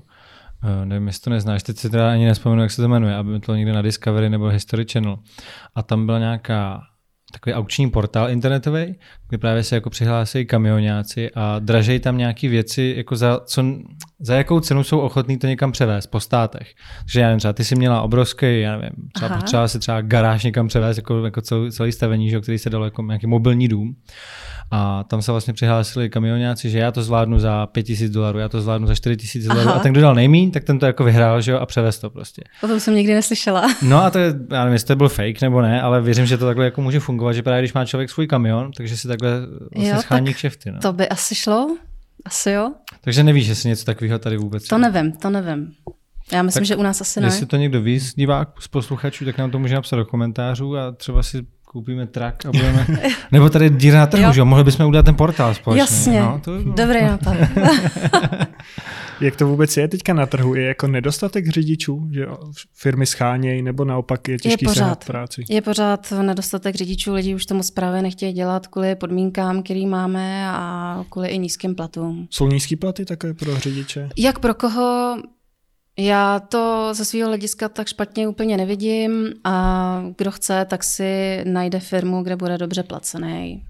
Uh, 0.66 0.86
nevím, 0.86 1.08
jestli 1.08 1.22
to 1.22 1.30
neznáš, 1.30 1.64
teď 1.64 1.78
si 1.78 1.90
teda 1.90 2.12
ani 2.12 2.26
nespomenu, 2.26 2.62
jak 2.62 2.72
se 2.72 2.82
to 2.82 2.88
jmenuje, 2.88 3.16
aby 3.16 3.40
to 3.40 3.56
někde 3.56 3.74
na 3.74 3.82
Discovery 3.82 4.30
nebo 4.30 4.48
History 4.48 4.86
Channel. 4.92 5.18
A 5.76 5.84
tam 5.84 6.06
byla 6.06 6.20
nějaká 6.20 6.82
takový 7.32 7.54
aukční 7.54 7.90
portál 7.90 8.30
internetový, 8.30 8.96
kde 9.30 9.38
právě 9.38 9.64
se 9.64 9.76
jako 9.76 9.90
přihlásí 9.90 10.46
kamionáci 10.46 11.32
a 11.36 11.60
dražejí 11.60 12.00
tam 12.00 12.18
nějaké 12.18 12.50
věci, 12.50 12.94
jako 12.98 13.16
za, 13.16 13.40
co, 13.46 13.64
za 14.20 14.36
jakou 14.36 14.60
cenu 14.60 14.84
jsou 14.84 15.00
ochotní 15.00 15.38
to 15.38 15.48
někam 15.48 15.72
převést 15.72 16.08
po 16.08 16.20
státech. 16.20 16.74
Takže 17.00 17.20
já 17.20 17.28
nevím, 17.28 17.40
třeba 17.40 17.54
ty 17.54 17.64
jsi 17.64 17.76
měla 17.76 18.02
obrovský, 18.02 18.62
já 18.62 18.72
nevím, 18.78 19.10
třeba 19.14 19.36
potřeba 19.36 19.68
si 19.68 19.80
třeba 19.80 20.02
garáž 20.02 20.44
někam 20.44 20.68
převést, 20.68 20.98
jako, 20.98 21.26
jako 21.26 21.42
celý, 21.42 21.72
celý 21.72 21.92
stavení, 21.92 22.30
že, 22.30 22.40
který 22.40 22.58
se 22.58 22.70
dalo 22.70 22.86
jako 22.86 23.02
nějaký 23.02 23.28
mobilní 23.28 23.68
dům. 23.68 23.96
A 24.72 25.04
tam 25.04 25.22
se 25.22 25.32
vlastně 25.32 25.54
přihlásili 25.54 26.10
kamionáci, 26.10 26.70
že 26.70 26.80
já 26.80 26.92
to 26.92 27.04
zvládnu 27.04 27.40
za 27.40 27.68
5000 27.68 28.10
dolarů, 28.10 28.40
já 28.40 28.50
to 28.50 28.62
zvládnu 28.62 28.88
za 28.88 28.96
4000 28.96 29.48
dolarů. 29.48 29.70
A 29.70 29.80
ten, 29.80 29.92
kdo 29.92 30.02
dal 30.02 30.16
nejmín, 30.16 30.52
tak 30.52 30.64
ten 30.64 30.80
to 30.80 30.86
jako 30.86 31.04
vyhrál, 31.04 31.42
že 31.42 31.52
jo, 31.52 31.58
a 31.58 31.66
převez 31.66 32.00
to 32.00 32.10
prostě. 32.10 32.42
O 32.64 32.68
tom 32.68 32.80
jsem 32.80 32.96
nikdy 32.96 33.14
neslyšela. 33.14 33.68
No 33.82 34.04
a 34.04 34.10
to 34.10 34.20
je, 34.20 34.34
já 34.52 34.60
nevím, 34.60 34.74
jestli 34.74 34.88
to 34.88 34.96
byl 34.96 35.10
fake 35.10 35.42
nebo 35.42 35.62
ne, 35.62 35.82
ale 35.82 36.02
věřím, 36.02 36.26
že 36.26 36.38
to 36.38 36.46
takhle 36.46 36.66
jako 36.66 36.82
může 36.82 37.00
fungovat, 37.00 37.34
že 37.34 37.44
právě 37.44 37.62
když 37.62 37.74
má 37.74 37.86
člověk 37.86 38.10
svůj 38.10 38.28
kamion, 38.28 38.72
takže 38.72 38.98
si 38.98 39.08
takhle 39.08 39.32
vlastně 39.76 39.92
jo, 39.92 40.02
schání 40.02 40.34
kšefty. 40.34 40.72
No. 40.72 40.80
To 40.80 40.94
by 40.94 41.10
asi 41.10 41.36
šlo, 41.36 41.78
asi 42.26 42.52
jo. 42.52 42.74
Takže 43.02 43.24
nevíš, 43.24 43.48
jestli 43.48 43.70
něco 43.70 43.86
takového 43.86 44.20
tady 44.20 44.38
vůbec 44.38 44.68
To 44.68 44.78
nevím, 44.78 45.12
to 45.12 45.30
nevím. 45.30 45.72
Já 46.32 46.44
myslím, 46.44 46.62
tak 46.62 46.68
že 46.68 46.76
u 46.76 46.84
nás 46.84 47.02
asi 47.02 47.22
ne. 47.22 47.28
Jestli 47.28 47.46
to 47.46 47.58
někdo 47.58 47.82
ví 47.82 48.00
z 48.00 48.16
divák, 48.16 48.62
z 48.62 48.68
posluchačů, 48.68 49.26
tak 49.26 49.38
nám 49.38 49.52
to 49.52 49.60
může 49.60 49.76
napsat 49.76 49.96
do 49.96 50.06
komentářů 50.06 50.78
a 50.78 50.92
třeba 50.92 51.24
si 51.24 51.46
koupíme 51.76 52.08
trak 52.08 52.46
a 52.46 52.52
budeme... 52.52 52.88
Nebo 53.32 53.50
tady 53.50 53.70
díra 53.70 54.00
na 54.00 54.08
trhu, 54.08 54.34
že 54.34 54.40
jo? 54.40 54.46
Mohli 54.46 54.64
bychom 54.64 54.86
udělat 54.86 55.06
ten 55.06 55.16
portál 55.16 55.54
společně. 55.54 55.82
Jasně, 55.82 56.20
no, 56.20 56.42
to 56.44 56.64
dobrý 56.64 57.02
nápad. 57.06 57.38
Jak 59.22 59.36
to 59.36 59.48
vůbec 59.48 59.78
je 59.78 59.88
teďka 59.88 60.14
na 60.14 60.26
trhu? 60.26 60.56
Je 60.56 60.66
jako 60.66 60.88
nedostatek 60.88 61.48
řidičů, 61.48 62.08
že 62.12 62.26
firmy 62.74 63.06
schánějí, 63.06 63.62
nebo 63.62 63.86
naopak 63.86 64.28
je 64.28 64.38
těžký 64.38 64.66
je 64.66 64.70
pořád, 64.70 65.06
práci? 65.06 65.44
Je 65.50 65.62
pořád 65.62 66.14
nedostatek 66.22 66.76
řidičů, 66.76 67.14
lidi 67.14 67.36
už 67.36 67.46
tomu 67.46 67.64
zprávě 67.64 68.02
nechtějí 68.02 68.34
dělat 68.34 68.68
kvůli 68.68 68.96
podmínkám, 68.96 69.64
který 69.64 69.86
máme 69.86 70.50
a 70.50 71.04
kvůli 71.10 71.28
i 71.28 71.38
nízkým 71.38 71.76
platům. 71.76 72.28
Jsou 72.30 72.48
nízký 72.48 72.76
platy 72.76 73.06
také 73.06 73.34
pro 73.34 73.60
řidiče? 73.60 74.10
Jak 74.18 74.40
pro 74.40 74.54
koho? 74.54 75.18
Já 75.98 76.40
to 76.40 76.90
ze 76.94 77.06
svého 77.06 77.28
hlediska 77.28 77.70
tak 77.70 77.88
špatně 77.88 78.28
úplně 78.28 78.58
nevidím 78.58 79.34
a 79.44 80.04
kdo 80.18 80.32
chce, 80.32 80.66
tak 80.70 80.84
si 80.84 81.42
najde 81.46 81.80
firmu, 81.80 82.24
kde 82.24 82.36
bude 82.36 82.58
dobře 82.58 82.84
placený. 82.84 83.64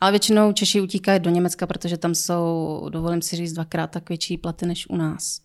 Ale 0.00 0.12
většinou 0.12 0.52
Češi 0.52 0.80
utíkají 0.80 1.20
do 1.20 1.30
Německa, 1.30 1.66
protože 1.66 1.96
tam 1.96 2.14
jsou, 2.14 2.88
dovolím 2.92 3.22
si 3.22 3.36
říct, 3.36 3.52
dvakrát 3.52 3.90
tak 3.90 4.08
větší 4.08 4.38
platy 4.38 4.66
než 4.66 4.86
u 4.88 4.96
nás. 4.96 5.40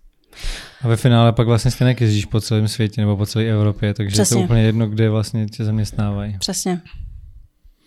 A 0.81 0.87
ve 0.87 0.95
finále 0.95 1.33
pak 1.33 1.47
vlastně 1.47 1.71
stejně 1.71 1.95
jezdíš 1.99 2.25
po 2.25 2.41
celém 2.41 2.67
světě 2.67 3.01
nebo 3.01 3.17
po 3.17 3.25
celé 3.25 3.45
Evropě, 3.45 3.93
takže 3.93 4.13
Přesně. 4.13 4.37
je 4.37 4.41
to 4.41 4.45
úplně 4.45 4.63
jedno, 4.63 4.87
kde 4.87 5.09
vlastně 5.09 5.45
tě 5.45 5.63
zaměstnávají. 5.63 6.37
Přesně. 6.39 6.81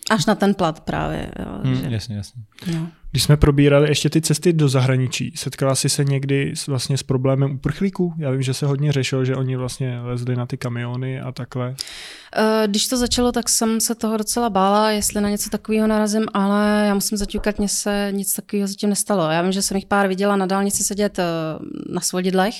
Až 0.09 0.25
na 0.25 0.35
ten 0.35 0.53
plat 0.53 0.79
právě. 0.79 1.31
Jo, 1.39 1.59
hmm, 1.63 1.75
že... 1.75 1.87
Jasně, 1.89 2.15
jasně. 2.15 2.41
No. 2.73 2.87
Když 3.11 3.23
jsme 3.23 3.37
probírali 3.37 3.89
ještě 3.89 4.09
ty 4.09 4.21
cesty 4.21 4.53
do 4.53 4.69
zahraničí, 4.69 5.31
setkala 5.35 5.75
jsi 5.75 5.89
se 5.89 6.03
někdy 6.03 6.51
s, 6.55 6.67
vlastně 6.67 6.97
s 6.97 7.03
problémem 7.03 7.51
uprchlíků? 7.51 8.13
Já 8.17 8.31
vím, 8.31 8.41
že 8.41 8.53
se 8.53 8.65
hodně 8.65 8.91
řešilo, 8.91 9.25
že 9.25 9.35
oni 9.35 9.55
vlastně 9.55 9.99
lezli 9.99 10.35
na 10.35 10.45
ty 10.45 10.57
kamiony 10.57 11.21
a 11.21 11.31
takhle. 11.31 11.75
Eh, 12.35 12.67
když 12.67 12.87
to 12.87 12.97
začalo, 12.97 13.31
tak 13.31 13.49
jsem 13.49 13.81
se 13.81 13.95
toho 13.95 14.17
docela 14.17 14.49
bála, 14.49 14.91
jestli 14.91 15.21
na 15.21 15.29
něco 15.29 15.49
takového 15.49 15.87
narazím, 15.87 16.25
ale 16.33 16.83
já 16.87 16.93
musím 16.93 17.17
zaťukat, 17.17 17.59
mně 17.59 17.67
se 17.67 18.09
nic 18.11 18.33
takového 18.33 18.67
zatím 18.67 18.89
nestalo. 18.89 19.31
Já 19.31 19.41
vím, 19.41 19.51
že 19.51 19.61
jsem 19.61 19.77
jich 19.77 19.85
pár 19.85 20.07
viděla 20.07 20.35
na 20.35 20.45
dálnici 20.45 20.83
sedět 20.83 21.19
eh, 21.19 21.23
na 21.89 22.01
svodidlech, 22.01 22.55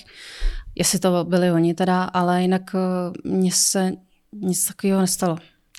jestli 0.76 1.00
to 1.00 1.24
byli 1.24 1.52
oni 1.52 1.74
teda, 1.74 2.04
ale 2.04 2.42
jinak 2.42 2.76
eh, 2.76 3.30
mně 3.30 3.52
se 3.52 3.92
nic 4.34 4.66
takového 4.66 5.02
nestalo 5.02 5.38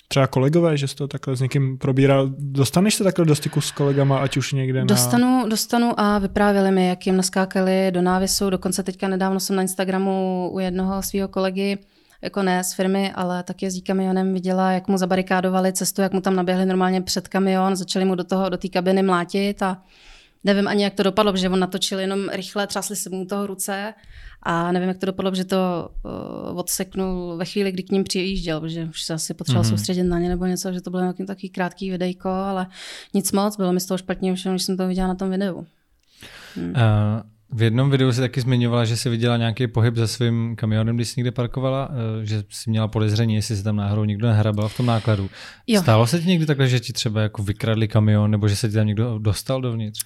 třeba 0.08 0.26
kolegové, 0.26 0.76
že 0.76 0.88
jsi 0.88 0.96
to 0.96 1.08
takhle 1.08 1.36
s 1.36 1.40
někým 1.40 1.78
probíral. 1.78 2.30
Dostaneš 2.38 2.94
se 2.94 3.04
takhle 3.04 3.24
do 3.24 3.34
styku 3.34 3.60
s 3.60 3.70
kolegama, 3.70 4.18
ať 4.18 4.36
už 4.36 4.52
někde 4.52 4.80
na... 4.80 4.86
Dostanu, 4.86 5.48
dostanu 5.48 6.00
a 6.00 6.18
vyprávěli 6.18 6.70
mi, 6.70 6.88
jak 6.88 7.06
jim 7.06 7.16
naskákali 7.16 7.90
do 7.90 8.02
návisu. 8.02 8.50
Dokonce 8.50 8.82
teďka 8.82 9.08
nedávno 9.08 9.40
jsem 9.40 9.56
na 9.56 9.62
Instagramu 9.62 10.50
u 10.52 10.58
jednoho 10.58 11.02
svého 11.02 11.28
kolegy, 11.28 11.78
jako 12.22 12.42
ne 12.42 12.64
z 12.64 12.72
firmy, 12.72 13.12
ale 13.14 13.42
tak 13.42 13.62
jezdí 13.62 13.82
kamionem, 13.82 14.34
viděla, 14.34 14.72
jak 14.72 14.88
mu 14.88 14.98
zabarikádovali 14.98 15.72
cestu, 15.72 16.02
jak 16.02 16.12
mu 16.12 16.20
tam 16.20 16.36
naběhli 16.36 16.66
normálně 16.66 17.02
před 17.02 17.28
kamion, 17.28 17.76
začali 17.76 18.04
mu 18.04 18.14
do 18.14 18.24
toho, 18.24 18.48
do 18.48 18.56
té 18.56 18.68
kabiny 18.68 19.02
mlátit 19.02 19.62
a 19.62 19.82
nevím 20.44 20.68
ani, 20.68 20.84
jak 20.84 20.94
to 20.94 21.02
dopadlo, 21.02 21.32
protože 21.32 21.48
on 21.48 21.60
natočil 21.60 21.98
jenom 21.98 22.28
rychle, 22.28 22.66
třásli 22.66 22.96
se 22.96 23.10
mu 23.10 23.26
toho 23.26 23.46
ruce 23.46 23.94
a 24.42 24.72
nevím, 24.72 24.88
jak 24.88 24.98
to 24.98 25.06
dopadlo, 25.06 25.34
že 25.34 25.44
to 25.44 25.88
uh, 26.04 26.58
odseknul 26.58 27.36
ve 27.36 27.44
chvíli, 27.44 27.72
kdy 27.72 27.82
k 27.82 27.90
ním 27.90 28.04
přijížděl, 28.04 28.60
protože 28.60 28.84
už 28.84 29.02
se 29.02 29.14
asi 29.14 29.34
potřeboval 29.34 29.64
mm-hmm. 29.64 29.70
soustředit 29.70 30.02
na 30.02 30.18
ně 30.18 30.28
nebo 30.28 30.46
něco, 30.46 30.72
že 30.72 30.80
to 30.80 30.90
bylo 30.90 31.02
nějaký 31.02 31.26
takový 31.26 31.48
krátký 31.48 31.90
videjko, 31.90 32.28
ale 32.28 32.66
nic 33.14 33.32
moc, 33.32 33.56
bylo 33.56 33.72
mi 33.72 33.80
z 33.80 33.86
toho 33.86 33.98
špatně, 33.98 34.32
už 34.32 34.46
jsem 34.56 34.76
to 34.76 34.88
viděla 34.88 35.08
na 35.08 35.14
tom 35.14 35.30
videu. 35.30 35.66
Hmm. 36.56 36.70
Uh, 36.70 36.74
v 37.50 37.62
jednom 37.62 37.90
videu 37.90 38.12
si 38.12 38.20
taky 38.20 38.40
zmiňovala, 38.40 38.84
že 38.84 38.96
si 38.96 39.10
viděla 39.10 39.36
nějaký 39.36 39.66
pohyb 39.66 39.96
za 39.96 40.06
svým 40.06 40.56
kamionem, 40.56 40.96
když 40.96 41.08
jsi 41.08 41.14
někde 41.16 41.30
parkovala, 41.30 41.88
eh, 41.90 42.26
že 42.26 42.44
si 42.50 42.70
měla 42.70 42.88
podezření, 42.88 43.34
jestli 43.34 43.56
se 43.56 43.62
tam 43.62 43.76
náhodou 43.76 44.04
někdo 44.04 44.28
nehrabal 44.28 44.68
v 44.68 44.76
tom 44.76 44.86
nákladu. 44.86 45.30
Jo. 45.66 45.82
Stalo 45.82 46.06
se 46.06 46.20
ti 46.20 46.28
někdy 46.28 46.46
takhle, 46.46 46.68
že 46.68 46.80
ti 46.80 46.92
třeba 46.92 47.20
jako 47.20 47.42
vykradli 47.42 47.88
kamion, 47.88 48.30
nebo 48.30 48.48
že 48.48 48.56
se 48.56 48.68
ti 48.68 48.74
tam 48.74 48.86
někdo 48.86 49.18
dostal 49.18 49.60
dovnitř? 49.60 50.04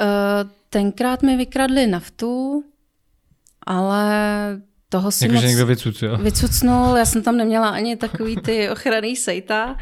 Uh, 0.00 0.50
tenkrát 0.70 1.22
mi 1.22 1.36
vykradli 1.36 1.86
naftu, 1.86 2.62
ale 3.66 4.62
toho 4.88 5.10
si 5.10 5.24
jako, 5.24 5.34
moc... 5.34 5.44
někdo 5.44 5.66
vycucnul. 5.66 6.16
vycucnul, 6.16 6.96
já 6.96 7.04
jsem 7.04 7.22
tam 7.22 7.36
neměla 7.36 7.68
ani 7.68 7.96
takový 7.96 8.36
ty 8.36 8.70
ochranný 8.70 9.16
sejta, 9.16 9.76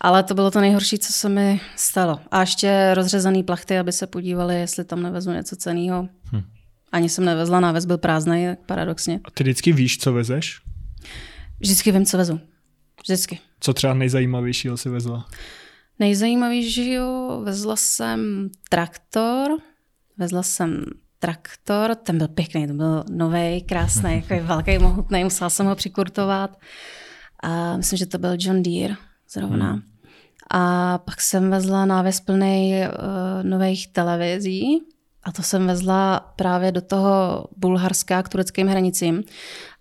ale 0.00 0.22
to 0.22 0.34
bylo 0.34 0.50
to 0.50 0.60
nejhorší, 0.60 0.98
co 0.98 1.12
se 1.12 1.28
mi 1.28 1.60
stalo. 1.76 2.20
A 2.30 2.40
ještě 2.40 2.90
rozřezaný 2.94 3.42
plachty, 3.42 3.78
aby 3.78 3.92
se 3.92 4.06
podívali, 4.06 4.60
jestli 4.60 4.84
tam 4.84 5.02
nevezmu 5.02 5.32
něco 5.32 5.56
ceného. 5.56 6.08
Hm. 6.32 6.42
Ani 6.92 7.08
jsem 7.08 7.24
nevezla, 7.24 7.60
náves 7.60 7.84
byl 7.84 7.98
prázdný, 7.98 8.46
paradoxně. 8.66 9.20
A 9.24 9.30
ty 9.30 9.44
vždycky 9.44 9.72
víš, 9.72 9.98
co 9.98 10.12
vezeš? 10.12 10.60
Vždycky 11.60 11.92
vím, 11.92 12.06
co 12.06 12.18
vezu. 12.18 12.40
Vždycky. 13.02 13.38
Co 13.60 13.72
třeba 13.74 13.94
nejzajímavějšího 13.94 14.76
si 14.76 14.88
vezla? 14.88 15.26
Nejzajímavějšího 15.98 17.40
vezla 17.44 17.76
jsem 17.76 18.50
traktor, 18.68 19.50
vezla 20.18 20.42
jsem 20.42 20.84
traktor, 21.24 21.94
ten 21.94 22.18
byl 22.18 22.28
pěkný, 22.28 22.66
to 22.66 22.74
byl 22.74 23.04
nový, 23.10 23.62
krásný, 23.62 24.24
jako 24.28 24.46
velký, 24.46 24.78
mohutný, 24.78 25.24
musela 25.24 25.50
jsem 25.50 25.66
ho 25.66 25.74
přikurtovat. 25.74 26.56
A 27.42 27.76
myslím, 27.76 27.96
že 27.96 28.06
to 28.06 28.18
byl 28.18 28.36
John 28.38 28.62
Deere 28.62 28.94
zrovna. 29.30 29.72
Hmm. 29.72 29.82
A 30.50 30.98
pak 30.98 31.20
jsem 31.20 31.50
vezla 31.50 31.84
návěs 31.84 32.20
plný 32.20 32.74
uh, 32.82 33.48
nových 33.48 33.92
televizí 33.92 34.80
a 35.24 35.32
to 35.32 35.42
jsem 35.42 35.66
vezla 35.66 36.32
právě 36.36 36.72
do 36.72 36.80
toho 36.80 37.44
Bulharska 37.56 38.22
k 38.22 38.28
tureckým 38.28 38.66
hranicím. 38.66 39.22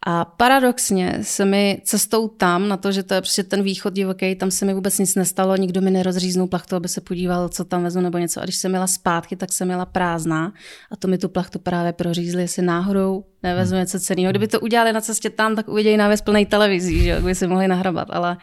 A 0.06 0.26
paradoxně 0.26 1.20
se 1.22 1.46
mi 1.46 1.82
cestou 1.84 2.28
tam, 2.28 2.68
na 2.68 2.78
to, 2.78 2.92
že 2.92 3.04
to 3.04 3.14
je 3.14 3.22
prostě 3.22 3.44
ten 3.44 3.64
východ 3.64 3.94
divoký, 3.94 4.36
tam 4.36 4.52
se 4.52 4.66
mi 4.66 4.74
vůbec 4.74 5.00
nic 5.00 5.16
nestalo, 5.16 5.56
nikdo 5.56 5.82
mi 5.82 5.92
nerozříznul 5.92 6.48
plachtu, 6.48 6.76
aby 6.76 6.88
se 6.88 7.02
podíval, 7.02 7.50
co 7.50 7.66
tam 7.66 7.84
vezu 7.84 8.02
nebo 8.02 8.18
něco. 8.18 8.42
A 8.42 8.44
když 8.44 8.56
jsem 8.56 8.72
měla 8.72 8.88
zpátky, 8.88 9.36
tak 9.36 9.52
jsem 9.52 9.68
měla 9.68 9.86
prázdná 9.86 10.54
a 10.92 10.96
to 10.96 11.08
mi 11.08 11.18
tu 11.18 11.30
plachtu 11.30 11.60
právě 11.60 11.94
prořízli, 11.94 12.42
jestli 12.42 12.62
náhodou 12.62 13.24
nevezu 13.44 13.72
hmm. 13.72 13.80
něco 13.80 14.00
ceného. 14.00 14.32
Kdyby 14.32 14.48
to 14.48 14.60
udělali 14.60 14.94
na 14.94 15.02
cestě 15.02 15.30
tam, 15.30 15.56
tak 15.56 15.68
uvidějí 15.68 15.98
návěs 15.98 16.22
plný 16.22 16.46
televizí, 16.46 17.04
že 17.04 17.20
by 17.20 17.36
si 17.36 17.48
mohli 17.48 17.68
nahrabat, 17.68 18.08
ale 18.12 18.38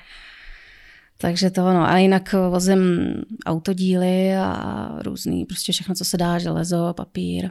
takže 1.21 1.51
to 1.51 1.61
ono. 1.61 1.83
A 1.83 1.99
jinak 1.99 2.35
vozím 2.51 3.14
autodíly 3.47 4.37
a 4.37 4.91
různý, 5.03 5.45
prostě 5.45 5.73
všechno, 5.73 5.95
co 5.95 6.05
se 6.05 6.16
dá, 6.16 6.39
železo, 6.39 6.95
papír. 6.97 7.51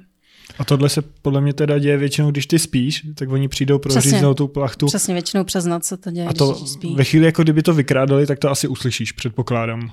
A 0.59 0.65
tohle 0.65 0.89
se 0.89 1.01
podle 1.01 1.41
mě 1.41 1.53
teda 1.53 1.79
děje 1.79 1.97
většinou, 1.97 2.31
když 2.31 2.45
ty 2.47 2.59
spíš, 2.59 3.05
tak 3.15 3.29
oni 3.29 3.47
přijdou 3.47 3.79
pro 3.79 4.01
říznout 4.01 4.37
tu 4.37 4.47
plachtu. 4.47 4.85
Přesně, 4.85 5.13
většinou 5.13 5.43
přes 5.43 5.65
noc 5.65 5.83
se 5.83 5.97
to 5.97 6.11
děje, 6.11 6.27
A 6.27 6.33
to 6.33 6.51
když 6.51 6.69
spí. 6.69 6.95
ve 6.95 7.03
chvíli, 7.03 7.25
jako 7.25 7.43
kdyby 7.43 7.63
to 7.63 7.73
vykrádali, 7.73 8.27
tak 8.27 8.39
to 8.39 8.49
asi 8.49 8.67
uslyšíš, 8.67 9.11
předpokládám. 9.11 9.89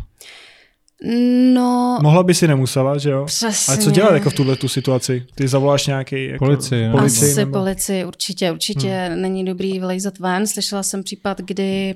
No... 1.55 1.99
Mohla 2.03 2.22
by 2.22 2.35
si 2.35 2.49
nemusela, 2.49 2.99
že 2.99 3.11
jo? 3.11 3.24
Přesně. 3.24 3.74
Ale 3.74 3.83
co 3.83 3.91
dělat 3.91 4.14
jako 4.14 4.31
v 4.31 4.35
tuhle 4.35 4.57
tu 4.57 4.68
situaci? 4.68 5.27
Ty 5.35 5.49
zavoláš 5.49 5.87
nějaký 5.87 6.24
jako 6.24 6.45
policii, 6.45 6.87
no. 6.87 6.93
policii 6.93 7.31
Asi 7.31 7.41
nebo... 7.41 7.53
policii, 7.53 8.05
určitě. 8.05 8.53
Určitě 8.53 9.09
hmm. 9.09 9.22
není 9.22 9.45
dobrý 9.45 9.79
vylejzat 9.79 10.18
ven. 10.18 10.47
Slyšela 10.47 10.83
jsem 10.83 11.03
případ, 11.03 11.41
kdy 11.41 11.95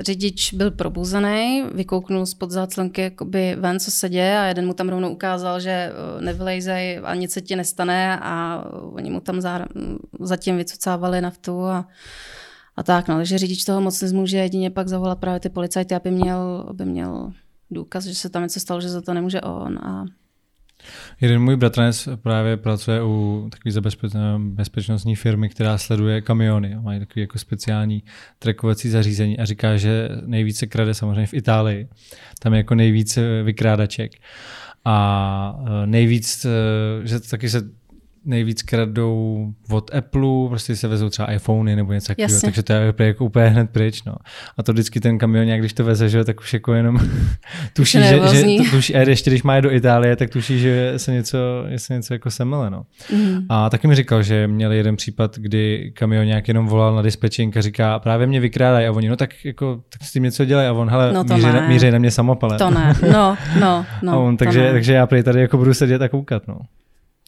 řidič 0.00 0.52
byl 0.52 0.70
probuzený, 0.70 1.64
vykouknul 1.74 2.26
spod 2.26 2.50
záclonky 2.50 3.00
jakoby 3.02 3.56
ven, 3.58 3.80
co 3.80 3.90
se 3.90 4.08
děje 4.08 4.38
a 4.38 4.44
jeden 4.44 4.66
mu 4.66 4.74
tam 4.74 4.88
rovnou 4.88 5.12
ukázal, 5.12 5.60
že 5.60 5.70
eh, 5.70 6.20
nevylejzej 6.20 7.00
a 7.04 7.14
nic 7.14 7.32
se 7.32 7.40
ti 7.40 7.56
nestane 7.56 8.18
a 8.22 8.64
oni 8.92 9.10
mu 9.10 9.20
tam 9.20 9.40
za, 9.40 9.66
zatím 10.20 10.56
vycucávali 10.56 11.20
naftu 11.20 11.64
a, 11.64 11.88
a 12.76 12.82
tak. 12.82 13.08
No. 13.08 13.16
Takže 13.16 13.38
řidič 13.38 13.64
toho 13.64 13.80
moc 13.80 14.02
nezmůže, 14.02 14.36
jedině 14.36 14.70
pak 14.70 14.88
zavolat 14.88 15.18
právě 15.18 15.40
ty 15.40 15.48
policajty, 15.48 15.94
aby 15.94 16.10
měl, 16.10 16.66
aby 16.68 16.84
měl 16.84 17.32
důkaz, 17.70 18.04
že 18.04 18.14
se 18.14 18.28
tam 18.28 18.42
něco 18.42 18.60
stalo, 18.60 18.80
že 18.80 18.88
za 18.88 19.00
to 19.00 19.14
nemůže 19.14 19.40
on 19.40 19.78
a 19.78 20.04
Jeden 21.20 21.42
můj 21.42 21.56
bratranec 21.56 22.08
právě 22.22 22.56
pracuje 22.56 23.02
u 23.02 23.48
takové 23.50 24.38
bezpečnostní 24.38 25.16
firmy, 25.16 25.48
která 25.48 25.78
sleduje 25.78 26.20
kamiony. 26.20 26.76
Mají 26.80 27.00
takový 27.00 27.20
jako 27.20 27.38
speciální 27.38 28.02
trackovací 28.38 28.88
zařízení 28.88 29.38
a 29.38 29.44
říká, 29.44 29.76
že 29.76 30.08
nejvíce 30.26 30.66
krade 30.66 30.94
samozřejmě 30.94 31.26
v 31.26 31.34
Itálii. 31.34 31.88
Tam 32.38 32.52
je 32.52 32.56
jako 32.56 32.74
nejvíce 32.74 33.42
vykrádaček. 33.42 34.12
A 34.84 35.58
e, 35.82 35.86
nejvíc, 35.86 36.44
e, 36.44 36.50
že 37.06 37.20
taky 37.20 37.48
se 37.48 37.62
nejvíc 38.26 38.62
kradou 38.62 39.46
od 39.70 39.94
Apple, 39.94 40.48
prostě 40.48 40.76
se 40.76 40.88
vezou 40.88 41.08
třeba 41.08 41.32
iPhony 41.32 41.76
nebo 41.76 41.92
něco 41.92 42.06
takového, 42.06 42.40
takže 42.40 42.62
to 42.62 42.72
je 42.72 42.94
jako 42.98 43.24
úplně 43.24 43.46
hned 43.46 43.70
pryč. 43.70 44.04
No. 44.04 44.14
A 44.56 44.62
to 44.62 44.72
vždycky 44.72 45.00
ten 45.00 45.18
kamion, 45.18 45.48
jak 45.48 45.60
když 45.60 45.72
to 45.72 45.84
veze, 45.84 46.08
že, 46.08 46.24
tak 46.24 46.40
už 46.40 46.52
jako 46.52 46.74
jenom 46.74 46.98
tuší, 47.72 47.98
že, 47.98 48.20
že 48.32 48.70
tuší, 48.70 48.94
a 48.94 49.00
ještě 49.00 49.30
když 49.30 49.42
má 49.42 49.56
je 49.56 49.62
do 49.62 49.72
Itálie, 49.72 50.16
tak 50.16 50.30
tuší, 50.30 50.60
že 50.60 50.92
se 50.96 51.12
něco, 51.12 51.38
že 51.68 51.78
se 51.78 51.94
něco 51.94 52.14
jako 52.14 52.30
semele. 52.30 52.70
No. 52.70 52.82
Mm. 53.12 53.46
A 53.48 53.70
taky 53.70 53.88
mi 53.88 53.94
říkal, 53.94 54.22
že 54.22 54.46
měli 54.46 54.76
jeden 54.76 54.96
případ, 54.96 55.38
kdy 55.38 55.92
kamion 55.94 56.26
nějak 56.26 56.48
jenom 56.48 56.66
volal 56.66 56.94
na 56.94 57.02
dispečink 57.02 57.56
a 57.56 57.60
říká, 57.60 57.98
právě 57.98 58.26
mě 58.26 58.40
vykrádají 58.40 58.86
a 58.86 58.92
oni, 58.92 59.08
no 59.08 59.16
tak 59.16 59.44
jako 59.44 59.80
tak 59.88 60.02
s 60.02 60.12
tím 60.12 60.22
něco 60.22 60.44
dělají 60.44 60.68
a 60.68 60.72
on, 60.72 60.90
hele, 60.90 61.12
no 61.12 61.24
míří, 61.24 61.46
na, 61.46 61.68
míří 61.68 61.90
na 61.90 61.98
mě 61.98 62.10
samopale. 62.10 62.58
To 62.58 62.70
ne, 62.70 62.94
no, 63.12 63.36
no, 63.60 63.86
no. 64.02 64.12
A 64.12 64.16
on, 64.16 64.36
takže, 64.36 64.68
takže 64.72 64.92
já 64.92 65.06
prý 65.06 65.22
tady 65.22 65.40
jako 65.40 65.56
budu 65.56 65.74
sedět 65.74 66.02
a 66.02 66.08
koukat. 66.08 66.48
No. 66.48 66.56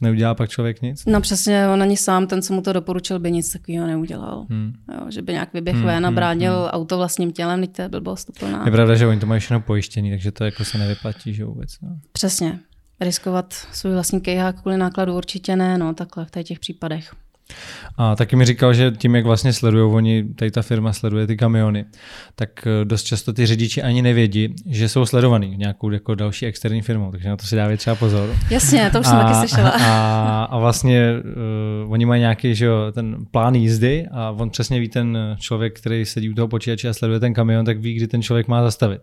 Neudělá 0.03 0.34
pak 0.34 0.51
člověk 0.51 0.82
nic? 0.82 1.05
No 1.07 1.20
přesně, 1.20 1.68
on 1.68 1.82
ani 1.82 1.96
sám, 1.96 2.26
ten, 2.26 2.42
co 2.42 2.55
mu 2.55 2.62
to 2.62 2.72
doporučil, 2.72 3.18
by 3.18 3.32
nic 3.32 3.53
takového 3.53 3.86
neudělal. 3.86 4.46
Hmm. 4.51 4.72
Jo, 4.94 5.11
že 5.11 5.22
by 5.22 5.32
nějak 5.32 5.53
vyběhl 5.53 5.78
hmm, 5.78 5.86
ven 5.86 6.07
a 6.07 6.09
hmm, 6.09 6.14
bránil 6.16 6.59
hmm, 6.59 6.68
auto 6.68 6.96
vlastním 6.96 7.32
tělem, 7.32 7.61
teď 7.61 7.76
to 7.76 7.82
je 7.82 7.88
blbost 7.88 8.28
úplná. 8.28 8.62
Je 8.64 8.72
pravda, 8.72 8.94
že 8.94 9.07
oni 9.07 9.20
to 9.20 9.26
mají 9.26 9.40
všechno 9.40 9.61
pojištění, 9.61 10.11
takže 10.11 10.32
to 10.32 10.44
jako 10.44 10.64
se 10.64 10.78
nevyplatí, 10.78 11.34
že 11.34 11.44
vůbec. 11.44 11.70
No. 11.82 11.88
Přesně. 12.12 12.59
Riskovat 13.01 13.53
svůj 13.53 13.92
vlastní 13.92 14.20
kejhák 14.20 14.61
kvůli 14.61 14.76
nákladu 14.76 15.16
určitě 15.16 15.57
ne, 15.57 15.78
no 15.78 15.94
takhle 15.94 16.24
v 16.24 16.42
těch 16.42 16.59
případech. 16.59 17.14
A 17.96 18.16
taky 18.16 18.36
mi 18.36 18.44
říkal, 18.44 18.74
že 18.74 18.90
tím, 18.90 19.14
jak 19.14 19.24
vlastně 19.24 19.53
sledují 19.53 19.92
oni, 19.92 20.24
tady 20.34 20.51
ta 20.51 20.62
firma 20.62 20.92
sleduje 20.92 21.26
ty 21.26 21.36
kamiony, 21.36 21.84
tak 22.34 22.66
eh, 22.66 22.84
dost 22.84 23.03
často 23.03 23.32
ty 23.32 23.46
řidiči 23.46 23.82
ani 23.82 24.03
nevědí, 24.03 24.55
že 24.66 24.88
jsou 24.88 25.07
sledovaný 25.07 25.57
nějakou 25.57 25.90
jako 25.90 26.14
další 26.14 26.46
externí 26.46 26.82
firmou, 26.82 27.11
takže 27.11 27.28
na 27.28 27.36
to 27.36 27.46
si 27.46 27.57
dávají 27.57 27.76
třeba 27.76 27.96
pozor. 27.96 28.36
Jasně, 28.51 28.90
to 28.92 29.01
už 29.01 29.07
a, 29.07 29.11
jsem 29.11 29.18
taky 29.18 29.34
slyšela. 29.34 29.70
A, 29.70 30.44
a 30.44 30.59
vlastně 30.59 31.12
uh, 31.84 31.92
oni 31.92 32.07
mají 32.07 32.20
nějaký 32.20 32.55
že 32.55 32.64
jo, 32.64 32.92
ten 32.92 33.16
plán 33.30 33.55
jízdy 33.55 34.07
a 34.12 34.30
on 34.30 34.51
přesně 34.51 34.80
ví 34.80 34.88
ten 34.88 35.18
člověk, 35.38 35.80
který 35.80 36.05
sedí 36.05 36.30
u 36.30 36.34
toho 36.34 36.49
počítače 36.49 36.88
a 36.88 36.92
sleduje 36.92 37.20
ten 37.20 37.34
kamion, 37.34 37.64
tak 37.64 37.78
ví, 37.78 37.94
kdy 37.94 38.07
ten 38.07 38.22
člověk 38.22 38.49
má 38.49 38.62
zastavit. 38.62 39.01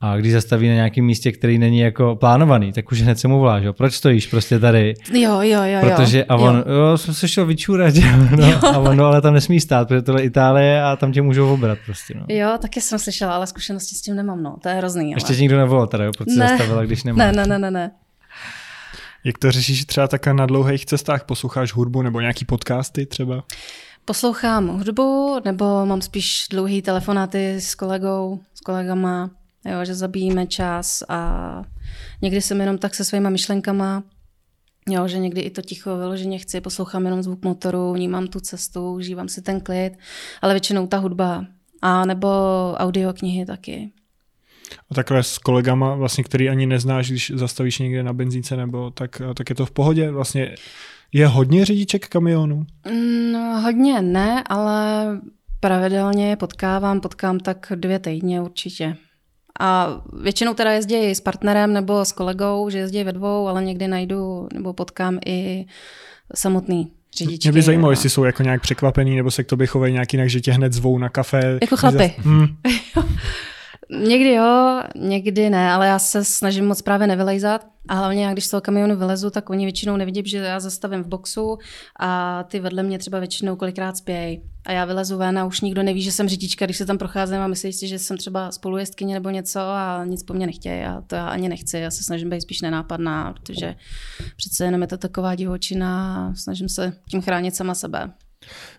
A 0.00 0.16
když 0.16 0.32
zastaví 0.32 0.68
na 0.68 0.74
nějakém 0.74 1.04
místě, 1.04 1.32
který 1.32 1.58
není 1.58 1.78
jako 1.78 2.16
plánovaný, 2.16 2.72
tak 2.72 2.92
už 2.92 3.02
hned 3.02 3.18
se 3.18 3.28
mu 3.28 3.38
volá, 3.38 3.60
že? 3.60 3.72
proč 3.72 3.94
stojíš 3.94 4.26
prostě 4.26 4.58
tady? 4.58 4.94
Jo, 5.12 5.40
jo, 5.40 5.62
jo. 5.64 5.80
Protože 5.80 6.24
a 6.24 6.36
on, 6.36 6.64
jo, 6.66 6.74
jo 6.74 6.98
jsem 6.98 7.14
se 7.14 7.28
šel 7.28 7.46
vyčůrat, 7.46 7.75
no, 8.36 8.46
jo. 8.46 8.58
a 8.62 8.78
on, 8.78 8.96
no, 8.96 9.04
ale 9.04 9.20
tam 9.20 9.34
nesmí 9.34 9.60
stát, 9.60 9.88
protože 9.88 10.02
tohle 10.02 10.22
je 10.22 10.26
Itálie 10.26 10.82
a 10.82 10.96
tam 10.96 11.12
tě 11.12 11.22
můžou 11.22 11.52
obrat 11.52 11.78
prostě. 11.86 12.14
No. 12.14 12.24
Jo, 12.28 12.58
taky 12.58 12.80
jsem 12.80 12.98
slyšela, 12.98 13.34
ale 13.34 13.46
zkušenosti 13.46 13.94
s 13.94 14.02
tím 14.02 14.16
nemám, 14.16 14.42
no, 14.42 14.56
to 14.62 14.68
je 14.68 14.74
hrozný. 14.74 15.04
Ale... 15.04 15.16
Ještě 15.16 15.42
nikdo 15.42 15.56
nevolal 15.56 15.86
teda, 15.86 16.04
jo, 16.04 16.12
proč 16.16 16.28
ne. 16.28 16.48
zastavila, 16.48 16.84
když 16.84 17.04
nemá. 17.04 17.18
Ne, 17.18 17.32
ne, 17.32 17.46
ne, 17.46 17.58
ne, 17.58 17.70
ne. 17.70 17.90
Jak 19.24 19.38
to 19.38 19.52
řešíš 19.52 19.84
třeba 19.84 20.08
také 20.08 20.34
na 20.34 20.46
dlouhých 20.46 20.86
cestách? 20.86 21.24
Posloucháš 21.24 21.72
hudbu 21.72 22.02
nebo 22.02 22.20
nějaký 22.20 22.44
podcasty 22.44 23.06
třeba? 23.06 23.44
Poslouchám 24.04 24.68
hudbu, 24.68 25.40
nebo 25.44 25.86
mám 25.86 26.02
spíš 26.02 26.46
dlouhý 26.50 26.82
telefonáty 26.82 27.54
s 27.54 27.74
kolegou, 27.74 28.40
s 28.54 28.60
kolegama, 28.60 29.30
jo, 29.64 29.84
že 29.84 29.94
zabijíme 29.94 30.46
čas 30.46 31.02
a 31.08 31.62
někdy 32.22 32.40
jsem 32.40 32.60
jenom 32.60 32.78
tak 32.78 32.94
se 32.94 33.04
svýma 33.04 33.30
myšlenkama, 33.30 34.02
jo, 34.88 35.08
že 35.08 35.18
někdy 35.18 35.40
i 35.40 35.50
to 35.50 35.62
ticho 35.62 35.96
vyloženě 35.96 36.38
chci, 36.38 36.60
poslouchám 36.60 37.04
jenom 37.04 37.22
zvuk 37.22 37.44
motoru, 37.44 37.92
vnímám 37.92 38.26
tu 38.26 38.40
cestu, 38.40 38.92
užívám 38.92 39.28
si 39.28 39.42
ten 39.42 39.60
klid, 39.60 39.92
ale 40.42 40.54
většinou 40.54 40.86
ta 40.86 40.98
hudba 40.98 41.44
a 41.82 42.04
nebo 42.04 42.28
audioknihy 42.76 43.46
taky. 43.46 43.92
A 44.90 44.94
takhle 44.94 45.22
s 45.22 45.38
kolegama, 45.38 45.94
vlastně, 45.94 46.24
který 46.24 46.48
ani 46.48 46.66
neznáš, 46.66 47.10
když 47.10 47.32
zastavíš 47.34 47.78
někde 47.78 48.02
na 48.02 48.12
benzínce, 48.12 48.56
nebo 48.56 48.90
tak, 48.90 49.22
tak 49.34 49.50
je 49.50 49.56
to 49.56 49.66
v 49.66 49.70
pohodě? 49.70 50.10
Vlastně 50.10 50.54
je 51.12 51.26
hodně 51.26 51.64
řidiček 51.64 52.08
kamionu? 52.08 52.66
No, 53.32 53.60
hodně 53.60 54.02
ne, 54.02 54.42
ale 54.46 55.06
pravidelně 55.60 56.36
potkávám, 56.36 57.00
potkám 57.00 57.40
tak 57.40 57.72
dvě 57.74 57.98
týdně 57.98 58.42
určitě 58.42 58.96
A 59.60 60.00
většinou 60.22 60.54
teda 60.54 60.72
jezdí 60.72 61.10
s 61.10 61.20
partnerem 61.20 61.72
nebo 61.72 62.04
s 62.04 62.12
kolegou, 62.12 62.70
že 62.70 62.78
jezdí 62.78 63.04
ve 63.04 63.12
dvou, 63.12 63.48
ale 63.48 63.64
někdy 63.64 63.88
najdu 63.88 64.48
nebo 64.54 64.72
potkám 64.72 65.18
i 65.26 65.66
samotný 66.34 66.90
řidičky. 67.16 67.48
Mě 67.48 67.52
by 67.52 67.62
zajímalo, 67.62 67.92
jestli 67.92 68.10
jsou 68.10 68.24
jako 68.24 68.42
nějak 68.42 68.62
překvapený, 68.62 69.16
nebo 69.16 69.30
se 69.30 69.44
k 69.44 69.46
tobě 69.46 69.66
chovají 69.66 69.92
nějak 69.92 70.12
jinak, 70.12 70.30
že 70.30 70.40
tě 70.40 70.52
hned 70.52 70.72
zvou 70.72 70.98
na 70.98 71.08
kafe. 71.08 71.58
Jako 71.60 71.76
chlapy. 71.76 72.14
Hmm. 72.18 72.46
někdy 73.90 74.32
jo, 74.32 74.82
někdy 74.96 75.50
ne, 75.50 75.70
ale 75.70 75.86
já 75.86 75.98
se 75.98 76.24
snažím 76.24 76.66
moc 76.66 76.82
právě 76.82 77.06
nevylejzat. 77.06 77.66
A 77.88 77.94
hlavně 77.94 78.24
já, 78.24 78.32
když 78.32 78.44
z 78.44 78.50
toho 78.50 78.60
kamionu 78.60 78.96
vylezu, 78.96 79.30
tak 79.30 79.50
oni 79.50 79.64
většinou 79.64 79.96
nevidí, 79.96 80.22
že 80.26 80.38
já 80.38 80.60
zastavím 80.60 81.04
v 81.04 81.06
boxu 81.06 81.58
a 82.00 82.42
ty 82.42 82.60
vedle 82.60 82.82
mě 82.82 82.98
třeba 82.98 83.18
většinou 83.18 83.56
kolikrát 83.56 83.96
spějí. 83.96 84.42
A 84.66 84.72
já 84.72 84.84
vylezu 84.84 85.18
ven 85.18 85.38
a 85.38 85.44
už 85.44 85.60
nikdo 85.60 85.82
neví, 85.82 86.02
že 86.02 86.12
jsem 86.12 86.28
řidička, 86.28 86.64
když 86.64 86.76
se 86.76 86.86
tam 86.86 86.98
procházím 86.98 87.38
a 87.38 87.46
myslí 87.46 87.72
si, 87.72 87.88
že 87.88 87.98
jsem 87.98 88.16
třeba 88.16 88.52
spolujezdkyně 88.52 89.14
nebo 89.14 89.30
něco 89.30 89.60
a 89.60 90.04
nic 90.04 90.22
po 90.22 90.34
mně 90.34 90.46
nechtějí. 90.46 90.84
A 90.84 91.00
to 91.06 91.14
já 91.14 91.28
ani 91.28 91.48
nechci. 91.48 91.78
Já 91.78 91.90
se 91.90 92.04
snažím 92.04 92.30
být 92.30 92.40
spíš 92.40 92.60
nenápadná, 92.60 93.32
protože 93.32 93.74
přece 94.36 94.64
jenom 94.64 94.82
je 94.82 94.86
to 94.86 94.98
taková 94.98 95.34
divočina 95.34 96.16
a 96.16 96.34
snažím 96.34 96.68
se 96.68 96.92
tím 97.10 97.22
chránit 97.22 97.56
sama 97.56 97.74
sebe. 97.74 98.12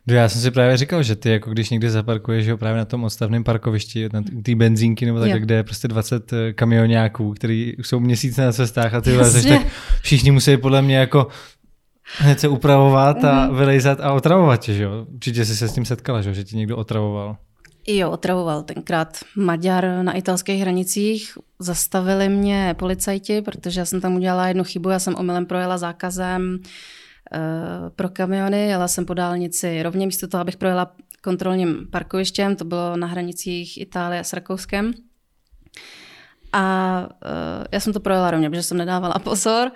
No 0.08 0.16
já 0.16 0.30
jsem 0.30 0.42
si 0.42 0.52
právě 0.52 0.78
říkal, 0.78 1.04
že 1.04 1.16
ty 1.16 1.30
jako 1.30 1.52
když 1.52 1.70
někde 1.70 1.90
zaparkuješ 1.90 2.46
jo, 2.46 2.58
právě 2.58 2.78
na 2.78 2.86
tom 2.86 3.04
odstavném 3.04 3.44
parkovišti, 3.44 4.10
na 4.14 4.24
té 4.44 4.56
benzínky 4.56 5.06
nebo 5.06 5.20
tak, 5.20 5.42
kde 5.42 5.56
je 5.56 5.64
prostě 5.64 5.88
20 5.88 6.34
eh, 6.34 6.54
kamionáků, 6.54 7.34
který 7.34 7.74
jsou 7.82 8.00
měsíce 8.00 8.46
na 8.46 8.52
cestách 8.52 8.94
a 8.94 9.02
ty 9.02 9.12
vlezeš, 9.12 9.46
tak 9.46 9.62
všichni 10.02 10.32
musí 10.32 10.58
podle 10.58 10.82
mě 10.82 10.98
jako 10.98 11.28
hned 12.18 12.40
se 12.40 12.48
upravovat 12.48 13.24
a 13.24 13.46
mhm. 13.46 13.58
vylejzat 13.58 14.00
a 14.02 14.14
otravovat 14.14 14.62
tě, 14.62 14.74
že 14.74 14.84
jo? 14.84 15.06
Určitě 15.14 15.46
jsi 15.46 15.56
se 15.56 15.68
s 15.68 15.74
tím 15.74 15.86
setkala, 15.86 16.22
že, 16.22 16.34
že 16.34 16.44
ti 16.44 16.58
někdo 16.58 16.78
otravoval. 16.78 17.38
Jo, 17.88 18.12
otravoval 18.12 18.64
tenkrát 18.64 19.18
Maďar 19.36 19.86
na 20.02 20.14
italských 20.14 20.62
hranicích. 20.62 21.38
Zastavili 21.60 22.30
mě 22.30 22.76
policajti, 22.80 23.42
protože 23.42 23.80
já 23.80 23.86
jsem 23.86 24.02
tam 24.02 24.16
udělala 24.16 24.48
jednu 24.48 24.64
chybu, 24.64 24.90
já 24.90 25.00
jsem 25.00 25.16
omylem 25.16 25.46
projela 25.46 25.78
zákazem 25.78 26.60
pro 27.96 28.10
kamiony. 28.10 28.68
Jela 28.68 28.88
jsem 28.88 29.06
po 29.06 29.14
dálnici 29.14 29.84
rovně 29.84 30.06
místo 30.06 30.28
toho, 30.28 30.42
abych 30.42 30.58
projela 30.58 30.92
kontrolním 31.22 31.88
parkovištěm, 31.92 32.56
to 32.56 32.66
bylo 32.66 32.98
na 32.98 33.08
hranicích 33.08 33.82
Itálie 33.82 34.24
s 34.24 34.34
Rakouskem. 34.34 34.94
A 36.54 37.08
uh, 37.26 37.66
já 37.72 37.80
jsem 37.80 37.94
to 37.94 38.00
projela 38.00 38.32
rovně, 38.32 38.50
protože 38.50 38.64
jsem 38.64 38.78
nedávala 38.78 39.20
pozor. 39.20 39.72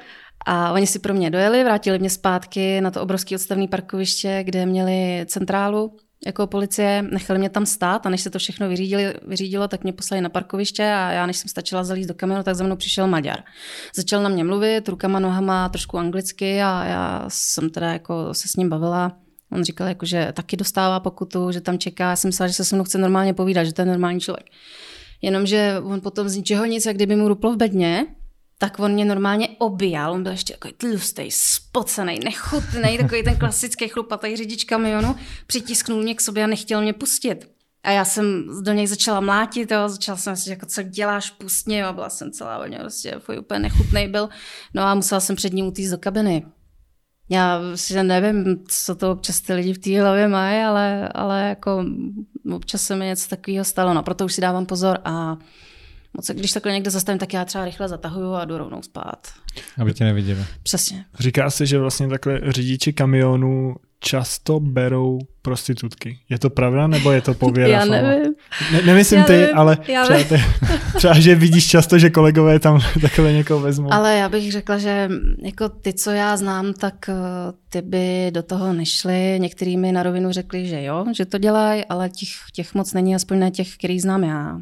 A 0.45 0.71
oni 0.71 0.87
si 0.87 0.99
pro 0.99 1.13
mě 1.13 1.29
dojeli, 1.29 1.63
vrátili 1.63 1.99
mě 1.99 2.09
zpátky 2.09 2.81
na 2.81 2.91
to 2.91 3.01
obrovské 3.01 3.35
odstavné 3.35 3.67
parkoviště, 3.67 4.43
kde 4.43 4.65
měli 4.65 5.25
centrálu 5.25 5.97
jako 6.25 6.47
policie, 6.47 7.01
nechali 7.11 7.39
mě 7.39 7.49
tam 7.49 7.65
stát 7.65 8.05
a 8.05 8.09
než 8.09 8.21
se 8.21 8.29
to 8.29 8.39
všechno 8.39 8.69
vyřídili, 8.69 9.13
vyřídilo, 9.27 9.67
tak 9.67 9.83
mě 9.83 9.93
poslali 9.93 10.21
na 10.21 10.29
parkoviště 10.29 10.83
a 10.83 11.11
já, 11.11 11.25
než 11.25 11.37
jsem 11.37 11.49
stačila 11.49 11.83
zalít 11.83 12.07
do 12.07 12.13
kamionu, 12.13 12.43
tak 12.43 12.55
za 12.55 12.63
mnou 12.63 12.75
přišel 12.75 13.07
Maďar. 13.07 13.43
Začal 13.95 14.23
na 14.23 14.29
mě 14.29 14.43
mluvit 14.43 14.89
rukama, 14.89 15.19
nohama, 15.19 15.69
trošku 15.69 15.97
anglicky 15.97 16.61
a 16.61 16.85
já 16.85 17.25
jsem 17.27 17.69
teda 17.69 17.93
jako 17.93 18.33
se 18.33 18.47
s 18.47 18.55
ním 18.55 18.69
bavila. 18.69 19.17
On 19.51 19.63
říkal, 19.63 19.87
jako, 19.87 20.05
že 20.05 20.31
taky 20.33 20.57
dostává 20.57 20.99
pokutu, 20.99 21.51
že 21.51 21.61
tam 21.61 21.77
čeká. 21.77 22.09
Já 22.09 22.15
jsem 22.15 22.27
myslela, 22.27 22.47
že 22.47 22.53
se 22.53 22.65
se 22.65 22.75
mnou 22.75 22.83
chce 22.83 22.97
normálně 22.97 23.33
povídat, 23.33 23.65
že 23.65 23.73
to 23.73 23.81
je 23.81 23.85
normální 23.85 24.19
člověk. 24.19 24.45
Jenomže 25.21 25.75
on 25.83 26.01
potom 26.01 26.29
z 26.29 26.35
ničeho 26.35 26.65
nic, 26.65 26.85
jak 26.85 26.95
kdyby 26.95 27.15
mu 27.15 27.27
ruplo 27.27 27.53
v 27.53 27.57
bedně, 27.57 28.05
tak 28.61 28.79
on 28.79 28.91
mě 28.91 29.05
normálně 29.05 29.49
objal, 29.57 30.11
on 30.11 30.23
byl 30.23 30.31
ještě 30.31 30.53
takový 30.53 30.73
tlustý, 30.73 31.31
spocený, 31.31 32.19
nechutný, 32.23 32.97
takový 32.97 33.23
ten 33.23 33.37
klasický 33.37 33.87
chlupatý 33.87 34.35
řidič 34.35 34.63
kamionu, 34.63 35.15
přitisknul 35.47 36.01
mě 36.01 36.15
k 36.15 36.21
sobě 36.21 36.43
a 36.43 36.47
nechtěl 36.47 36.81
mě 36.81 36.93
pustit. 36.93 37.49
A 37.83 37.91
já 37.91 38.05
jsem 38.05 38.45
do 38.63 38.73
něj 38.73 38.87
začala 38.87 39.19
mlátit, 39.19 39.71
jo, 39.71 39.89
začala 39.89 40.17
jsem 40.17 40.35
si 40.35 40.49
jako, 40.49 40.65
co 40.65 40.83
děláš, 40.83 41.29
pust 41.31 41.67
mě, 41.67 41.85
a 41.85 41.93
byla 41.93 42.09
jsem 42.09 42.31
celá 42.31 42.57
hodně, 42.57 42.77
prostě 42.77 43.15
fuj, 43.19 43.39
úplně 43.39 43.59
nechutný 43.59 44.07
byl. 44.07 44.29
No 44.73 44.83
a 44.83 44.95
musela 44.95 45.21
jsem 45.21 45.35
před 45.35 45.53
ním 45.53 45.65
utíct 45.65 45.91
do 45.91 45.97
kabiny. 45.97 46.45
Já 47.29 47.59
si 47.75 48.03
nevím, 48.03 48.63
co 48.67 48.95
to 48.95 49.11
občas 49.11 49.41
ty 49.41 49.53
lidi 49.53 49.73
v 49.73 49.79
té 49.79 50.01
hlavě 50.01 50.27
mají, 50.27 50.61
ale, 50.61 51.09
ale 51.09 51.49
jako 51.49 51.85
občas 52.53 52.81
se 52.81 52.95
mi 52.95 53.05
něco 53.05 53.29
takového 53.29 53.65
stalo, 53.65 53.93
no 53.93 54.03
proto 54.03 54.25
už 54.25 54.33
si 54.33 54.41
dávám 54.41 54.65
pozor 54.65 54.99
a 55.05 55.37
moc, 56.13 56.31
když 56.31 56.51
takhle 56.51 56.71
někde 56.71 56.91
zastavím, 56.91 57.19
tak 57.19 57.33
já 57.33 57.45
třeba 57.45 57.65
rychle 57.65 57.87
zatahuju 57.87 58.33
a 58.33 58.45
jdu 58.45 58.57
rovnou 58.57 58.81
spát. 58.81 59.27
Aby 59.81 59.93
tě 59.93 60.03
neviděli. 60.03 60.45
Přesně. 60.63 61.05
Říká 61.19 61.49
se, 61.49 61.65
že 61.65 61.79
vlastně 61.79 62.07
takhle 62.07 62.41
řidiči 62.45 62.93
kamionů 62.93 63.75
často 63.99 64.59
berou 64.59 65.19
prostitutky. 65.41 66.19
Je 66.29 66.39
to 66.39 66.49
pravda, 66.49 66.87
nebo 66.87 67.11
je 67.11 67.21
to 67.21 67.33
pověra? 67.33 67.73
Já 67.73 67.85
nevím. 67.85 68.33
Ne, 68.71 68.81
nemyslím 68.81 69.19
já 69.19 69.25
ty, 69.25 69.33
nevím. 69.33 69.57
ale 69.57 69.77
já 69.87 70.03
třeba, 70.03 70.23
ty, 70.23 70.43
třeba, 70.95 71.19
že 71.19 71.35
vidíš 71.35 71.67
často, 71.67 71.99
že 71.99 72.09
kolegové 72.09 72.59
tam 72.59 72.79
takhle 73.01 73.33
někoho 73.33 73.59
vezmou. 73.59 73.93
Ale 73.93 74.15
já 74.17 74.29
bych 74.29 74.51
řekla, 74.51 74.77
že 74.77 75.09
jako 75.43 75.69
ty, 75.69 75.93
co 75.93 76.11
já 76.11 76.37
znám, 76.37 76.73
tak 76.73 77.09
eh, 77.09 77.13
ty 77.69 77.81
by 77.81 78.31
do 78.33 78.43
toho 78.43 78.73
nešly. 78.73 79.37
Některými 79.39 79.81
mi 79.81 79.91
na 79.91 80.03
rovinu 80.03 80.31
řekli, 80.31 80.65
že 80.65 80.83
jo, 80.83 81.05
že 81.15 81.25
to 81.25 81.37
dělají, 81.37 81.85
ale 81.85 82.09
těch, 82.09 82.29
těch 82.53 82.73
moc 82.73 82.93
není, 82.93 83.15
aspoň 83.15 83.39
na 83.39 83.49
těch, 83.49 83.75
který 83.77 83.99
znám 83.99 84.23
já. 84.23 84.61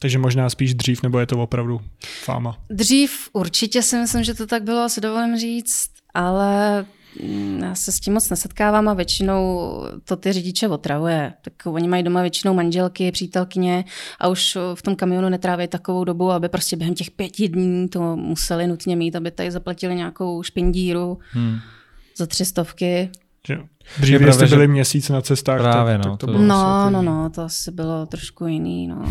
Takže 0.00 0.18
možná 0.18 0.50
spíš 0.50 0.74
dřív, 0.74 1.02
nebo 1.02 1.18
je 1.18 1.26
to 1.26 1.42
opravdu 1.42 1.80
fáma? 2.24 2.58
Dřív 2.70 3.28
určitě 3.32 3.82
si 3.82 3.96
myslím, 3.96 4.24
že 4.24 4.34
to 4.34 4.46
tak 4.46 4.62
bylo, 4.62 4.82
asi 4.82 5.00
dovolím 5.00 5.38
říct, 5.38 5.90
ale 6.14 6.84
mm, 7.24 7.60
já 7.62 7.74
se 7.74 7.92
s 7.92 8.00
tím 8.00 8.14
moc 8.14 8.30
nesetkávám 8.30 8.88
a 8.88 8.94
většinou 8.94 9.70
to 10.04 10.16
ty 10.16 10.32
řidiče 10.32 10.68
otravuje. 10.68 11.32
Tak 11.42 11.52
oni 11.66 11.88
mají 11.88 12.02
doma 12.02 12.20
většinou 12.22 12.54
manželky, 12.54 13.12
přítelkyně 13.12 13.84
a 14.20 14.28
už 14.28 14.58
v 14.74 14.82
tom 14.82 14.96
kamionu 14.96 15.28
netráví 15.28 15.68
takovou 15.68 16.04
dobu, 16.04 16.30
aby 16.30 16.48
prostě 16.48 16.76
během 16.76 16.94
těch 16.94 17.10
pěti 17.10 17.48
dní 17.48 17.88
to 17.88 18.16
museli 18.16 18.66
nutně 18.66 18.96
mít, 18.96 19.16
aby 19.16 19.30
tady 19.30 19.50
zaplatili 19.50 19.94
nějakou 19.94 20.42
špindíru 20.42 21.18
hmm. 21.32 21.58
za 22.16 22.26
tři 22.26 22.44
stovky. 22.44 23.10
Dříve 23.98 24.32
jste 24.32 24.46
byli 24.46 24.64
že... 24.64 24.68
měsíc 24.68 25.08
na 25.08 25.20
cestách, 25.20 25.60
Právě, 25.60 25.98
tak, 25.98 26.06
no, 26.06 26.10
tak 26.10 26.20
to, 26.20 26.26
to 26.26 26.32
bylo 26.32 26.44
No, 26.44 26.90
no, 26.90 27.02
no, 27.02 27.30
to 27.30 27.42
asi 27.42 27.70
bylo 27.70 28.06
trošku 28.06 28.46
jiný, 28.46 28.86
no. 28.86 29.04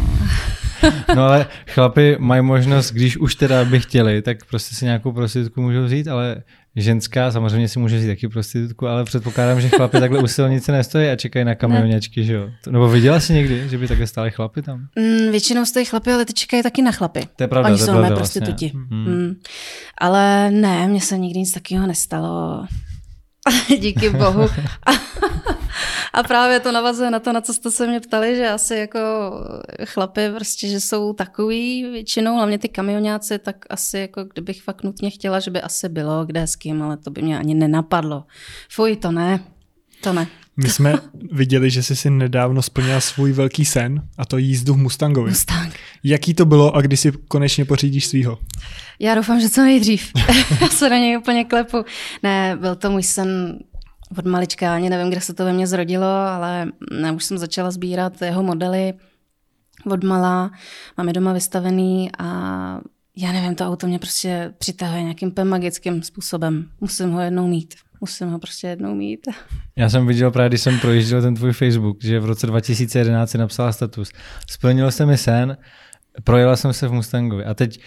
no 1.16 1.24
ale 1.24 1.48
chlapi 1.68 2.16
mají 2.20 2.42
možnost, 2.42 2.92
když 2.92 3.18
už 3.18 3.36
teda 3.36 3.66
by 3.66 3.80
chtěli, 3.80 4.22
tak 4.22 4.46
prostě 4.46 4.76
si 4.76 4.86
nějakou 4.86 5.12
prostitutku 5.12 5.62
můžou 5.62 5.84
vzít, 5.84 6.08
ale 6.08 6.44
ženská 6.76 7.32
samozřejmě 7.32 7.68
si 7.68 7.80
může 7.80 7.98
vzít 7.98 8.08
taky 8.08 8.28
prostitutku, 8.28 8.88
ale 8.88 9.04
předpokládám, 9.04 9.62
že 9.62 9.70
chlapi 9.70 10.00
takhle 10.00 10.20
u 10.20 10.28
silnice 10.28 10.72
nestojí 10.72 11.10
a 11.10 11.16
čekají 11.16 11.46
na 11.46 11.56
kamioněčky, 11.56 12.24
že 12.24 12.34
jo? 12.34 12.50
Nebo 12.70 12.90
viděla 12.90 13.20
jsi 13.20 13.34
někdy, 13.34 13.70
že 13.70 13.78
by 13.78 13.88
takhle 13.88 14.08
stály 14.08 14.32
chlapy 14.32 14.62
tam? 14.62 14.88
Mm, 15.00 15.32
většinou 15.32 15.66
stojí 15.66 15.86
chlapy, 15.86 16.12
ale 16.12 16.26
ty 16.26 16.34
čekají 16.34 16.64
taky 16.64 16.82
na 16.82 16.92
chlapy. 16.92 17.28
To 17.36 17.44
je 17.44 17.48
pravda, 17.48 17.70
Oni 17.70 17.80
to 17.80 17.86
jsou 17.86 17.92
pravda, 17.92 18.16
prostituti. 18.16 18.72
Vlastně. 18.74 18.98
Hmm. 18.98 19.06
Mm. 19.06 19.36
Ale 20.02 20.52
ne, 20.52 20.88
mně 20.88 21.02
se 21.02 21.18
nikdy 21.18 21.40
nic 21.40 21.52
takového 21.52 21.88
nestalo. 21.88 22.66
Díky 23.80 24.10
bohu. 24.10 24.50
A 26.14 26.24
právě 26.24 26.60
to 26.60 26.72
navazuje 26.72 27.12
na 27.12 27.20
to, 27.20 27.34
na 27.34 27.42
co 27.42 27.54
jste 27.54 27.72
se 27.72 27.88
mě 27.88 28.00
ptali, 28.00 28.36
že 28.36 28.50
asi 28.50 28.76
jako 28.76 29.00
chlapy 29.86 30.22
prostě, 30.36 30.68
že 30.68 30.80
jsou 30.80 31.14
takový 31.14 31.84
většinou, 31.84 32.36
hlavně 32.36 32.58
ty 32.58 32.70
kamionáci, 32.70 33.40
tak 33.40 33.56
asi 33.70 33.98
jako 33.98 34.24
kdybych 34.24 34.62
fakt 34.62 34.84
nutně 34.84 35.10
chtěla, 35.10 35.40
že 35.40 35.52
by 35.52 35.62
asi 35.62 35.90
bylo 35.90 36.26
kde 36.26 36.48
s 36.48 36.56
kým, 36.56 36.82
ale 36.82 36.98
to 36.98 37.12
by 37.12 37.22
mě 37.22 37.40
ani 37.40 37.56
nenapadlo. 37.56 38.24
Fuj, 38.70 38.96
to 38.96 39.12
ne, 39.12 39.40
to 40.02 40.14
ne. 40.14 40.28
My 40.64 40.70
jsme 40.70 40.96
viděli, 41.32 41.70
že 41.70 41.84
jsi 41.84 41.96
si 41.96 42.10
nedávno 42.10 42.62
splnila 42.62 43.02
svůj 43.02 43.32
velký 43.32 43.66
sen, 43.66 44.02
a 44.18 44.26
to 44.26 44.38
jízdu 44.38 44.74
v 44.74 44.78
Mustangovi. 44.78 45.30
Mustang. 45.30 45.74
Jaký 46.04 46.34
to 46.34 46.46
bylo 46.46 46.76
a 46.76 46.82
kdy 46.82 46.98
si 46.98 47.12
konečně 47.12 47.66
pořídíš 47.66 48.08
svýho? 48.08 48.38
Já 49.00 49.16
doufám, 49.16 49.40
že 49.42 49.50
co 49.50 49.62
nejdřív. 49.62 50.12
Já 50.62 50.68
se 50.68 50.90
na 50.90 50.98
něj 50.98 51.18
úplně 51.18 51.46
klepu. 51.46 51.86
Ne, 52.24 52.58
byl 52.62 52.76
to 52.76 52.92
můj 52.92 53.04
sen 53.04 53.60
od 54.18 54.26
malička, 54.26 54.76
ani 54.76 54.90
nevím, 54.90 55.12
kde 55.12 55.22
se 55.22 55.34
to 55.34 55.46
ve 55.46 55.54
mně 55.54 55.68
zrodilo, 55.68 56.08
ale 56.08 56.68
ne, 57.02 57.12
už 57.12 57.24
jsem 57.24 57.38
začala 57.38 57.72
sbírat 57.72 58.22
jeho 58.22 58.44
modely 58.44 58.94
od 59.86 60.04
malá. 60.04 60.52
Mám 60.98 61.08
je 61.08 61.14
doma 61.14 61.34
vystavený 61.34 62.10
a 62.20 62.26
já 63.18 63.32
nevím, 63.32 63.56
to 63.56 63.68
auto 63.68 63.88
mě 63.88 64.00
prostě 64.00 64.54
přitahuje 64.58 65.04
nějakým 65.04 65.34
magickým 65.44 66.04
způsobem. 66.04 66.66
Musím 66.82 67.12
ho 67.12 67.22
jednou 67.22 67.48
mít. 67.48 67.74
Musím 68.02 68.30
ho 68.30 68.40
prostě 68.40 68.68
jednou 68.68 68.96
mít. 68.96 69.28
Já 69.76 69.90
jsem 69.90 70.08
viděl 70.08 70.32
právě, 70.32 70.50
když 70.50 70.62
jsem 70.62 70.80
projížděl 70.80 71.22
ten 71.22 71.36
tvůj 71.36 71.54
Facebook, 71.54 72.04
že 72.04 72.20
v 72.20 72.26
roce 72.26 72.48
2011 72.48 73.30
si 73.30 73.38
napsala 73.38 73.72
status. 73.72 74.12
Splnilo 74.50 74.92
se 74.92 75.06
mi 75.06 75.18
sen, 75.18 75.58
projela 76.24 76.56
jsem 76.56 76.74
se 76.74 76.88
v 76.88 76.94
Mustangovi 76.94 77.46
a 77.46 77.54
teď 77.54 77.82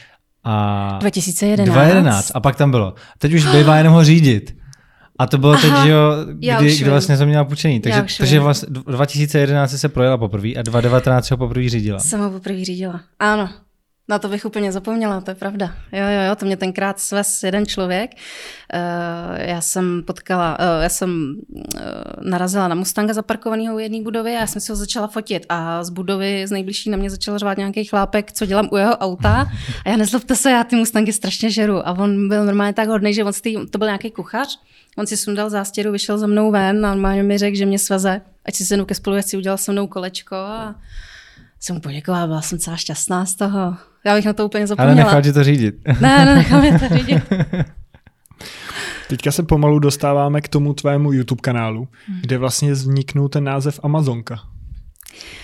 a 0.44 0.98
2011. 1.00 1.74
2011 1.74 2.30
a 2.34 2.40
pak 2.40 2.56
tam 2.56 2.70
bylo. 2.70 2.94
Teď 3.18 3.34
už 3.34 3.46
bývá 3.46 3.76
jenom 3.76 3.94
ho 3.94 4.04
řídit. 4.04 4.61
A 5.18 5.26
to 5.26 5.38
bylo 5.38 5.52
Aha, 5.52 5.62
teď, 5.62 5.84
že 5.84 5.90
jo, 5.90 6.12
kdy, 6.32 6.76
kdy 6.76 6.90
vlastně 6.90 7.16
jsem 7.16 7.28
měla 7.28 7.44
půjčení. 7.44 7.80
Takže, 7.80 8.04
takže 8.18 8.40
vlastně 8.40 8.68
2011 8.86 9.70
se 9.70 9.88
projela 9.88 10.18
poprvé 10.18 10.48
a 10.48 10.62
2019 10.62 11.30
ho 11.30 11.36
poprvé 11.36 11.68
řídila. 11.68 11.98
Jsem 11.98 12.20
ho 12.20 12.30
poprvé 12.30 12.64
řídila, 12.64 13.00
ano. 13.18 13.48
Na 14.08 14.18
to 14.18 14.28
bych 14.28 14.44
úplně 14.44 14.72
zapomněla, 14.72 15.20
to 15.20 15.30
je 15.30 15.34
pravda. 15.34 15.74
Jo, 15.92 16.04
jo, 16.04 16.28
jo, 16.28 16.36
to 16.36 16.46
mě 16.46 16.56
tenkrát 16.56 17.00
svez 17.00 17.42
jeden 17.42 17.66
člověk. 17.66 18.10
Uh, 18.14 19.40
já 19.40 19.60
jsem 19.60 20.02
potkala, 20.06 20.58
uh, 20.58 20.82
já 20.82 20.88
jsem 20.88 21.36
uh, 21.48 21.62
narazila 22.20 22.68
na 22.68 22.74
Mustanga 22.74 23.14
zaparkovaného 23.14 23.76
u 23.76 23.78
jedné 23.78 24.02
budovy 24.02 24.30
a 24.30 24.40
já 24.40 24.46
jsem 24.46 24.60
si 24.60 24.72
ho 24.72 24.76
začala 24.76 25.06
fotit 25.06 25.46
a 25.48 25.84
z 25.84 25.90
budovy 25.90 26.46
z 26.46 26.50
nejbližší 26.50 26.90
na 26.90 26.96
mě 26.96 27.10
začal 27.10 27.38
řvát 27.38 27.58
nějaký 27.58 27.84
chlápek, 27.84 28.32
co 28.32 28.46
dělám 28.46 28.68
u 28.72 28.76
jeho 28.76 28.96
auta 28.96 29.50
a 29.84 29.88
já 29.88 29.96
nezlobte 29.96 30.36
se, 30.36 30.50
já 30.50 30.64
ty 30.64 30.76
Mustangy 30.76 31.12
strašně 31.12 31.50
žeru 31.50 31.88
a 31.88 31.92
on 31.92 32.28
byl 32.28 32.44
normálně 32.44 32.72
tak 32.72 32.88
hodný, 32.88 33.14
že 33.14 33.24
on 33.24 33.32
si, 33.32 33.54
to 33.70 33.78
byl 33.78 33.86
nějaký 33.86 34.10
kuchař, 34.10 34.60
on 34.98 35.06
si 35.06 35.16
sundal 35.16 35.50
zástěru, 35.50 35.92
vyšel 35.92 36.18
za 36.18 36.26
mnou 36.26 36.50
ven 36.50 36.86
a 36.86 36.94
normálně 36.94 37.22
mi 37.22 37.38
řekl, 37.38 37.56
že 37.56 37.66
mě 37.66 37.78
sveze, 37.78 38.20
ať 38.44 38.54
si 38.54 38.64
sednu 38.66 38.84
ke 38.84 38.94
spolujezdci, 38.94 39.36
udělal 39.36 39.58
se 39.58 39.72
mnou 39.72 39.86
kolečko 39.86 40.36
a 40.36 40.74
jsem 41.62 41.76
mu 41.76 41.80
poděkovala, 41.80 42.26
byla 42.26 42.42
jsem 42.42 42.58
celá 42.58 42.76
šťastná 42.76 43.26
z 43.26 43.34
toho. 43.34 43.76
Já 44.04 44.14
bych 44.14 44.24
na 44.24 44.32
to 44.32 44.46
úplně 44.46 44.66
zapomněla. 44.66 44.92
Ale 44.92 45.04
nechal 45.04 45.22
ti 45.22 45.32
to 45.32 45.44
řídit. 45.44 45.74
Ne, 46.00 46.24
ne, 46.24 46.34
nechal 46.34 46.60
mě 46.60 46.78
to 46.78 46.96
řídit. 46.96 47.22
Teďka 49.08 49.32
se 49.32 49.42
pomalu 49.42 49.78
dostáváme 49.78 50.40
k 50.40 50.48
tomu 50.48 50.74
tvému 50.74 51.12
YouTube 51.12 51.40
kanálu, 51.40 51.88
hmm. 52.06 52.20
kde 52.20 52.38
vlastně 52.38 52.72
vzniknul 52.72 53.28
ten 53.28 53.44
název 53.44 53.80
Amazonka. 53.82 54.40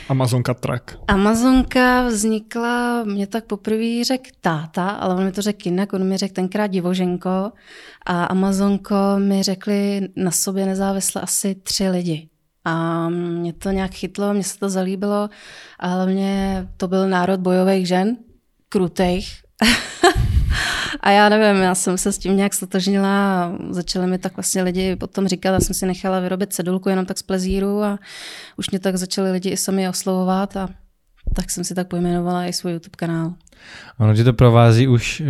Amazonka 0.08 0.54
Truck. 0.54 0.96
Amazonka 1.08 2.06
vznikla, 2.06 3.04
mě 3.04 3.26
tak 3.26 3.44
poprvé 3.44 4.04
řekl 4.04 4.30
táta, 4.40 4.88
ale 4.88 5.14
on 5.14 5.24
mi 5.24 5.32
to 5.32 5.42
řekl 5.42 5.58
jinak, 5.64 5.92
on 5.92 6.04
mi 6.04 6.16
řekl 6.16 6.34
tenkrát 6.34 6.66
divoženko 6.66 7.52
a 8.06 8.24
Amazonko 8.24 8.94
mi 9.18 9.42
řekli 9.42 10.08
na 10.16 10.30
sobě 10.30 10.66
nezávisle 10.66 11.22
asi 11.22 11.54
tři 11.54 11.88
lidi. 11.88 12.28
A 12.68 13.08
mě 13.08 13.52
to 13.52 13.70
nějak 13.70 13.90
chytlo, 13.90 14.34
mě 14.34 14.44
se 14.44 14.58
to 14.58 14.68
zalíbilo 14.68 15.28
a 15.78 15.88
hlavně 15.88 16.68
to 16.76 16.88
byl 16.88 17.08
národ 17.08 17.40
bojových 17.40 17.88
žen, 17.88 18.16
krutejch. 18.68 19.26
a 21.00 21.10
já 21.10 21.28
nevím, 21.28 21.62
já 21.62 21.74
jsem 21.74 21.98
se 21.98 22.12
s 22.12 22.18
tím 22.18 22.36
nějak 22.36 22.54
stotožnila 22.54 23.44
a 23.44 23.52
začaly 23.70 24.06
mi 24.06 24.18
tak 24.18 24.36
vlastně 24.36 24.62
lidi 24.62 24.96
potom 24.96 25.28
říkat, 25.28 25.52
já 25.52 25.60
jsem 25.60 25.74
si 25.74 25.86
nechala 25.86 26.20
vyrobit 26.20 26.52
cedulku 26.52 26.88
jenom 26.88 27.06
tak 27.06 27.18
z 27.18 27.22
plezíru 27.22 27.82
a 27.82 27.98
už 28.56 28.70
mě 28.70 28.78
tak 28.78 28.96
začali 28.96 29.30
lidi 29.30 29.50
i 29.50 29.56
sami 29.56 29.88
oslovovat 29.88 30.56
a 30.56 30.68
tak 31.34 31.50
jsem 31.50 31.64
si 31.64 31.74
tak 31.74 31.88
pojmenovala 31.88 32.46
i 32.46 32.52
svůj 32.52 32.72
YouTube 32.72 32.96
kanál. 32.96 33.34
Ono 33.98 34.14
tě 34.14 34.24
to 34.24 34.32
provází 34.32 34.88
už 34.88 35.20
eh, 35.20 35.26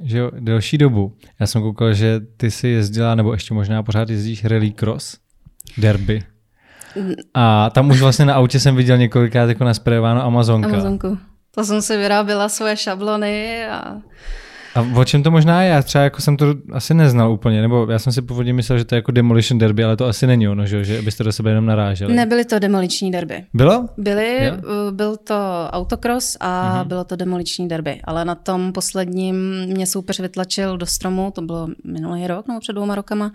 že 0.00 0.18
jo, 0.18 0.30
delší 0.40 0.78
dobu. 0.78 1.16
Já 1.40 1.46
jsem 1.46 1.62
koukal, 1.62 1.94
že 1.94 2.20
ty 2.36 2.50
si 2.50 2.68
jezdila, 2.68 3.14
nebo 3.14 3.32
ještě 3.32 3.54
možná 3.54 3.82
pořád 3.82 4.10
jezdíš 4.10 4.44
rally 4.44 4.70
cross, 4.70 5.18
derby. 5.78 6.22
A 7.34 7.70
tam 7.70 7.90
už 7.90 8.00
vlastně 8.00 8.24
na 8.24 8.34
autě 8.34 8.60
jsem 8.60 8.76
viděl 8.76 8.96
několikrát 8.96 9.48
jako 9.48 9.64
nasprejováno 9.64 10.24
Amazonka. 10.24 10.68
Amazonku. 10.68 11.18
To 11.54 11.64
jsem 11.64 11.82
si 11.82 11.96
vyráběla 11.96 12.48
svoje 12.48 12.76
šablony 12.76 13.66
a... 13.66 13.96
A 14.74 14.86
o 14.96 15.04
čem 15.04 15.22
to 15.22 15.30
možná 15.30 15.62
je? 15.62 15.70
Já 15.70 15.82
třeba 15.82 16.04
jako 16.04 16.20
jsem 16.20 16.36
to 16.36 16.54
asi 16.72 16.94
neznal 16.94 17.32
úplně, 17.32 17.62
nebo 17.62 17.86
já 17.90 17.98
jsem 17.98 18.12
si 18.12 18.22
původně 18.22 18.52
myslel, 18.52 18.78
že 18.78 18.84
to 18.84 18.94
je 18.94 18.96
jako 18.96 19.12
Demolition 19.12 19.58
Derby, 19.58 19.84
ale 19.84 19.96
to 19.96 20.06
asi 20.06 20.26
není 20.26 20.48
ono, 20.48 20.66
že, 20.66 20.84
že 20.84 21.02
byste 21.02 21.24
do 21.24 21.32
sebe 21.32 21.50
jenom 21.50 21.66
naráželi. 21.66 22.14
Nebyly 22.14 22.44
to 22.44 22.58
demoliční 22.58 23.10
derby. 23.10 23.44
Bylo? 23.54 23.88
Byly, 23.96 24.44
jo? 24.44 24.52
byl 24.90 25.16
to 25.16 25.34
autocross 25.70 26.36
a 26.40 26.80
uh-huh. 26.82 26.88
bylo 26.88 27.04
to 27.04 27.16
demoliční 27.16 27.68
derby, 27.68 28.00
ale 28.04 28.24
na 28.24 28.34
tom 28.34 28.72
posledním 28.72 29.66
mě 29.66 29.86
soupeř 29.86 30.20
vytlačil 30.20 30.76
do 30.76 30.86
stromu, 30.86 31.32
to 31.34 31.42
bylo 31.42 31.68
minulý 31.84 32.26
rok, 32.26 32.48
nebo 32.48 32.60
před 32.60 32.72
dvouma 32.72 32.94
rokama, 32.94 33.32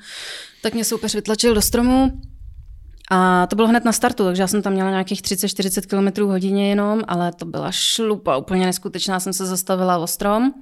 tak 0.61 0.73
mě 0.73 0.83
soupeř 0.83 1.15
vytlačil 1.15 1.53
do 1.55 1.61
stromu, 1.61 2.11
a 3.11 3.47
to 3.47 3.55
bylo 3.55 3.67
hned 3.67 3.85
na 3.85 3.91
startu, 3.91 4.25
takže 4.25 4.43
já 4.43 4.47
jsem 4.47 4.61
tam 4.61 4.73
měla 4.73 4.89
nějakých 4.89 5.21
30-40 5.21 6.13
km 6.15 6.21
hodině 6.21 6.69
jenom, 6.69 7.01
ale 7.07 7.31
to 7.33 7.45
byla 7.45 7.71
šlupa 7.71 8.37
úplně 8.37 8.65
neskutečná, 8.65 9.19
jsem 9.19 9.33
se 9.33 9.45
zastavila 9.45 9.97
o 9.97 10.07
strom 10.07 10.53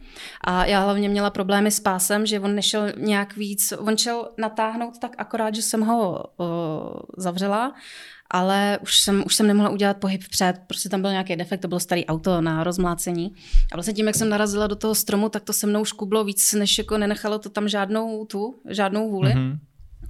a 0.43 0.65
já 0.65 0.79
hlavně 0.79 1.09
měla 1.09 1.29
problémy 1.29 1.71
s 1.71 1.79
pásem, 1.79 2.25
že 2.25 2.39
on 2.39 2.55
nešel 2.55 2.91
nějak 2.97 3.37
víc, 3.37 3.73
on 3.77 3.97
šel 3.97 4.29
natáhnout 4.37 4.99
tak 4.99 5.15
akorát, 5.17 5.55
že 5.55 5.61
jsem 5.61 5.81
ho 5.81 6.23
uh, 6.37 6.45
zavřela, 7.17 7.73
ale 8.29 8.79
už 8.81 8.99
jsem, 8.99 9.23
už 9.25 9.35
jsem 9.35 9.47
nemohla 9.47 9.69
udělat 9.69 9.97
pohyb 9.97 10.21
před, 10.29 10.53
prostě 10.67 10.89
tam 10.89 11.01
byl 11.01 11.11
nějaký 11.11 11.35
defekt, 11.35 11.61
to 11.61 11.67
bylo 11.67 11.79
starý 11.79 12.05
auto 12.05 12.41
na 12.41 12.63
rozmlácení. 12.63 13.33
A 13.71 13.75
vlastně 13.75 13.93
tím, 13.93 14.07
jak 14.07 14.15
jsem 14.15 14.29
narazila 14.29 14.67
do 14.67 14.75
toho 14.75 14.95
stromu, 14.95 15.29
tak 15.29 15.43
to 15.43 15.53
se 15.53 15.67
mnou 15.67 15.85
škublo 15.85 16.23
víc, 16.23 16.53
než 16.53 16.77
jako 16.77 16.97
nenechalo 16.97 17.39
to 17.39 17.49
tam 17.49 17.67
žádnou 17.67 18.25
tu, 18.25 18.55
žádnou 18.69 19.09
vůli. 19.09 19.31
Mm-hmm 19.31 19.57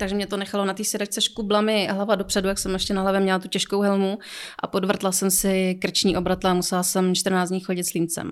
takže 0.02 0.16
mě 0.16 0.28
to 0.28 0.38
nechalo 0.38 0.66
na 0.66 0.74
té 0.74 0.84
sedačce 0.84 1.22
škublami 1.22 1.88
hlava 1.92 2.16
dopředu, 2.16 2.48
jak 2.48 2.60
jsem 2.60 2.74
ještě 2.74 2.94
na 2.94 3.02
hlavě 3.02 3.20
měla 3.20 3.40
tu 3.40 3.48
těžkou 3.48 3.82
helmu 3.82 4.20
a 4.60 4.68
podvrtla 4.68 5.12
jsem 5.12 5.32
si 5.32 5.76
krční 5.82 6.18
obratle 6.18 6.52
a 6.52 6.54
musela 6.54 6.84
jsem 6.84 7.16
14 7.16 7.50
dní 7.50 7.60
chodit 7.60 7.84
s 7.84 7.94
límcem. 7.94 8.32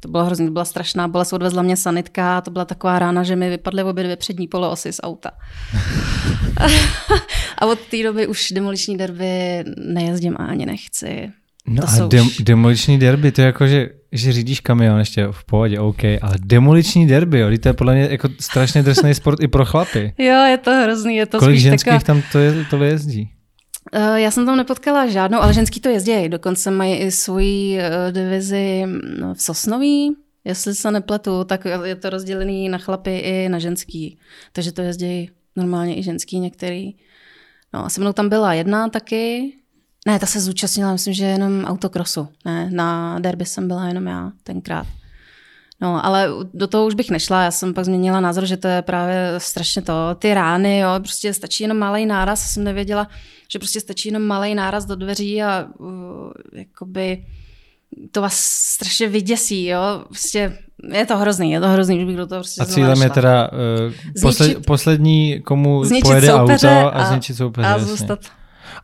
To 0.00 0.08
bylo 0.08 0.24
hrozně, 0.24 0.46
to 0.46 0.52
byla 0.52 0.64
strašná 0.64 1.08
bolest, 1.08 1.32
odvezla 1.32 1.62
mě 1.62 1.76
sanitka 1.76 2.40
to 2.40 2.50
byla 2.50 2.64
taková 2.64 2.98
rána, 2.98 3.22
že 3.22 3.36
mi 3.36 3.50
vypadly 3.50 3.82
obě 3.82 4.04
dvě 4.04 4.16
přední 4.16 4.48
poloosy 4.48 4.92
z 4.92 5.00
auta. 5.02 5.30
a 7.58 7.66
od 7.66 7.78
té 7.80 8.02
doby 8.02 8.26
už 8.26 8.52
demoliční 8.52 8.96
derby 8.96 9.64
nejezdím 9.76 10.36
a 10.38 10.46
ani 10.46 10.66
nechci. 10.66 11.32
No 11.66 11.82
to 11.82 12.04
a 12.04 12.08
dem, 12.08 12.26
už... 12.26 12.36
demoliční 12.36 12.98
derby, 12.98 13.32
to 13.32 13.40
je 13.40 13.46
jako, 13.46 13.66
že, 13.66 13.88
že 14.12 14.32
řídíš 14.32 14.60
kamion 14.60 14.98
ještě 14.98 15.26
v 15.30 15.44
pohodě, 15.44 15.80
OK, 15.80 16.04
ale 16.04 16.34
demoliční 16.44 17.06
derby, 17.06 17.40
jo, 17.40 17.58
to 17.58 17.68
je 17.68 17.72
podle 17.72 17.94
mě 17.94 18.08
jako 18.10 18.28
strašně 18.40 18.82
drsný 18.82 19.14
sport 19.14 19.42
i 19.42 19.48
pro 19.48 19.64
chlapy. 19.64 20.14
Jo, 20.18 20.44
je 20.44 20.58
to 20.58 20.70
hrozný, 20.70 21.16
je 21.16 21.26
to 21.26 21.38
Kolik 21.38 21.58
ženských 21.58 21.92
taková... 21.92 22.00
tam 22.00 22.22
to, 22.32 22.38
je, 22.38 22.64
to 22.70 22.84
jezdí? 22.84 23.30
Uh, 23.96 24.14
já 24.14 24.30
jsem 24.30 24.46
tam 24.46 24.56
nepotkala 24.56 25.06
žádnou, 25.06 25.38
ale 25.38 25.54
ženský 25.54 25.80
to 25.80 25.88
jezdí. 25.88 26.28
Dokonce 26.28 26.70
mají 26.70 26.94
i 26.94 27.10
svoji 27.10 27.78
uh, 27.78 28.12
divizi 28.12 28.84
no, 29.20 29.34
v 29.34 29.42
Sosnoví, 29.42 30.16
jestli 30.44 30.74
se 30.74 30.90
nepletu, 30.90 31.44
tak 31.44 31.66
je 31.84 31.94
to 31.94 32.10
rozdělený 32.10 32.68
na 32.68 32.78
chlapy 32.78 33.18
i 33.18 33.48
na 33.48 33.58
ženský. 33.58 34.18
Takže 34.52 34.72
to 34.72 34.82
jezdí 34.82 35.30
normálně 35.56 35.98
i 35.98 36.02
ženský 36.02 36.40
některý. 36.40 36.94
No 37.74 37.84
a 37.84 37.88
se 37.88 38.00
mnou 38.00 38.12
tam 38.12 38.28
byla 38.28 38.54
jedna 38.54 38.88
taky, 38.88 39.52
ne, 40.10 40.18
ta 40.18 40.26
se 40.26 40.40
zúčastnila, 40.40 40.92
myslím, 40.92 41.14
že 41.14 41.24
jenom 41.24 41.64
autokrosu. 41.64 42.28
Ne, 42.44 42.70
na 42.70 43.18
derby 43.18 43.44
jsem 43.44 43.68
byla 43.68 43.88
jenom 43.88 44.06
já 44.06 44.30
tenkrát. 44.42 44.86
No, 45.80 46.06
ale 46.06 46.28
do 46.54 46.66
toho 46.66 46.86
už 46.86 46.94
bych 46.94 47.10
nešla, 47.10 47.42
já 47.42 47.50
jsem 47.50 47.74
pak 47.74 47.84
změnila 47.84 48.20
názor, 48.20 48.46
že 48.46 48.56
to 48.56 48.68
je 48.68 48.82
právě 48.82 49.34
strašně 49.38 49.82
to, 49.82 50.14
ty 50.18 50.34
rány, 50.34 50.78
jo, 50.78 50.88
prostě 50.98 51.34
stačí 51.34 51.64
jenom 51.64 51.78
malý 51.78 52.06
náraz, 52.06 52.52
jsem 52.52 52.64
nevěděla, 52.64 53.08
že 53.52 53.58
prostě 53.58 53.80
stačí 53.80 54.08
jenom 54.08 54.22
malý 54.22 54.54
náraz 54.54 54.84
do 54.84 54.96
dveří 54.96 55.42
a 55.42 55.66
uh, 55.78 55.88
jakoby 56.52 57.24
to 58.10 58.22
vás 58.22 58.36
strašně 58.74 59.08
vyděsí, 59.08 59.66
jo, 59.66 60.04
prostě 60.08 60.58
je 60.92 61.06
to 61.06 61.16
hrozný, 61.16 61.52
je 61.52 61.60
to 61.60 61.68
hrozný, 61.68 61.98
už 61.98 62.04
bych 62.04 62.16
do 62.16 62.26
toho 62.26 62.40
prostě 62.40 62.62
A 62.62 62.64
cílem 62.64 63.02
je 63.02 63.10
teda 63.10 63.50
uh, 63.52 63.92
posled, 64.22 64.66
poslední, 64.66 65.42
komu 65.44 65.82
pojede 66.02 66.34
auto 66.34 66.68
a, 66.68 66.88
a 66.88 67.10
zničit 67.10 67.36
soupeře. 67.36 67.68
A 67.68 67.78
zůstat 67.78 68.18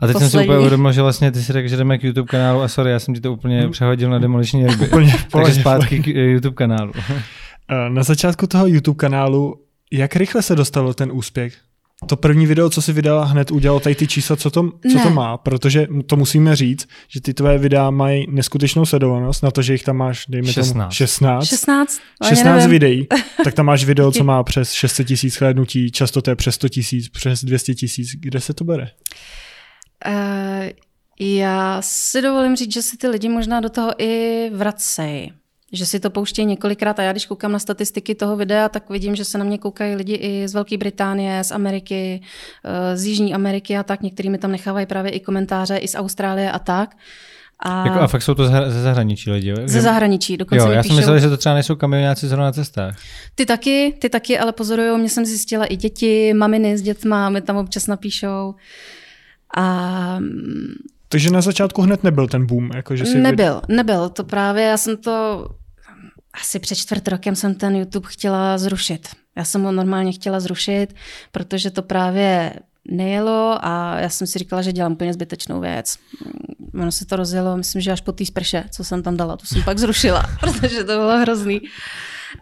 a 0.00 0.06
teď 0.06 0.12
poslední. 0.12 0.30
jsem 0.30 0.40
si 0.40 0.44
úplně 0.44 0.58
uvědomil, 0.58 0.92
že 0.92 1.02
vlastně 1.02 1.32
ty 1.32 1.42
si 1.42 1.52
řekl, 1.52 1.68
že 1.68 1.76
jdeme 1.76 1.98
k 1.98 2.04
YouTube 2.04 2.28
kanálu 2.28 2.62
a 2.62 2.68
sorry, 2.68 2.90
já 2.90 2.98
jsem 2.98 3.14
ti 3.14 3.20
to 3.20 3.32
úplně 3.32 3.60
hmm. 3.60 3.70
přehodil 3.70 4.10
na 4.10 4.18
demoliční 4.18 4.66
ryby. 4.66 4.88
úplně 4.88 5.14
Takže 5.32 5.60
zpátky 5.60 5.98
k 5.98 6.06
YouTube 6.06 6.54
kanálu. 6.54 6.92
Eh, 7.70 7.90
na 7.90 8.02
začátku 8.02 8.46
toho 8.46 8.66
YouTube 8.66 8.96
kanálu, 8.96 9.54
jak 9.92 10.16
rychle 10.16 10.42
se 10.42 10.54
dostalo 10.54 10.94
ten 10.94 11.10
úspěch? 11.12 11.54
To 12.06 12.16
první 12.16 12.46
video, 12.46 12.70
co 12.70 12.82
si 12.82 12.92
vydala, 12.92 13.24
hned 13.24 13.50
udělalo 13.50 13.80
tady 13.80 13.94
ty 13.94 14.06
čísla, 14.06 14.36
co 14.36 14.50
to, 14.50 14.70
co 14.92 14.98
to 15.02 15.10
má, 15.10 15.36
protože 15.36 15.86
to 16.06 16.16
musíme 16.16 16.56
říct, 16.56 16.88
že 17.08 17.20
ty 17.20 17.34
tvé 17.34 17.58
videa 17.58 17.90
mají 17.90 18.26
neskutečnou 18.30 18.86
sledovanost 18.86 19.42
na 19.42 19.50
to, 19.50 19.62
že 19.62 19.72
jich 19.72 19.82
tam 19.82 19.96
máš, 19.96 20.26
dejme 20.28 20.52
16. 20.52 20.72
tomu, 20.72 20.90
16. 20.90 21.46
16, 21.46 22.00
16 22.28 22.66
videí, 22.66 23.06
tak 23.44 23.54
tam 23.54 23.66
máš 23.66 23.84
video, 23.84 24.12
co 24.12 24.24
má 24.24 24.42
přes 24.42 24.72
600 24.72 25.06
tisíc 25.06 25.40
hlednutí, 25.40 25.90
často 25.90 26.22
to 26.22 26.30
je 26.30 26.36
přes 26.36 26.54
100 26.54 26.68
tisíc, 26.68 27.08
přes 27.08 27.44
200 27.44 27.74
tisíc. 27.74 28.10
Kde 28.20 28.40
se 28.40 28.54
to 28.54 28.64
bere? 28.64 28.88
Uh, 30.06 30.68
já 31.20 31.82
si 31.82 32.22
dovolím 32.22 32.56
říct, 32.56 32.72
že 32.72 32.82
si 32.82 32.96
ty 32.96 33.08
lidi 33.08 33.28
možná 33.28 33.60
do 33.60 33.68
toho 33.68 33.92
i 33.98 34.50
vracejí. 34.54 35.32
Že 35.72 35.86
si 35.86 36.00
to 36.00 36.10
pouštějí 36.10 36.46
několikrát 36.46 36.98
a 36.98 37.02
já 37.02 37.12
když 37.12 37.26
koukám 37.26 37.52
na 37.52 37.58
statistiky 37.58 38.14
toho 38.14 38.36
videa, 38.36 38.68
tak 38.68 38.90
vidím, 38.90 39.16
že 39.16 39.24
se 39.24 39.38
na 39.38 39.44
mě 39.44 39.58
koukají 39.58 39.94
lidi 39.94 40.14
i 40.14 40.48
z 40.48 40.54
Velké 40.54 40.76
Británie, 40.76 41.44
z 41.44 41.50
Ameriky, 41.50 42.22
eh, 42.64 42.96
z 42.96 43.04
Jižní 43.04 43.34
Ameriky 43.34 43.76
a 43.76 43.82
tak. 43.82 44.02
Některými 44.02 44.32
mi 44.32 44.38
tam 44.38 44.52
nechávají 44.52 44.86
právě 44.86 45.12
i 45.12 45.20
komentáře 45.20 45.76
i 45.76 45.88
z 45.88 45.94
Austrálie 45.94 46.52
a 46.52 46.58
tak. 46.58 46.96
A, 47.60 47.86
jako, 47.86 48.00
a 48.00 48.06
fakt 48.06 48.22
jsou 48.22 48.34
to 48.34 48.46
ze 48.46 48.82
zahraničí 48.82 49.30
lidi, 49.30 49.48
jo? 49.48 49.56
Ze 49.64 49.80
zahraničí, 49.80 50.36
dokonce 50.36 50.64
Jo, 50.64 50.70
já 50.70 50.82
jsem 50.82 50.96
myslel, 50.96 51.18
že 51.18 51.28
to 51.28 51.36
třeba 51.36 51.54
nejsou 51.54 51.76
kamionáci 51.76 52.28
zrovna 52.28 52.44
na 52.44 52.52
cestách. 52.52 52.96
Ty 53.34 53.46
taky, 53.46 53.94
ty 53.98 54.08
taky, 54.08 54.38
ale 54.38 54.52
pozorují, 54.52 54.98
mě 54.98 55.08
jsem 55.08 55.24
zjistila 55.24 55.64
i 55.64 55.76
děti, 55.76 56.34
maminy 56.34 56.78
s 56.78 56.82
dětma, 56.82 57.28
mi 57.28 57.40
tam 57.40 57.56
občas 57.56 57.86
napíšou. 57.86 58.54
A 59.56 60.18
takže 61.08 61.30
na 61.30 61.40
začátku 61.40 61.82
hned 61.82 62.04
nebyl 62.04 62.28
ten 62.28 62.46
boom? 62.46 62.70
Jako, 62.74 62.96
že 62.96 63.06
si 63.06 63.18
nebyl, 63.18 63.62
vy... 63.68 63.74
nebyl. 63.74 64.08
To 64.08 64.24
právě, 64.24 64.64
já 64.64 64.76
jsem 64.76 64.96
to, 64.96 65.46
asi 66.42 66.58
před 66.58 66.74
čtvrt 66.74 67.08
rokem 67.08 67.34
jsem 67.36 67.54
ten 67.54 67.76
YouTube 67.76 68.08
chtěla 68.08 68.58
zrušit. 68.58 69.08
Já 69.36 69.44
jsem 69.44 69.62
ho 69.62 69.72
normálně 69.72 70.12
chtěla 70.12 70.40
zrušit, 70.40 70.94
protože 71.32 71.70
to 71.70 71.82
právě 71.82 72.52
nejelo 72.88 73.58
a 73.60 74.00
já 74.00 74.08
jsem 74.08 74.26
si 74.26 74.38
říkala, 74.38 74.62
že 74.62 74.72
dělám 74.72 74.92
úplně 74.92 75.12
zbytečnou 75.12 75.60
věc. 75.60 75.96
ono 76.74 76.92
se 76.92 77.06
to 77.06 77.16
rozjelo, 77.16 77.56
myslím, 77.56 77.82
že 77.82 77.92
až 77.92 78.00
po 78.00 78.12
té 78.12 78.26
sprše, 78.26 78.64
co 78.70 78.84
jsem 78.84 79.02
tam 79.02 79.16
dala, 79.16 79.36
to 79.36 79.46
jsem 79.46 79.62
pak 79.62 79.78
zrušila, 79.78 80.22
protože 80.40 80.78
to 80.78 80.92
bylo 80.92 81.18
hrozný. 81.18 81.60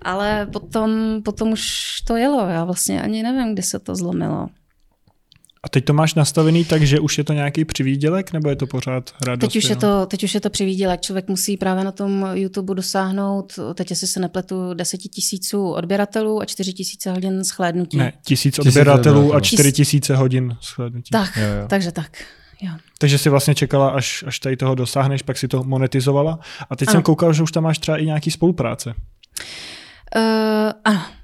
Ale 0.03 0.47
potom, 0.47 1.23
potom 1.25 1.53
už 1.53 2.01
to 2.07 2.17
jelo, 2.17 2.49
já 2.49 2.65
vlastně 2.65 3.03
ani 3.03 3.23
nevím, 3.23 3.53
kdy 3.53 3.63
se 3.63 3.79
to 3.79 3.97
zlomilo. 3.97 4.49
A 5.65 5.69
teď 5.69 5.85
to 5.85 5.93
máš 5.93 6.15
nastavený 6.15 6.65
tak, 6.65 6.83
že 6.83 7.01
už 7.01 7.19
je 7.19 7.25
to 7.25 7.33
nějaký 7.33 7.65
přivídělek, 7.65 8.33
nebo 8.33 8.49
je 8.49 8.57
to 8.57 8.67
pořád 8.67 9.11
radost? 9.23 9.41
Teď 9.41 9.57
už, 9.57 9.71
je 9.71 9.77
to, 9.77 10.07
teď 10.07 10.25
už 10.25 10.35
je 10.35 10.41
to 10.41 10.51
přivídělek. 10.51 11.01
Člověk 11.01 11.29
musí 11.29 11.57
právě 11.57 11.85
na 11.85 11.93
tom 11.93 12.27
YouTube 12.33 12.75
dosáhnout, 12.75 13.59
teď 13.75 13.91
jestli 13.91 14.07
se 14.07 14.21
nepletu, 14.21 14.75
10 14.75 14.99
tisíců 14.99 15.69
odběratelů 15.71 16.41
a 16.41 16.45
4 16.45 16.73
tisíce 16.73 17.11
hodin 17.13 17.45
shlédnutí. 17.45 17.97
Ne, 17.97 18.13
tisíc 18.27 18.59
odběratelů 18.59 19.35
a 19.35 19.41
4 19.41 19.73
tisíce 19.73 20.17
hodin 20.17 20.57
shlédnutí. 20.63 21.11
Tak, 21.11 21.37
jo, 21.37 21.43
jo. 21.43 21.69
takže 21.69 21.93
tak. 21.93 22.25
Jo. 22.61 22.73
Takže 22.99 23.19
si 23.19 23.29
vlastně 23.29 23.55
čekala, 23.55 23.89
až, 23.89 24.25
až 24.27 24.39
tady 24.39 24.57
toho 24.57 24.75
dosáhneš, 24.75 25.23
pak 25.23 25.39
si 25.39 25.49
to 25.49 25.65
monetizovala. 25.65 26.39
A 26.71 26.77
teď 26.77 26.89
ano. 26.89 26.93
jsem 26.93 27.03
koukal, 27.03 27.33
že 27.33 27.43
už 27.43 27.53
tam 27.53 27.65
máš 27.65 27.79
třeba 27.79 27.97
i 27.97 28.07
nějaký 28.07 28.31
spolupráce. 28.31 28.95
Uh, 30.17 30.23
ano, 30.63 30.73
ano. 30.85 31.24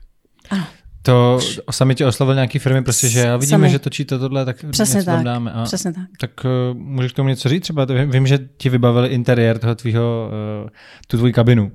To 1.02 1.38
sami 1.70 1.94
tě 1.94 2.06
oslovil 2.06 2.34
nějaký 2.34 2.58
firmy, 2.58 2.82
prostě, 2.82 3.08
že 3.08 3.20
já 3.20 3.36
vidíme, 3.36 3.58
sami. 3.58 3.70
že 3.70 3.78
točíte 3.78 4.18
tohle, 4.18 4.44
tak 4.44 4.64
Přesně 4.70 5.04
tak. 5.04 5.14
tam 5.14 5.24
dáme. 5.24 5.52
A, 5.52 5.64
Přesně 5.64 5.92
tak. 5.92 6.04
Tak 6.20 6.30
uh, 6.44 6.78
můžeš 6.78 7.12
k 7.12 7.16
tomu 7.16 7.28
něco 7.28 7.48
říct 7.48 7.62
třeba? 7.62 7.86
Vím, 8.06 8.26
že 8.26 8.38
ti 8.56 8.68
vybavili 8.68 9.08
interiér 9.08 9.58
toho 9.58 9.74
tvýho, 9.74 10.30
uh, 10.64 10.70
tu 11.06 11.16
tvoji 11.16 11.32
kabinu. 11.32 11.64
Uh, 11.64 11.70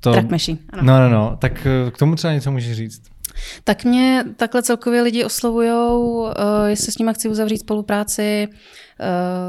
to... 0.00 0.12
Track 0.12 0.30
machine, 0.30 0.58
ano. 0.72 0.82
No, 0.82 0.98
no, 0.98 1.08
no. 1.08 1.36
Tak 1.40 1.66
uh, 1.84 1.90
k 1.90 1.98
tomu 1.98 2.16
třeba 2.16 2.32
něco 2.32 2.50
můžeš 2.50 2.76
říct. 2.76 3.02
Tak 3.64 3.84
mě 3.84 4.24
takhle 4.36 4.62
celkově 4.62 5.02
lidi 5.02 5.24
oslovují, 5.24 5.70
uh, 5.70 6.32
jestli 6.66 6.92
s 6.92 6.98
nimi 6.98 7.14
chci 7.14 7.28
uzavřít 7.28 7.58
spolupráci. 7.58 8.48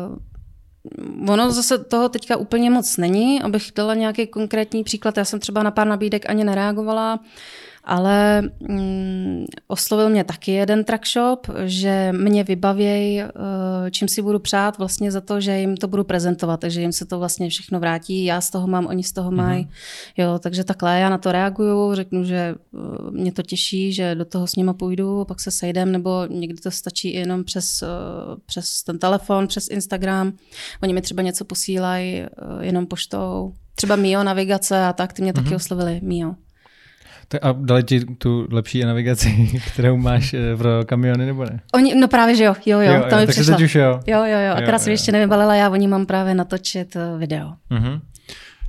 Uh, 0.09 1.29
ono 1.29 1.51
zase 1.51 1.77
toho 1.77 2.09
teďka 2.09 2.37
úplně 2.37 2.69
moc 2.69 2.97
není, 2.97 3.41
abych 3.41 3.71
dala 3.75 3.93
nějaký 3.93 4.27
konkrétní 4.27 4.83
příklad. 4.83 5.17
Já 5.17 5.25
jsem 5.25 5.39
třeba 5.39 5.63
na 5.63 5.71
pár 5.71 5.87
nabídek 5.87 6.29
ani 6.29 6.43
nereagovala. 6.43 7.19
Ale 7.85 8.41
mm, 8.59 9.45
oslovil 9.67 10.09
mě 10.09 10.23
taky 10.23 10.51
jeden 10.51 10.83
truck 10.83 11.07
shop, 11.07 11.47
že 11.65 12.11
mě 12.11 12.43
vybavěj, 12.43 13.21
eh, 13.21 13.31
čím 13.91 14.07
si 14.07 14.21
budu 14.21 14.39
přát 14.39 14.77
vlastně 14.77 15.11
za 15.11 15.21
to, 15.21 15.41
že 15.41 15.59
jim 15.59 15.77
to 15.77 15.87
budu 15.87 16.03
prezentovat, 16.03 16.59
takže 16.59 16.81
jim 16.81 16.91
se 16.91 17.05
to 17.05 17.19
vlastně 17.19 17.49
všechno 17.49 17.79
vrátí, 17.79 18.25
já 18.25 18.41
z 18.41 18.49
toho 18.49 18.67
mám, 18.67 18.85
oni 18.85 19.03
z 19.03 19.11
toho 19.11 19.31
mají. 19.31 19.63
Mm-hmm. 19.63 20.23
Jo, 20.23 20.39
takže 20.39 20.63
takhle 20.63 20.99
já 20.99 21.09
na 21.09 21.17
to 21.17 21.31
reaguju, 21.31 21.95
řeknu, 21.95 22.23
že 22.23 22.35
eh, 22.35 23.11
mě 23.11 23.31
to 23.31 23.41
těší, 23.41 23.93
že 23.93 24.15
do 24.15 24.25
toho 24.25 24.47
s 24.47 24.55
nima 24.55 24.73
půjdu, 24.73 25.25
pak 25.25 25.39
se 25.39 25.51
sejdem, 25.51 25.91
nebo 25.91 26.25
někdy 26.29 26.61
to 26.61 26.71
stačí 26.71 27.13
jenom 27.13 27.43
přes, 27.43 27.81
eh, 27.81 27.87
přes 28.45 28.83
ten 28.83 28.99
telefon, 28.99 29.47
přes 29.47 29.67
Instagram. 29.67 30.33
Oni 30.83 30.93
mi 30.93 31.01
třeba 31.01 31.21
něco 31.21 31.45
posílají 31.45 32.25
jenom 32.61 32.87
poštou. 32.87 33.53
Třeba 33.75 33.95
Mio 33.95 34.23
navigace 34.23 34.85
a 34.85 34.93
tak, 34.93 35.13
ty 35.13 35.21
mě 35.21 35.31
mm-hmm. 35.31 35.35
taky 35.35 35.47
mhm. 35.47 35.55
oslovili 35.55 35.99
Mio. 36.03 36.35
A 37.41 37.51
dali 37.51 37.83
ti 37.83 38.05
tu 38.05 38.47
lepší 38.51 38.81
navigaci, 38.81 39.59
kterou 39.67 39.97
máš 39.97 40.33
eh, 40.33 40.57
pro 40.57 40.69
kamiony, 40.85 41.25
nebo 41.25 41.45
ne? 41.45 41.59
Oni, 41.73 41.95
no 41.95 42.07
právě, 42.07 42.35
že 42.35 42.43
jo, 42.43 42.55
jo, 42.65 42.79
jo, 42.79 42.93
jo 42.93 43.03
tam 43.09 43.19
jo, 43.19 43.27
přišla. 43.27 43.55
Teď 43.55 43.65
už 43.65 43.75
jo. 43.75 43.99
Jo, 44.07 44.25
jo, 44.25 44.39
jo, 44.47 44.53
akorát 44.55 44.79
jsem 44.79 44.91
ještě 44.91 45.11
nevybalila, 45.11 45.55
já 45.55 45.69
oni 45.69 45.87
mám 45.87 46.05
právě 46.05 46.35
natočit 46.35 46.95
eh, 46.95 47.17
video. 47.17 47.53
Uh-huh. 47.71 48.01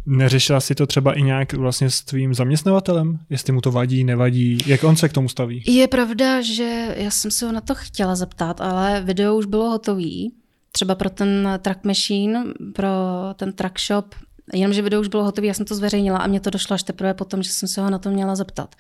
Neřešila 0.06 0.60
si 0.60 0.74
to 0.74 0.86
třeba 0.86 1.12
i 1.12 1.22
nějak 1.22 1.52
vlastně 1.52 1.90
s 1.90 2.02
tvým 2.02 2.34
zaměstnavatelem? 2.34 3.18
Jestli 3.30 3.52
mu 3.52 3.60
to 3.60 3.72
vadí, 3.72 4.04
nevadí? 4.04 4.58
Jak 4.66 4.84
on 4.84 4.96
se 4.96 5.08
k 5.08 5.12
tomu 5.12 5.28
staví? 5.28 5.62
Je 5.66 5.88
pravda, 5.88 6.40
že 6.40 6.94
já 6.96 7.10
jsem 7.10 7.30
se 7.30 7.46
ho 7.46 7.52
na 7.52 7.60
to 7.60 7.74
chtěla 7.74 8.14
zeptat, 8.14 8.60
ale 8.60 9.00
video 9.00 9.36
už 9.36 9.46
bylo 9.46 9.70
hotový. 9.70 10.32
Třeba 10.72 10.94
pro 10.94 11.10
ten 11.10 11.58
track 11.62 11.84
machine, 11.84 12.44
pro 12.74 12.88
ten 13.36 13.52
track 13.52 13.80
shop, 13.80 14.14
Jenomže 14.54 14.82
video 14.82 15.00
už 15.00 15.08
bylo 15.08 15.24
hotové, 15.24 15.46
já 15.46 15.54
jsem 15.54 15.66
to 15.66 15.74
zveřejnila 15.74 16.18
a 16.18 16.26
mě 16.26 16.40
to 16.40 16.50
došlo 16.50 16.74
až 16.74 16.82
teprve 16.82 17.14
potom, 17.14 17.42
že 17.42 17.50
jsem 17.50 17.68
se 17.68 17.80
ho 17.80 17.90
na 17.90 17.98
to 17.98 18.10
měla 18.10 18.36
zeptat. 18.36 18.74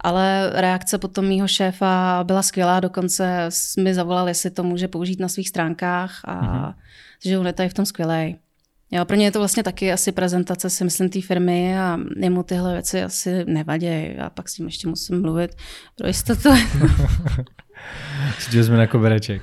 Ale 0.00 0.50
reakce 0.54 0.98
potom 0.98 1.28
mýho 1.28 1.48
šéfa 1.48 2.24
byla 2.24 2.42
skvělá, 2.42 2.80
dokonce 2.80 3.48
mi 3.78 3.94
zavolal, 3.94 4.28
jestli 4.28 4.50
to 4.50 4.62
může 4.62 4.88
použít 4.88 5.20
na 5.20 5.28
svých 5.28 5.48
stránkách 5.48 6.20
a 6.24 6.42
mm-hmm. 6.42 6.74
že 7.24 7.38
on 7.38 7.46
je 7.46 7.52
tady 7.52 7.68
v 7.68 7.74
tom 7.74 7.86
skvělý. 7.86 8.38
Jo, 8.90 9.04
pro 9.04 9.16
ně 9.16 9.24
je 9.24 9.30
to 9.30 9.38
vlastně 9.38 9.62
taky 9.62 9.92
asi 9.92 10.12
prezentace, 10.12 10.70
si 10.70 10.84
myslím, 10.84 11.08
té 11.08 11.20
firmy 11.20 11.78
a 11.78 11.98
jemu 12.16 12.42
tyhle 12.42 12.72
věci 12.72 13.02
asi 13.02 13.44
nevadí. 13.44 13.86
Já 14.16 14.30
pak 14.30 14.48
s 14.48 14.58
ním 14.58 14.68
ještě 14.68 14.88
musím 14.88 15.22
mluvit 15.22 15.50
pro 15.96 16.06
jistotu. 16.06 16.48
Cítil 18.38 18.64
jsme 18.64 18.76
na 18.76 18.86
kobereček. 18.86 19.42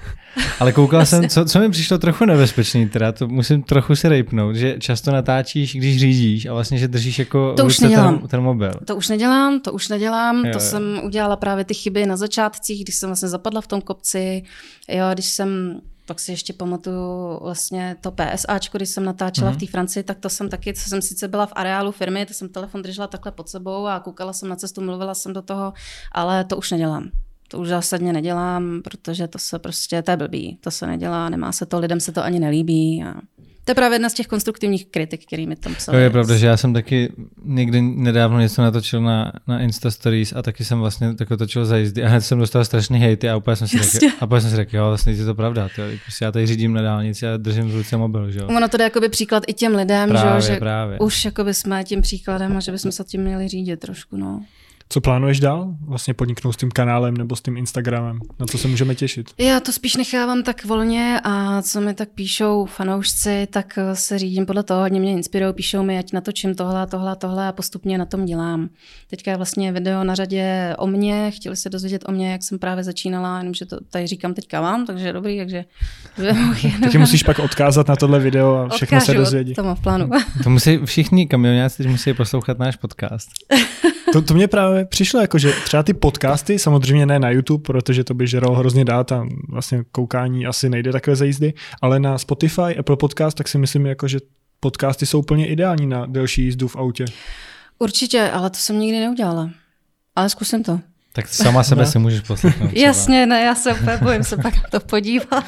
Ale 0.59 0.71
koukal 0.73 1.05
jsem, 1.05 1.29
co, 1.29 1.45
co 1.45 1.59
mi 1.59 1.69
přišlo 1.69 1.97
trochu 1.97 2.25
nebezpečný, 2.25 2.89
teda 2.89 3.11
to 3.11 3.27
musím 3.27 3.63
trochu 3.63 3.95
si 3.95 4.09
rejpnout, 4.09 4.55
že 4.55 4.75
často 4.79 5.11
natáčíš, 5.11 5.75
když 5.75 5.99
řídíš 5.99 6.45
a 6.45 6.53
vlastně, 6.53 6.77
že 6.77 6.87
držíš 6.87 7.19
jako 7.19 7.53
to 7.53 7.65
už 7.65 7.79
nedělám. 7.79 8.19
Ten, 8.19 8.27
ten 8.27 8.41
mobil. 8.41 8.71
To 8.85 8.95
už 8.95 9.09
nedělám, 9.09 9.59
to 9.59 9.71
už 9.73 9.89
nedělám, 9.89 10.37
jo, 10.45 10.51
to 10.51 10.57
jo. 10.57 10.59
jsem 10.59 11.01
udělala 11.03 11.35
právě 11.35 11.65
ty 11.65 11.73
chyby 11.73 12.05
na 12.05 12.17
začátcích, 12.17 12.83
když 12.83 12.95
jsem 12.95 13.09
vlastně 13.09 13.29
zapadla 13.29 13.61
v 13.61 13.67
tom 13.67 13.81
kopci, 13.81 14.43
jo, 14.89 15.05
když 15.13 15.25
jsem 15.25 15.79
pak 16.05 16.19
si 16.19 16.31
ještě 16.31 16.53
pamatuju 16.53 17.39
vlastně 17.41 17.95
to 18.01 18.11
PSAčko, 18.11 18.77
když 18.77 18.89
jsem 18.89 19.05
natáčela 19.05 19.51
mm-hmm. 19.51 19.55
v 19.55 19.59
té 19.59 19.71
Francii, 19.71 20.03
tak 20.03 20.19
to 20.19 20.29
jsem 20.29 20.49
taky, 20.49 20.73
co 20.73 20.89
jsem 20.89 21.01
sice 21.01 21.27
byla 21.27 21.45
v 21.45 21.53
areálu 21.55 21.91
firmy, 21.91 22.25
to 22.25 22.33
jsem 22.33 22.49
telefon 22.49 22.81
držela 22.81 23.07
takhle 23.07 23.31
pod 23.31 23.49
sebou 23.49 23.87
a 23.87 23.99
koukala 23.99 24.33
jsem 24.33 24.49
na 24.49 24.55
cestu, 24.55 24.81
mluvila 24.81 25.15
jsem 25.15 25.33
do 25.33 25.41
toho, 25.41 25.73
ale 26.11 26.43
to 26.43 26.57
už 26.57 26.71
nedělám. 26.71 27.09
To 27.47 27.59
už 27.59 27.67
zásadně 27.67 28.13
nedělám, 28.13 28.81
protože 28.83 29.27
to 29.27 29.39
se 29.39 29.59
prostě, 29.59 30.01
to 30.01 30.11
je 30.11 30.17
blbý, 30.17 30.57
to 30.61 30.71
se 30.71 30.87
nedělá, 30.87 31.29
nemá 31.29 31.51
se 31.51 31.65
to, 31.65 31.79
lidem 31.79 31.99
se 31.99 32.11
to 32.11 32.23
ani 32.23 32.39
nelíbí. 32.39 33.03
A 33.03 33.13
to 33.65 33.71
je 33.71 33.75
právě 33.75 33.95
jedna 33.95 34.09
z 34.09 34.13
těch 34.13 34.27
konstruktivních 34.27 34.85
kritik, 34.85 35.25
který 35.25 35.47
mi 35.47 35.55
tam 35.55 35.75
psali. 35.75 35.97
To 35.97 35.99
je 35.99 36.09
pravda, 36.09 36.37
že 36.37 36.47
já 36.47 36.57
jsem 36.57 36.73
taky 36.73 37.13
někdy 37.43 37.81
nedávno 37.81 38.39
něco 38.39 38.61
natočil 38.61 39.01
na, 39.01 39.33
na 39.47 39.59
Insta 39.59 39.91
Stories 39.91 40.33
a 40.33 40.41
taky 40.41 40.65
jsem 40.65 40.79
vlastně 40.79 41.15
tak 41.15 41.27
točil 41.37 41.65
za 41.65 41.77
jízdy 41.77 42.03
a 42.03 42.07
hned 42.07 42.21
jsem 42.21 42.39
dostal 42.39 42.65
strašný 42.65 42.99
hejty 42.99 43.29
a 43.29 43.37
úplně 43.37 43.55
jsem 43.55 43.67
si 43.67 43.77
řekl, 43.77 44.05
a 44.19 44.25
úplně 44.25 44.41
jsem 44.41 44.49
si 44.49 44.55
řekl, 44.55 44.77
jo, 44.77 44.87
vlastně 44.87 45.13
je 45.13 45.25
to 45.25 45.35
pravda, 45.35 45.69
to, 45.75 45.81
prostě 46.03 46.25
já 46.25 46.31
tady 46.31 46.47
řídím 46.47 46.73
na 46.73 46.81
dálnici 46.81 47.27
a 47.27 47.37
držím 47.37 47.71
v 47.71 47.75
ruce 47.75 47.97
mobil, 47.97 48.31
že 48.31 48.39
jo. 48.39 48.47
Ono 48.47 48.67
to 48.67 48.77
jde 48.77 48.83
jakoby 48.83 49.09
příklad 49.09 49.43
i 49.47 49.53
těm 49.53 49.75
lidem, 49.75 50.09
právě, 50.09 50.41
že, 50.41 50.55
právě. 50.55 50.99
už 50.99 51.25
jakoby 51.25 51.53
jsme 51.53 51.83
tím 51.83 52.01
příkladem 52.01 52.57
a 52.57 52.59
že 52.59 52.71
bychom 52.71 52.91
se 52.91 53.03
tím 53.03 53.21
měli 53.21 53.47
řídit 53.47 53.79
trošku, 53.79 54.17
no. 54.17 54.43
Co 54.89 55.01
plánuješ 55.01 55.39
dál? 55.39 55.75
Vlastně 55.81 56.13
podniknout 56.13 56.51
s 56.51 56.57
tím 56.57 56.71
kanálem 56.71 57.17
nebo 57.17 57.35
s 57.35 57.41
tím 57.41 57.57
Instagramem? 57.57 58.19
Na 58.39 58.45
co 58.45 58.57
se 58.57 58.67
můžeme 58.67 58.95
těšit? 58.95 59.29
Já 59.37 59.59
to 59.59 59.71
spíš 59.71 59.95
nechávám 59.95 60.43
tak 60.43 60.65
volně 60.65 61.19
a 61.23 61.61
co 61.61 61.81
mi 61.81 61.93
tak 61.93 62.09
píšou 62.09 62.65
fanoušci, 62.65 63.47
tak 63.51 63.79
se 63.93 64.19
řídím 64.19 64.45
podle 64.45 64.63
toho, 64.63 64.81
hodně 64.81 64.99
mě 64.99 65.11
inspirují, 65.11 65.53
píšou 65.53 65.83
mi, 65.83 65.99
ať 65.99 66.13
natočím 66.13 66.55
tohle, 66.55 66.87
tohle, 66.87 67.15
tohle 67.15 67.47
a 67.47 67.51
postupně 67.51 67.97
na 67.97 68.05
tom 68.05 68.25
dělám. 68.25 68.69
Teďka 69.09 69.31
je 69.31 69.37
vlastně 69.37 69.71
video 69.71 70.03
na 70.03 70.15
řadě 70.15 70.75
o 70.77 70.87
mně, 70.87 71.31
chtěli 71.31 71.55
se 71.55 71.69
dozvědět 71.69 72.03
o 72.07 72.11
mě, 72.11 72.31
jak 72.31 72.43
jsem 72.43 72.59
právě 72.59 72.83
začínala, 72.83 73.37
jenomže 73.37 73.65
to 73.65 73.77
tady 73.89 74.07
říkám 74.07 74.33
teďka 74.33 74.61
vám, 74.61 74.85
takže 74.85 75.13
dobrý, 75.13 75.37
takže... 75.37 75.65
Teď 76.83 76.97
musíš 76.97 77.23
pak 77.23 77.39
odkázat 77.39 77.87
na 77.87 77.95
tohle 77.95 78.19
video 78.19 78.55
a 78.55 78.69
všechno 78.69 78.97
Odkážu, 78.97 79.05
se 79.05 79.17
dozvědět. 79.17 79.55
To 79.55 79.63
mám 79.63 79.75
v 79.75 79.81
plánu. 79.81 80.09
to 80.43 80.49
musí 80.49 80.77
všichni 80.85 81.27
kamionáci 81.27 81.87
musí 81.87 82.13
poslouchat 82.13 82.59
náš 82.59 82.75
podcast. 82.75 83.29
To, 84.15 84.21
to 84.21 84.33
mě 84.33 84.47
právě 84.47 84.85
přišlo, 84.85 85.21
jako 85.21 85.37
že 85.37 85.53
třeba 85.63 85.83
ty 85.83 85.93
podcasty, 85.93 86.59
samozřejmě 86.59 87.05
ne 87.05 87.19
na 87.19 87.29
YouTube, 87.29 87.63
protože 87.63 88.03
to 88.03 88.13
by 88.13 88.27
žeralo 88.27 88.55
hrozně 88.55 88.85
dát 88.85 89.11
a 89.11 89.25
vlastně 89.49 89.83
koukání 89.91 90.45
asi 90.45 90.69
nejde 90.69 90.91
takové 90.91 91.15
za 91.15 91.25
jízdy, 91.25 91.53
ale 91.81 91.99
na 91.99 92.17
Spotify, 92.17 92.77
Apple 92.79 92.97
Podcast, 92.97 93.37
tak 93.37 93.47
si 93.47 93.57
myslím, 93.57 93.85
jako, 93.85 94.07
že 94.07 94.19
podcasty 94.59 95.05
jsou 95.05 95.19
úplně 95.19 95.47
ideální 95.47 95.87
na 95.87 96.05
delší 96.05 96.43
jízdu 96.43 96.67
v 96.67 96.75
autě. 96.75 97.05
Určitě, 97.79 98.29
ale 98.33 98.49
to 98.49 98.57
jsem 98.57 98.79
nikdy 98.79 98.99
neudělala. 98.99 99.49
Ale 100.15 100.29
zkusím 100.29 100.63
to. 100.63 100.79
Tak 101.13 101.27
sama 101.27 101.63
sebe 101.63 101.81
no. 101.81 101.91
si 101.91 101.99
můžeš 101.99 102.21
poslechnout. 102.21 102.67
Třeba. 102.67 102.87
Jasně, 102.87 103.25
ne, 103.25 103.41
já 103.41 103.55
se 103.55 103.73
úplně 103.73 103.97
bojím 103.97 104.23
se 104.23 104.37
pak 104.37 104.55
na 104.55 104.63
to 104.71 104.79
podívat. 104.79 105.45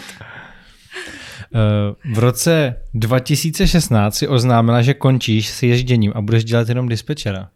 Eh, 1.55 2.13
v 2.13 2.20
roce 2.20 2.76
2016 2.93 4.15
si 4.15 4.28
oznámila, 4.28 4.82
že 4.82 4.93
končíš 4.93 5.49
s 5.49 5.63
ježděním 5.63 6.11
a 6.15 6.22
budeš 6.22 6.43
dělat 6.43 6.70
jenom 6.70 6.88
dispečera. 6.89 7.49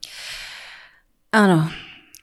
Ano. 1.34 1.70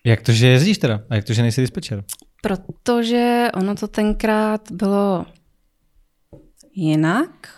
Jak 0.04 0.22
to, 0.22 0.32
že 0.32 0.46
jezdíš 0.46 0.78
teda? 0.78 1.00
A 1.10 1.14
jak 1.14 1.24
to, 1.24 1.32
že 1.32 1.42
nejsi 1.42 1.60
dispečer? 1.60 2.04
Protože 2.42 3.48
ono 3.54 3.74
to 3.74 3.88
tenkrát 3.88 4.72
bylo 4.72 5.26
jinak. 6.74 7.48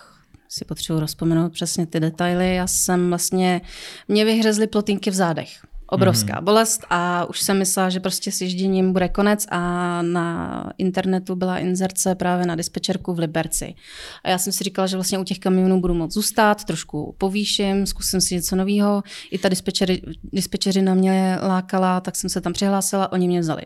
Si 0.49 0.65
potřebuji 0.65 0.99
rozpomenout 0.99 1.53
přesně 1.53 1.85
ty 1.85 1.99
detaily. 1.99 2.55
Já 2.55 2.67
jsem 2.67 3.09
vlastně, 3.09 3.61
mě 4.07 4.25
vyhřezly 4.25 4.67
plotínky 4.67 5.09
v 5.09 5.13
zádech 5.13 5.70
obrovská 5.91 6.39
mm. 6.39 6.45
bolest 6.45 6.85
a 6.89 7.25
už 7.25 7.41
jsem 7.41 7.57
myslela, 7.57 7.89
že 7.89 7.99
prostě 7.99 8.31
s 8.31 8.41
ježděním 8.41 8.93
bude 8.93 9.09
konec 9.09 9.45
a 9.49 10.01
na 10.01 10.73
internetu 10.77 11.35
byla 11.35 11.57
inzerce 11.57 12.15
právě 12.15 12.45
na 12.45 12.55
dispečerku 12.55 13.13
v 13.13 13.19
Liberci. 13.19 13.75
A 14.23 14.29
já 14.29 14.37
jsem 14.37 14.53
si 14.53 14.63
říkala, 14.63 14.87
že 14.87 14.97
vlastně 14.97 15.19
u 15.19 15.23
těch 15.23 15.39
kamionů 15.39 15.81
budu 15.81 15.93
moc 15.93 16.13
zůstat, 16.13 16.63
trošku 16.63 17.15
povýším, 17.17 17.85
zkusím 17.85 18.21
si 18.21 18.35
něco 18.35 18.55
nového. 18.55 19.03
I 19.31 19.37
ta 19.37 19.49
dispečeri, 19.49 20.01
dispečerina 20.23 20.93
mě 20.93 21.37
lákala, 21.41 21.99
tak 21.99 22.15
jsem 22.15 22.29
se 22.29 22.41
tam 22.41 22.53
přihlásila, 22.53 23.11
oni 23.11 23.27
mě 23.27 23.39
vzali. 23.39 23.61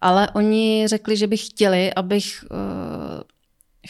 Ale 0.00 0.30
oni 0.30 0.84
řekli, 0.88 1.16
že 1.16 1.26
by 1.26 1.36
chtěli, 1.36 1.94
abych 1.94 2.44
uh, 2.50 2.58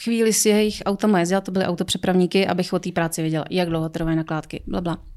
chvíli 0.04 0.32
s 0.32 0.46
jejich 0.46 0.82
autama 0.86 1.20
jezdila, 1.20 1.40
to 1.40 1.52
byly 1.52 1.64
autopřepravníky, 1.64 2.46
abych 2.46 2.72
o 2.72 2.78
té 2.78 2.92
práci 2.92 3.22
věděla, 3.22 3.44
jak 3.50 3.68
dlouho 3.68 3.88
trvají 3.88 4.16
nakládky, 4.16 4.62
bla, 4.66 4.80
bla. 4.80 5.13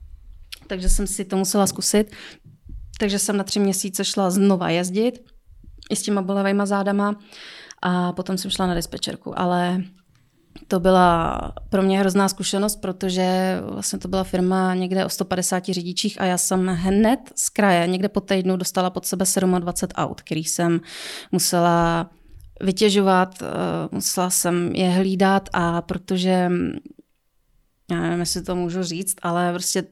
Takže 0.67 0.89
jsem 0.89 1.07
si 1.07 1.25
to 1.25 1.37
musela 1.37 1.67
zkusit. 1.67 2.11
Takže 2.99 3.19
jsem 3.19 3.37
na 3.37 3.43
tři 3.43 3.59
měsíce 3.59 4.05
šla 4.05 4.29
znova 4.29 4.69
jezdit 4.69 5.19
i 5.89 5.95
s 5.95 6.01
těma 6.01 6.21
bolavejma 6.21 6.65
zádama 6.65 7.19
a 7.81 8.13
potom 8.13 8.37
jsem 8.37 8.51
šla 8.51 8.67
na 8.67 8.73
dispečerku, 8.75 9.39
ale 9.39 9.83
to 10.67 10.79
byla 10.79 11.41
pro 11.69 11.81
mě 11.81 11.99
hrozná 11.99 12.29
zkušenost, 12.29 12.75
protože 12.75 13.57
vlastně 13.61 13.99
to 13.99 14.07
byla 14.07 14.23
firma 14.23 14.75
někde 14.75 15.05
o 15.05 15.09
150 15.09 15.65
řidičích 15.65 16.21
a 16.21 16.25
já 16.25 16.37
jsem 16.37 16.67
hned 16.67 17.19
z 17.35 17.49
kraje, 17.49 17.87
někde 17.87 18.09
po 18.09 18.21
týdnu 18.21 18.57
dostala 18.57 18.89
pod 18.89 19.05
sebe 19.05 19.25
27 19.59 19.91
aut, 19.95 20.21
kterých 20.21 20.49
jsem 20.49 20.81
musela 21.31 22.09
vytěžovat, 22.61 23.41
eh, 23.41 23.45
musela 23.91 24.29
jsem 24.29 24.75
je 24.75 24.89
hlídat 24.89 25.49
a 25.53 25.81
protože 25.81 26.51
já 27.91 28.01
nevím, 28.01 28.19
jestli 28.19 28.41
to 28.41 28.55
můžu 28.55 28.83
říct, 28.83 29.15
ale 29.21 29.51
prostě 29.51 29.83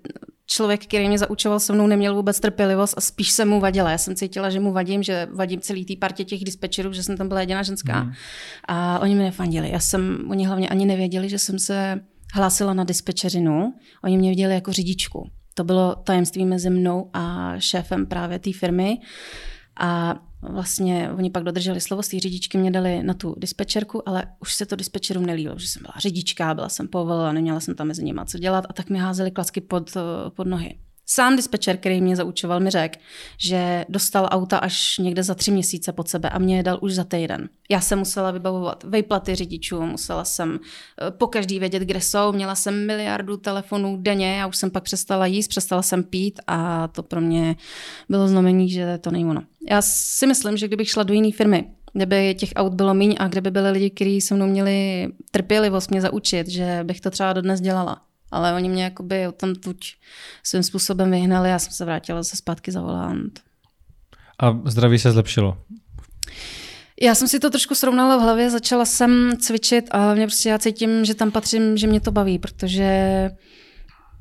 člověk, 0.48 0.84
který 0.84 1.08
mě 1.08 1.18
zaučoval 1.18 1.60
se 1.60 1.74
mnou, 1.74 1.88
neměl 1.88 2.16
vůbec 2.16 2.40
trpělivost 2.40 2.94
a 2.98 3.02
spíš 3.02 3.32
se 3.32 3.46
mu 3.46 3.60
vadila. 3.60 3.92
Já 3.92 3.98
jsem 3.98 4.16
cítila, 4.16 4.50
že 4.50 4.60
mu 4.60 4.72
vadím, 4.72 5.04
že 5.04 5.28
vadím 5.34 5.62
celý 5.62 5.86
té 5.86 5.94
partě 6.00 6.24
těch 6.24 6.44
dispečerů, 6.44 6.94
že 6.94 7.04
jsem 7.04 7.18
tam 7.18 7.28
byla 7.28 7.40
jediná 7.40 7.64
ženská. 7.64 8.04
Mm. 8.04 8.12
A 8.68 9.00
oni 9.00 9.16
mi 9.16 9.24
nefandili. 9.24 9.72
Já 9.72 9.80
jsem, 9.80 10.26
oni 10.30 10.46
hlavně 10.46 10.70
ani 10.70 10.86
nevěděli, 10.86 11.30
že 11.30 11.40
jsem 11.40 11.60
se 11.60 12.00
hlásila 12.34 12.74
na 12.74 12.84
dispečerinu. 12.84 13.74
Oni 14.04 14.18
mě 14.18 14.30
viděli 14.30 14.54
jako 14.54 14.72
řidičku. 14.72 15.30
To 15.54 15.64
bylo 15.64 15.96
tajemství 15.96 16.46
mezi 16.46 16.70
mnou 16.70 17.10
a 17.14 17.54
šéfem 17.60 18.06
právě 18.06 18.40
té 18.40 18.54
firmy. 18.54 18.98
A 19.80 20.16
vlastně 20.50 21.10
oni 21.18 21.30
pak 21.30 21.44
dodrželi 21.44 21.82
slovo, 21.82 22.04
z 22.04 22.08
té 22.08 22.20
řidičky 22.20 22.58
mě 22.58 22.72
dali 22.72 23.04
na 23.04 23.14
tu 23.14 23.36
dispečerku, 23.38 24.10
ale 24.10 24.26
už 24.40 24.54
se 24.54 24.66
to 24.66 24.76
dispečerům 24.76 25.26
nelílo, 25.26 25.60
že 25.60 25.68
jsem 25.68 25.82
byla 25.82 25.94
řidička, 25.98 26.54
byla 26.54 26.70
jsem 26.70 26.88
povolila, 26.88 27.32
neměla 27.32 27.60
jsem 27.60 27.76
tam 27.76 27.88
mezi 27.88 28.04
nimi 28.04 28.22
co 28.26 28.38
dělat 28.38 28.66
a 28.70 28.74
tak 28.74 28.90
mi 28.90 29.00
házeli 29.00 29.32
klacky 29.32 29.62
pod, 29.62 29.98
pod 30.30 30.48
nohy. 30.48 30.78
Sám 31.08 31.36
dispečer, 31.36 31.78
který 31.78 32.02
mě 32.02 32.16
zaučoval, 32.16 32.60
mi 32.60 32.70
řekl, 32.70 33.00
že 33.38 33.86
dostal 33.90 34.28
auta 34.32 34.58
až 34.58 34.98
někde 34.98 35.24
za 35.24 35.36
tři 35.36 35.52
měsíce 35.52 35.92
pod 35.92 36.10
sebe 36.10 36.30
a 36.30 36.40
mě 36.40 36.58
je 36.58 36.64
dal 36.64 36.80
už 36.82 36.94
za 36.94 37.04
týden. 37.04 37.50
Já 37.70 37.82
jsem 37.82 38.00
musela 38.00 38.32
vybavovat 38.32 38.84
vejplaty 38.84 39.36
řidičů, 39.36 39.82
musela 39.82 40.26
jsem 40.26 40.60
eh, 40.60 41.12
po 41.12 41.28
každý 41.28 41.60
vědět, 41.60 41.84
kde 41.84 42.02
jsou, 42.02 42.32
měla 42.32 42.56
jsem 42.56 42.88
miliardu 42.88 43.38
telefonů 43.38 43.98
denně, 44.02 44.38
já 44.38 44.48
už 44.48 44.58
jsem 44.58 44.72
pak 44.72 44.84
přestala 44.84 45.26
jíst, 45.26 45.48
přestala 45.48 45.82
jsem 45.82 46.04
pít 46.04 46.40
a 46.48 46.88
to 46.88 47.04
pro 47.04 47.22
mě 47.22 47.56
bylo 48.10 48.28
znamení, 48.28 48.70
že 48.70 48.98
to 48.98 49.12
není 49.12 49.26
ono. 49.26 49.42
Já 49.70 49.82
si 49.82 50.28
myslím, 50.28 50.58
že 50.58 50.68
kdybych 50.68 50.90
šla 50.90 51.04
do 51.04 51.14
jiné 51.14 51.32
firmy, 51.32 51.66
kde 51.94 52.06
by 52.06 52.36
těch 52.40 52.50
aut 52.56 52.74
bylo 52.74 52.94
míň 52.94 53.16
a 53.20 53.28
kde 53.28 53.42
by 53.42 53.52
byli 53.52 53.72
lidi, 53.72 53.90
kteří 53.90 54.22
se 54.22 54.36
mnou 54.36 54.48
měli 54.48 55.08
trpělivost 55.32 55.92
mě 55.92 56.02
zaučit, 56.02 56.48
že 56.48 56.80
bych 56.84 57.02
to 57.02 57.10
třeba 57.12 57.34
dodnes 57.34 57.62
dělala 57.62 58.02
ale 58.36 58.54
oni 58.54 58.70
mě 58.70 58.84
jakoby 58.84 59.28
tam 59.38 59.56
tuď 59.56 59.96
svým 60.44 60.64
způsobem 60.64 61.12
vyhnali 61.12 61.52
a 61.52 61.60
jsem 61.60 61.74
se 61.74 61.86
vrátila 61.86 62.24
zase 62.24 62.38
zpátky 62.38 62.72
za 62.72 62.82
volant. 62.82 63.40
A 64.40 64.60
zdraví 64.66 65.00
se 65.00 65.12
zlepšilo? 65.12 65.58
Já 67.02 67.16
jsem 67.16 67.28
si 67.28 67.40
to 67.40 67.50
trošku 67.50 67.76
srovnala 67.76 68.18
v 68.18 68.22
hlavě, 68.22 68.50
začala 68.50 68.86
jsem 68.86 69.32
cvičit 69.40 69.88
a 69.92 69.98
hlavně 69.98 70.26
prostě 70.28 70.50
já 70.50 70.58
cítím, 70.58 71.06
že 71.06 71.14
tam 71.14 71.32
patřím, 71.32 71.78
že 71.78 71.88
mě 71.88 72.00
to 72.00 72.12
baví, 72.12 72.40
protože 72.40 73.30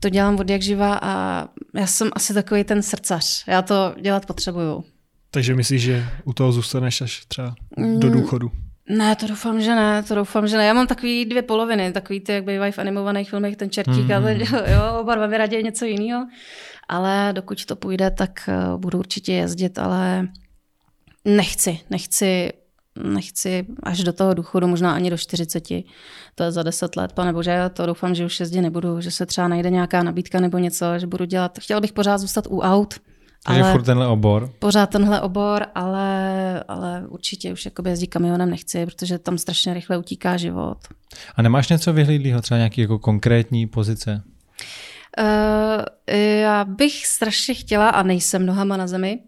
to 0.01 0.09
dělám 0.09 0.37
od 0.37 0.51
jak 0.51 0.63
živa 0.63 0.99
a 1.03 1.45
já 1.75 1.87
jsem 1.87 2.11
asi 2.13 2.35
takový 2.35 2.65
ten 2.65 2.83
srdcař. 2.83 3.45
Já 3.47 3.63
to 3.63 3.95
dělat 4.01 4.27
potřebuju. 4.27 4.85
Takže 5.31 5.55
myslíš, 5.55 5.83
že 5.83 6.07
u 6.25 6.33
toho 6.33 6.53
zůstaneš 6.53 7.01
až 7.01 7.25
třeba 7.29 7.55
do 7.77 8.07
mm, 8.07 8.13
důchodu? 8.13 8.51
Ne, 8.89 9.17
to 9.17 9.27
doufám, 9.27 9.61
že 9.61 9.75
ne, 9.75 10.03
to 10.03 10.15
doufám, 10.15 10.49
že 10.49 10.57
ne. 10.57 10.67
Já 10.67 10.75
mám 10.75 10.87
takový 10.87 11.25
dvě 11.25 11.43
poloviny, 11.43 11.93
takový 11.93 12.21
ty, 12.21 12.33
jak 12.33 12.45
bývají 12.45 12.73
v 12.73 12.79
animovaných 12.79 13.31
filmech, 13.31 13.57
ten 13.57 13.71
čertík, 13.71 14.05
mm. 14.05 14.13
ale 14.13 14.39
jo, 14.51 15.01
oba 15.01 15.15
dva 15.15 15.27
mi 15.27 15.39
raději 15.39 15.65
něco 15.65 15.85
jiného. 15.85 16.27
Ale 16.89 17.33
dokud 17.33 17.65
to 17.65 17.77
půjde, 17.77 18.11
tak 18.11 18.49
uh, 18.49 18.81
budu 18.81 18.99
určitě 18.99 19.33
jezdit, 19.33 19.79
ale 19.79 20.29
nechci, 21.25 21.81
nechci, 21.91 22.53
nechci 23.05 23.67
až 23.83 24.05
do 24.05 24.13
toho 24.13 24.35
důchodu, 24.35 24.67
možná 24.67 24.95
ani 24.95 25.11
do 25.11 25.19
40, 25.19 25.69
to 26.35 26.43
je 26.43 26.53
za 26.53 26.63
10 26.63 26.97
let, 26.97 27.13
pane 27.13 27.33
bože, 27.33 27.71
to 27.73 27.87
doufám, 27.87 28.15
že 28.15 28.25
už 28.25 28.41
jezdit 28.41 28.61
nebudu, 28.61 29.01
že 29.01 29.11
se 29.11 29.27
třeba 29.27 29.49
najde 29.49 29.71
nějaká 29.71 30.03
nabídka 30.03 30.41
nebo 30.41 30.59
něco, 30.59 30.99
že 30.99 31.07
budu 31.07 31.25
dělat, 31.25 31.59
chtěla 31.59 31.81
bych 31.81 31.93
pořád 31.93 32.19
zůstat 32.19 32.47
u 32.47 32.61
aut, 32.61 32.95
takže 33.47 33.63
ale 33.63 33.73
furt 33.73 33.83
tenhle 33.83 34.07
obor? 34.07 34.51
Pořád 34.59 34.91
tenhle 34.91 35.21
obor, 35.21 35.67
ale, 35.75 36.65
ale 36.69 37.05
určitě 37.09 37.53
už 37.53 37.65
jako 37.65 37.89
jezdit 37.89 38.07
kamionem 38.07 38.51
nechci, 38.51 38.87
protože 38.87 39.19
tam 39.19 39.39
strašně 39.39 39.75
rychle 39.75 39.99
utíká 39.99 40.37
život. 40.37 40.79
A 41.37 41.43
nemáš 41.43 41.69
něco 41.69 41.93
vyhlídlého, 41.93 42.43
třeba 42.43 42.59
nějaký 42.59 42.81
jako 42.81 42.99
konkrétní 42.99 43.67
pozice? 43.67 44.23
Uh, 45.19 46.15
já 46.41 46.65
bych 46.65 47.07
strašně 47.07 47.55
chtěla, 47.55 47.89
a 47.89 48.03
nejsem 48.03 48.47
nohama 48.47 48.77
na 48.77 48.87
zemi, 48.87 49.19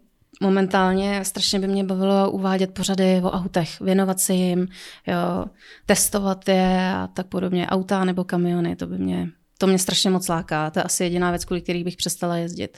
momentálně 0.41 1.25
strašně 1.25 1.59
by 1.59 1.67
mě 1.67 1.83
bavilo 1.83 2.31
uvádět 2.31 2.73
pořady 2.73 3.21
o 3.23 3.31
autech, 3.31 3.81
věnovat 3.81 4.19
se 4.19 4.33
jim, 4.33 4.67
jo, 5.07 5.45
testovat 5.85 6.49
je 6.49 6.93
a 6.95 7.07
tak 7.13 7.27
podobně, 7.27 7.67
auta 7.67 8.05
nebo 8.05 8.23
kamiony, 8.23 8.75
to 8.75 8.87
by 8.87 8.97
mě, 8.97 9.27
to 9.57 9.67
mě 9.67 9.79
strašně 9.79 10.09
moc 10.09 10.27
láká. 10.27 10.69
To 10.69 10.79
je 10.79 10.83
asi 10.83 11.03
jediná 11.03 11.31
věc, 11.31 11.45
kvůli 11.45 11.61
kterých 11.61 11.83
bych 11.83 11.95
přestala 11.95 12.37
jezdit. 12.37 12.77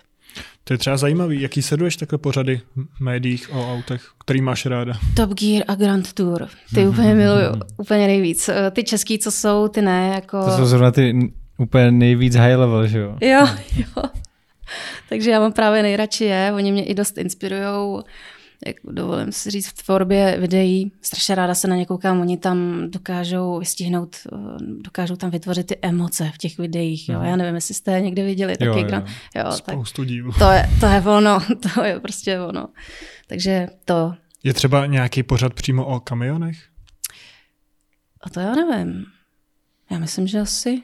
To 0.63 0.73
je 0.73 0.77
třeba 0.77 0.97
zajímavý. 0.97 1.41
Jaký 1.41 1.61
sleduješ 1.61 1.95
takhle 1.95 2.17
pořady 2.17 2.61
v 2.75 2.99
médiích 2.99 3.49
o 3.53 3.73
autech, 3.73 4.01
který 4.19 4.41
máš 4.41 4.65
ráda? 4.65 4.93
Top 5.15 5.29
Gear 5.33 5.63
a 5.67 5.75
Grand 5.75 6.13
Tour. 6.13 6.47
Ty 6.75 6.87
úplně 6.87 7.13
miluju. 7.13 7.61
úplně 7.77 8.07
nejvíc. 8.07 8.49
Eh, 8.49 8.71
ty 8.71 8.83
český, 8.83 9.19
co 9.19 9.31
jsou, 9.31 9.67
ty 9.67 9.81
ne. 9.81 10.11
Jako... 10.15 10.45
To 10.45 10.57
jsou 10.57 10.65
zrovna 10.65 10.91
ty 10.91 11.33
úplně 11.57 11.91
nejvíc 11.91 12.35
high 12.35 12.55
level, 12.55 12.87
že 12.87 12.99
jo? 12.99 13.17
Jo, 13.21 13.47
jo. 13.77 14.03
Takže 15.09 15.31
já 15.31 15.39
mám 15.39 15.53
právě 15.53 15.81
nejradši 15.81 16.23
je. 16.25 16.51
Oni 16.55 16.71
mě 16.71 16.85
i 16.85 16.93
dost 16.93 17.17
inspirujou 17.17 18.03
jak 18.67 18.75
dovolím 18.83 19.31
si 19.31 19.51
říct, 19.51 19.67
v 19.67 19.83
tvorbě 19.83 20.37
videí. 20.39 20.91
Strašně 21.01 21.35
ráda 21.35 21.55
se 21.55 21.67
na 21.67 21.75
ně 21.75 21.85
koukám, 21.85 22.21
oni 22.21 22.37
tam 22.37 22.87
dokážou 22.89 23.59
vystihnout, 23.59 24.15
eh, 24.33 24.37
dokážou 24.59 25.15
tam 25.15 25.29
vytvořit 25.29 25.67
ty 25.67 25.77
emoce 25.81 26.31
v 26.33 26.37
těch 26.37 26.57
videích. 26.57 27.09
Jo. 27.09 27.19
Mhm. 27.19 27.27
Já 27.27 27.35
nevím, 27.35 27.55
jestli 27.55 27.73
jste 27.73 28.01
někde 28.01 28.23
viděli 28.23 28.55
jo, 28.59 28.73
taky. 28.73 28.81
Jo. 28.81 28.87
Gran... 28.87 29.05
Jo, 29.35 29.51
Spoustu 29.51 30.01
tak 30.01 30.07
dílů. 30.07 30.31
To 30.31 30.51
je, 30.51 30.69
to 30.79 30.85
je 30.85 31.01
ono, 31.01 31.39
to 31.73 31.83
je 31.83 31.99
prostě 31.99 32.39
ono. 32.39 32.67
Takže 33.27 33.67
to. 33.85 34.13
Je 34.43 34.53
třeba 34.53 34.85
nějaký 34.85 35.23
pořad 35.23 35.53
přímo 35.53 35.85
o 35.85 35.99
kamionech? 35.99 36.57
A 38.21 38.29
to 38.29 38.39
já 38.39 38.55
nevím. 38.55 39.05
Já 39.91 39.99
myslím, 39.99 40.27
že 40.27 40.39
asi 40.39 40.83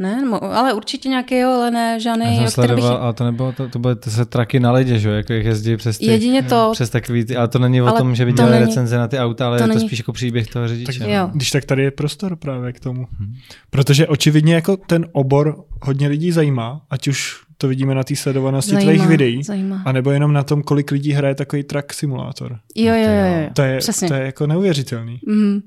ne, 0.00 0.24
ale 0.40 0.72
určitě 0.72 1.08
nějaký 1.08 1.38
jo, 1.38 1.50
ale 1.50 1.70
ne, 1.70 2.00
žádný. 2.00 2.36
Já 2.36 2.42
jsem 2.42 2.50
sledoval, 2.50 2.92
bych... 2.92 3.02
ale 3.02 3.12
to 3.12 3.24
nebylo, 3.24 3.52
to, 3.52 3.68
to 3.68 3.78
byly 3.78 3.96
to 3.96 4.10
se 4.10 4.24
traky 4.24 4.60
na 4.60 4.72
ledě, 4.72 4.98
že 4.98 5.08
jo, 5.08 5.14
jako 5.14 5.32
jak 5.32 5.44
jezdí 5.44 5.76
přes 5.76 5.98
ty, 5.98 6.06
Jedině 6.06 6.42
to. 6.42 6.70
Přes 6.72 6.90
takový 6.90 7.24
ty, 7.24 7.36
ale 7.36 7.48
to 7.48 7.58
není 7.58 7.80
ale 7.80 7.92
o 7.92 7.96
tom, 7.96 8.14
že 8.14 8.24
by 8.24 8.32
dělali 8.32 8.54
není, 8.54 8.66
recenze 8.66 8.98
na 8.98 9.08
ty 9.08 9.18
auta, 9.18 9.46
ale 9.46 9.58
to 9.58 9.64
je 9.64 9.68
to 9.68 9.74
není. 9.74 9.88
spíš 9.88 9.98
jako 9.98 10.12
příběh 10.12 10.46
toho 10.46 10.68
řidiče. 10.68 10.98
Tak, 10.98 11.08
no. 11.08 11.14
jo. 11.14 11.30
Když 11.32 11.50
tak 11.50 11.64
tady 11.64 11.82
je 11.82 11.90
prostor 11.90 12.36
právě 12.36 12.72
k 12.72 12.80
tomu. 12.80 13.06
Hmm. 13.18 13.34
Protože 13.70 14.06
očividně 14.06 14.54
jako 14.54 14.76
ten 14.76 15.06
obor 15.12 15.64
hodně 15.82 16.08
lidí 16.08 16.32
zajímá, 16.32 16.82
ať 16.90 17.08
už 17.08 17.49
to 17.60 17.68
vidíme 17.68 17.94
na 17.94 18.04
té 18.04 18.16
sledovanosti 18.16 18.72
zajímá, 18.72 18.92
tvých 18.92 19.06
videí, 19.06 19.42
zajímá. 19.42 19.82
anebo 19.84 20.10
jenom 20.10 20.32
na 20.32 20.42
tom, 20.42 20.62
kolik 20.62 20.90
lidí 20.90 21.12
hraje 21.12 21.34
takový 21.34 21.62
track 21.62 21.92
simulátor. 21.92 22.58
Jo, 22.74 22.94
jo, 22.94 23.10
jo. 23.10 23.42
jo. 23.42 23.48
To, 23.54 23.62
je, 23.62 23.78
Přesně. 23.78 24.08
to 24.08 24.14
je 24.14 24.22
jako 24.26 24.46
neuvěřitelný. 24.46 25.20
Mm. 25.26 25.60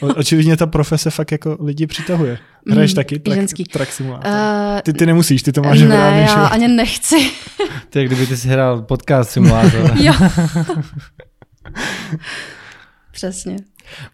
O, 0.00 0.06
očividně 0.06 0.56
ta 0.56 0.66
profese 0.66 1.10
fakt 1.10 1.32
jako 1.32 1.56
lidi 1.60 1.86
přitahuje. 1.86 2.38
Hraješ 2.70 2.92
mm, 2.92 2.96
taky 2.96 3.18
track, 3.18 3.36
Ženský. 3.40 3.64
track 3.64 3.92
simulátor? 3.92 4.30
Uh, 4.32 4.80
ty, 4.82 4.92
ty 4.92 5.06
nemusíš, 5.06 5.42
ty 5.42 5.52
to 5.52 5.62
máš 5.62 5.80
Ne, 5.80 6.26
já 6.28 6.34
show. 6.34 6.48
ani 6.52 6.68
nechci. 6.68 7.30
to 7.90 7.98
je, 7.98 8.04
kdyby 8.04 8.26
ty 8.26 8.36
si 8.36 8.48
hrál 8.48 8.82
podcast 8.82 9.30
simulátor. 9.30 9.92
jo. 10.00 10.12
Přesně. 13.12 13.56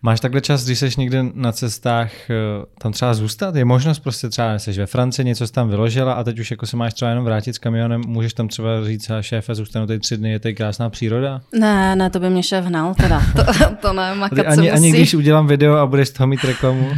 Máš 0.03 0.21
takhle 0.21 0.41
čas, 0.41 0.65
když 0.65 0.79
jsi 0.79 0.91
někde 0.99 1.25
na 1.35 1.53
cestách, 1.53 2.31
eh, 2.31 2.35
tam 2.79 2.93
třeba 2.93 3.15
zůstat? 3.15 3.55
Je 3.55 3.65
možnost 3.65 3.99
prostě 3.99 4.29
třeba, 4.29 4.59
jsi 4.59 4.73
ve 4.73 4.87
Francii, 4.87 5.25
něco 5.25 5.47
jsi 5.47 5.53
tam 5.53 5.69
vyložila 5.69 6.13
a 6.13 6.25
teď 6.25 6.39
už 6.39 6.51
jako 6.51 6.67
se 6.67 6.77
máš 6.77 6.95
třeba 6.95 7.09
jenom 7.09 7.25
vrátit 7.25 7.55
s 7.55 7.59
kamionem, 7.59 8.03
můžeš 8.07 8.35
tam 8.35 8.49
třeba 8.49 8.85
říct, 8.85 9.11
a 9.11 9.23
šéfe, 9.23 9.55
zůstanu 9.55 9.87
tady 9.87 9.99
tři 9.99 10.17
dny, 10.17 10.31
je 10.31 10.39
tady 10.39 10.55
krásná 10.55 10.91
příroda? 10.91 11.41
Ne, 11.59 11.97
ne, 11.97 12.11
to 12.11 12.21
by 12.21 12.31
mě 12.31 12.43
šéf 12.43 12.65
hnal, 12.65 12.95
teda, 12.95 13.23
to, 13.37 13.77
to 13.81 13.93
ne, 13.93 14.15
makat 14.15 14.47
ani, 14.47 14.71
ani 14.71 14.93
když 14.93 15.15
udělám 15.15 15.47
video 15.47 15.77
a 15.77 15.87
budeš 15.87 16.11
toho 16.11 16.27
mít 16.27 16.45
reklamu? 16.45 16.93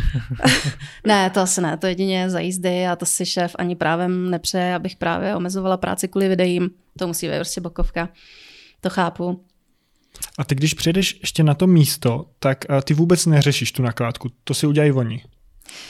ne, 1.07 1.31
to 1.31 1.41
asi 1.41 1.61
ne, 1.61 1.77
to 1.77 1.87
jedině 1.87 2.31
za 2.31 2.41
jízdy 2.41 2.87
a 2.87 2.97
to 2.97 3.07
si 3.07 3.27
šéf 3.27 3.57
ani 3.59 3.77
právem 3.77 4.31
nepřeje, 4.31 4.75
abych 4.75 4.97
právě 4.97 5.37
omezovala 5.37 5.77
práci 5.77 6.09
kvůli 6.09 6.29
videím, 6.29 6.71
to 6.99 7.07
musí 7.07 7.29
být 7.29 7.37
prostě 7.37 7.61
bokovka, 7.61 8.09
to 8.81 8.91
chápu. 8.91 9.41
A 10.39 10.45
ty, 10.45 10.55
když 10.55 10.75
přijedeš 10.75 11.19
ještě 11.21 11.43
na 11.43 11.55
to 11.55 11.67
místo, 11.67 12.27
tak 12.39 12.65
ty 12.85 12.95
vůbec 12.95 13.27
neřešíš 13.27 13.73
tu 13.73 13.83
nakládku, 13.83 14.29
to 14.45 14.55
si 14.55 14.67
udělají 14.67 14.93
oni. 14.93 15.23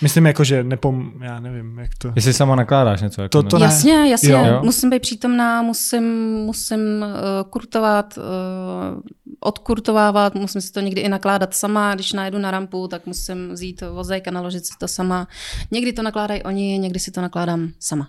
Myslím 0.03 0.26
jako, 0.26 0.44
že 0.44 0.64
nepom... 0.64 1.12
Já 1.22 1.40
nevím, 1.40 1.78
jak 1.78 1.90
to... 1.99 2.12
Jestli 2.16 2.32
sama 2.32 2.57
nakládáš 2.57 3.03
něco. 3.03 3.22
Jako 3.22 3.42
To- 3.42 3.49
to 3.49 3.59
ne. 3.59 3.64
Jasně, 3.64 4.11
jasně. 4.11 4.30
Jo. 4.30 4.44
Jo. 4.44 4.61
Musím 4.64 4.90
být 4.90 5.03
přítomná, 5.03 5.62
musím, 5.62 6.34
musím 6.34 6.78
uh, 6.80 7.51
kurtovat, 7.51 8.18
uh, 8.18 9.01
odkurtovávat, 9.40 10.34
musím 10.34 10.61
si 10.61 10.72
to 10.72 10.80
někdy 10.80 11.01
i 11.01 11.09
nakládat 11.09 11.55
sama. 11.55 11.94
Když 11.94 12.12
najedu 12.12 12.38
na 12.38 12.51
rampu, 12.51 12.88
tak 12.88 13.07
musím 13.07 13.53
vzít 13.53 13.82
vozejk 13.92 14.28
a 14.28 14.30
naložit 14.30 14.66
si 14.66 14.72
to 14.80 14.88
sama. 14.88 15.28
Někdy 15.70 15.92
to 15.92 16.03
nakládají 16.03 16.42
oni, 16.42 16.78
někdy 16.78 17.01
si 17.01 17.11
to 17.11 17.20
nakládám 17.20 17.68
sama. 17.80 18.09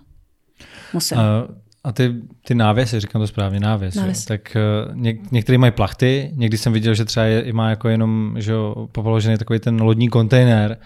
Musím. 0.93 1.17
Uh, 1.17 1.23
A, 1.84 1.91
ty, 1.91 2.15
ty 2.47 2.55
návěsy, 2.55 2.99
říkám 2.99 3.21
to 3.21 3.27
správně, 3.27 3.59
návěs, 3.59 3.95
jo, 3.95 4.01
Návěs. 4.01 4.25
tak 4.25 4.57
uh, 4.89 4.95
něk, 4.95 5.32
některý 5.32 5.57
mají 5.57 5.71
plachty, 5.71 6.32
někdy 6.36 6.57
jsem 6.57 6.73
viděl, 6.73 6.93
že 6.93 7.05
třeba 7.05 7.25
je, 7.25 7.53
má 7.53 7.69
jako 7.69 7.89
jenom 7.89 8.36
že 8.38 8.51
jo, 8.51 8.88
položený 8.91 9.38
takový 9.38 9.59
ten 9.59 9.82
lodní 9.82 10.09
kontejner, 10.09 10.77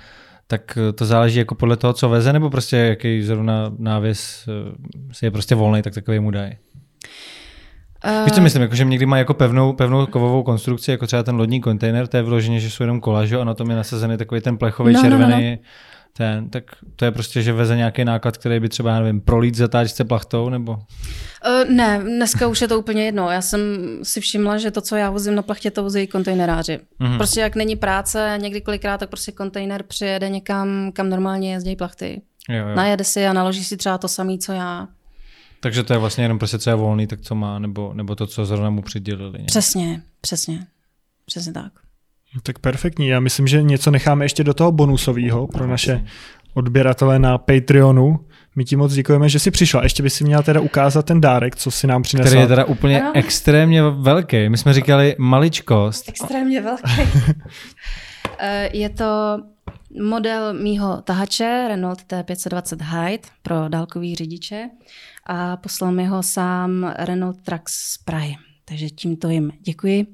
tak 0.48 0.78
eh, 0.90 0.94
to 0.94 1.06
záleží 1.06 1.40
jako 1.40 1.56
podle 1.56 1.78
toho, 1.78 1.94
co 1.94 2.10
veze, 2.10 2.34
nebo 2.34 2.50
prostě 2.50 2.78
jaký 2.78 3.22
zrovna 3.22 3.72
návěs 3.78 4.46
eh, 4.48 4.76
si 5.12 5.26
je 5.26 5.32
prostě 5.32 5.56
volný, 5.56 5.82
tak 5.82 5.94
takový 5.94 6.20
mu 6.20 6.32
dají. 6.32 6.52
Víš, 8.26 8.34
co 8.34 8.42
myslím, 8.42 8.62
jako, 8.62 8.76
že 8.76 8.86
někdy 8.86 9.06
má 9.06 9.18
jako 9.18 9.34
pevnou, 9.34 9.74
pevnou 9.74 10.06
kovovou 10.06 10.44
konstrukci, 10.44 10.92
jako 10.92 11.08
třeba 11.08 11.24
ten 11.24 11.36
lodní 11.36 11.62
kontejner, 11.62 12.08
to 12.08 12.18
je 12.18 12.24
vyloženě, 12.24 12.60
že 12.60 12.70
jsou 12.70 12.84
jenom 12.84 13.02
kola, 13.02 13.26
že? 13.26 13.36
jo, 13.36 13.42
a 13.42 13.44
na 13.44 13.54
tom 13.54 13.70
je 13.70 13.76
nasazený 13.76 14.18
takový 14.18 14.42
ten 14.42 14.58
plechový 14.58 14.94
No, 14.94 15.04
no, 15.04 15.10
no, 15.10 15.18
červený, 15.18 15.58
ten, 16.18 16.50
tak 16.50 16.64
to 16.96 17.06
je 17.06 17.12
prostě, 17.12 17.42
že 17.42 17.54
veze 17.54 17.76
nějaký 17.76 18.06
náklad, 18.06 18.38
který 18.38 18.60
by 18.60 18.70
třeba, 18.70 18.92
já 18.92 19.00
nevím, 19.00 19.22
prolít 19.22 19.56
zatáčce 19.56 20.04
plachtou, 20.04 20.50
nebo... 20.50 20.72
Uh, 20.72 21.70
ne, 21.70 22.00
dneska 22.04 22.48
už 22.48 22.62
je 22.62 22.68
to 22.68 22.80
úplně 22.80 23.06
jedno. 23.06 23.30
Já 23.30 23.42
jsem 23.42 23.60
si 24.04 24.22
všimla, 24.22 24.58
že 24.58 24.72
to, 24.72 24.82
co 24.82 24.96
já 24.96 25.10
vozím 25.10 25.36
na 25.36 25.42
plachtě, 25.42 25.72
to 25.72 25.84
vozí 25.84 26.08
kontejneráři. 26.08 26.80
Mm-hmm. 27.02 27.18
Prostě 27.18 27.42
jak 27.42 27.56
není 27.56 27.76
práce, 27.76 28.38
někdy 28.42 28.62
kolikrát, 28.62 28.98
tak 28.98 29.10
prostě 29.10 29.32
kontejner 29.32 29.84
přijede 29.84 30.30
někam, 30.30 30.92
kam 30.92 31.10
normálně 31.10 31.54
jezdí 31.54 31.76
plachty. 31.76 32.22
Jo, 32.50 32.68
jo. 32.68 32.76
Najede 32.76 33.04
si 33.04 33.28
a 33.28 33.34
naloží 33.34 33.64
si 33.64 33.78
třeba 33.78 33.98
to 33.98 34.08
samé, 34.08 34.38
co 34.38 34.52
já. 34.52 34.88
Takže 35.60 35.84
to 35.84 35.94
je 35.94 36.00
vlastně 36.00 36.24
jenom 36.24 36.40
prostě, 36.40 36.60
co 36.60 36.70
je 36.70 36.76
volný, 36.76 37.08
tak 37.08 37.22
co 37.22 37.36
má, 37.36 37.60
nebo, 37.60 37.94
nebo 37.94 38.16
to, 38.16 38.28
co 38.28 38.46
zrovna 38.46 38.70
mu 38.70 38.82
přidělili. 38.82 39.32
nějak. 39.32 39.48
Přesně, 39.48 40.02
přesně. 40.22 40.68
Přesně 41.26 41.54
tak. 41.54 41.83
No 42.36 42.42
Tak 42.44 42.60
perfektní. 42.60 43.08
Já 43.08 43.20
myslím, 43.20 43.48
že 43.48 43.62
něco 43.64 43.92
necháme 43.92 44.26
ještě 44.26 44.44
do 44.44 44.54
toho 44.54 44.72
bonusového 44.72 45.48
pro 45.48 45.68
naše 45.68 46.06
odběratele 46.54 47.20
na 47.20 47.38
Patreonu. 47.38 48.20
My 48.56 48.66
ti 48.66 48.76
moc 48.76 48.94
děkujeme, 48.94 49.30
že 49.30 49.40
jsi 49.40 49.52
přišla. 49.52 49.84
Ještě 49.84 50.04
by 50.04 50.10
si 50.10 50.24
měla 50.24 50.42
teda 50.44 50.62
ukázat 50.62 51.06
ten 51.06 51.22
dárek, 51.22 51.56
co 51.56 51.72
si 51.72 51.88
nám 51.88 52.04
přinesla. 52.04 52.30
Který 52.30 52.42
je 52.42 52.48
teda 52.48 52.66
úplně 52.66 53.02
Ano. 53.02 53.12
extrémně 53.16 53.82
velký. 53.84 54.50
My 54.50 54.58
jsme 54.58 54.74
říkali 54.74 55.16
maličkost. 55.20 56.10
Extrémně 56.10 56.62
velký. 56.62 56.84
Eh, 58.40 58.70
je 58.78 58.90
to 58.90 59.38
model 60.10 60.54
mýho 60.54 61.02
tahače 61.02 61.66
Renault 61.68 62.00
T520 62.02 62.78
Hyde 62.82 63.28
pro 63.42 63.70
dálkový 63.70 64.16
řidiče 64.16 64.70
a 65.26 65.58
poslal 65.58 65.92
mi 65.92 66.06
ho 66.06 66.24
sám 66.24 66.94
Renault 66.98 67.42
Trax 67.42 67.74
z 67.74 67.98
Prahy. 67.98 68.36
Takže 68.66 68.90
tímto 68.90 69.30
jim 69.30 69.52
děkuji. 69.62 70.06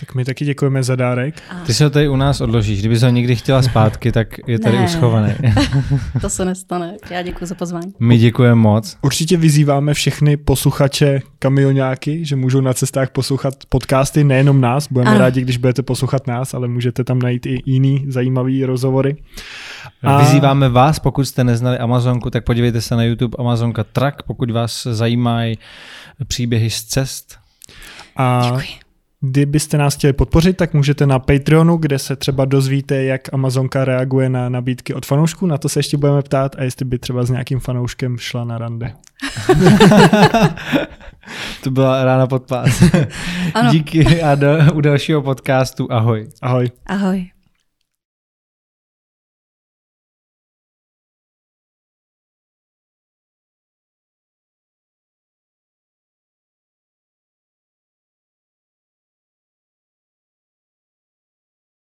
Tak 0.00 0.14
my 0.14 0.24
taky 0.24 0.44
děkujeme 0.44 0.82
za 0.82 0.96
dárek. 0.96 1.42
Ty 1.66 1.74
se 1.74 1.84
ho 1.84 1.90
tady 1.90 2.08
u 2.08 2.16
nás 2.16 2.40
odložíš. 2.40 2.78
Kdyby 2.80 2.98
se 2.98 3.06
ho 3.06 3.12
někdy 3.12 3.36
chtěla 3.36 3.62
zpátky, 3.62 4.12
tak 4.12 4.28
je 4.46 4.58
tady 4.58 4.78
Ne. 4.78 4.84
uschovaný. 4.84 5.32
To 6.20 6.30
se 6.30 6.44
nestane. 6.44 6.96
Já 7.10 7.22
děkuji 7.22 7.46
za 7.46 7.54
pozvání. 7.54 7.92
My 8.00 8.18
děkujeme 8.18 8.54
moc. 8.54 8.96
Určitě 9.02 9.36
vyzýváme 9.36 9.94
všechny 9.94 10.36
posluchače 10.36 11.20
kamionáky, 11.38 12.24
že 12.24 12.36
můžou 12.36 12.60
na 12.60 12.74
cestách 12.74 13.10
poslouchat 13.10 13.54
podcasty, 13.68 14.24
nejenom 14.24 14.60
nás. 14.60 14.88
Budeme 14.90 15.10
Ano. 15.10 15.20
rádi, 15.20 15.40
když 15.40 15.56
budete 15.56 15.82
poslouchat 15.82 16.26
nás, 16.26 16.54
ale 16.54 16.68
můžete 16.68 17.04
tam 17.04 17.18
najít 17.18 17.46
i 17.46 17.58
jiný 17.66 18.04
zajímavý 18.08 18.64
rozhovory. 18.64 19.16
A- 20.02 20.18
Vyzýváme 20.20 20.68
vás, 20.68 20.98
pokud 20.98 21.24
jste 21.24 21.44
neznali 21.44 21.78
Amazonku, 21.78 22.30
tak 22.30 22.44
podívejte 22.44 22.80
se 22.80 22.96
na 22.96 23.02
YouTube 23.04 23.36
Amazonka 23.38 23.84
Truck, 23.84 24.22
pokud 24.26 24.50
vás 24.50 24.86
zajímají 24.90 25.58
příběhy 26.28 26.70
z 26.70 26.84
cest. 26.84 27.38
A 28.16 28.42
Děkuji. 28.44 28.83
Kdybyste 29.30 29.78
nás 29.78 29.94
chtěli 29.94 30.12
podpořit, 30.12 30.56
tak 30.56 30.74
můžete 30.74 31.06
na 31.06 31.18
Patreonu, 31.18 31.76
kde 31.76 31.98
se 31.98 32.16
třeba 32.16 32.44
dozvíte, 32.44 33.04
jak 33.04 33.34
Amazonka 33.34 33.84
reaguje 33.84 34.28
na 34.28 34.48
nabídky 34.48 34.94
od 34.94 35.06
fanoušků. 35.06 35.46
Na 35.46 35.58
to 35.58 35.68
se 35.68 35.78
ještě 35.78 35.96
budeme 35.96 36.22
ptát 36.22 36.56
a 36.58 36.62
jestli 36.62 36.84
by 36.84 36.98
třeba 36.98 37.24
s 37.24 37.30
nějakým 37.30 37.60
fanouškem 37.60 38.18
šla 38.18 38.44
na 38.44 38.58
rande. 38.58 38.92
To 41.62 41.70
byla 41.70 42.04
rána 42.04 42.26
pod 42.26 42.42
pás. 42.42 42.82
Ano. 43.54 43.70
Díky 43.72 44.22
a 44.22 44.34
do, 44.34 44.48
u 44.74 44.80
dalšího 44.80 45.22
podcastu 45.22 45.92
ahoj. 45.92 46.28
Ahoj. 46.42 46.70
Ahoj. 46.86 47.33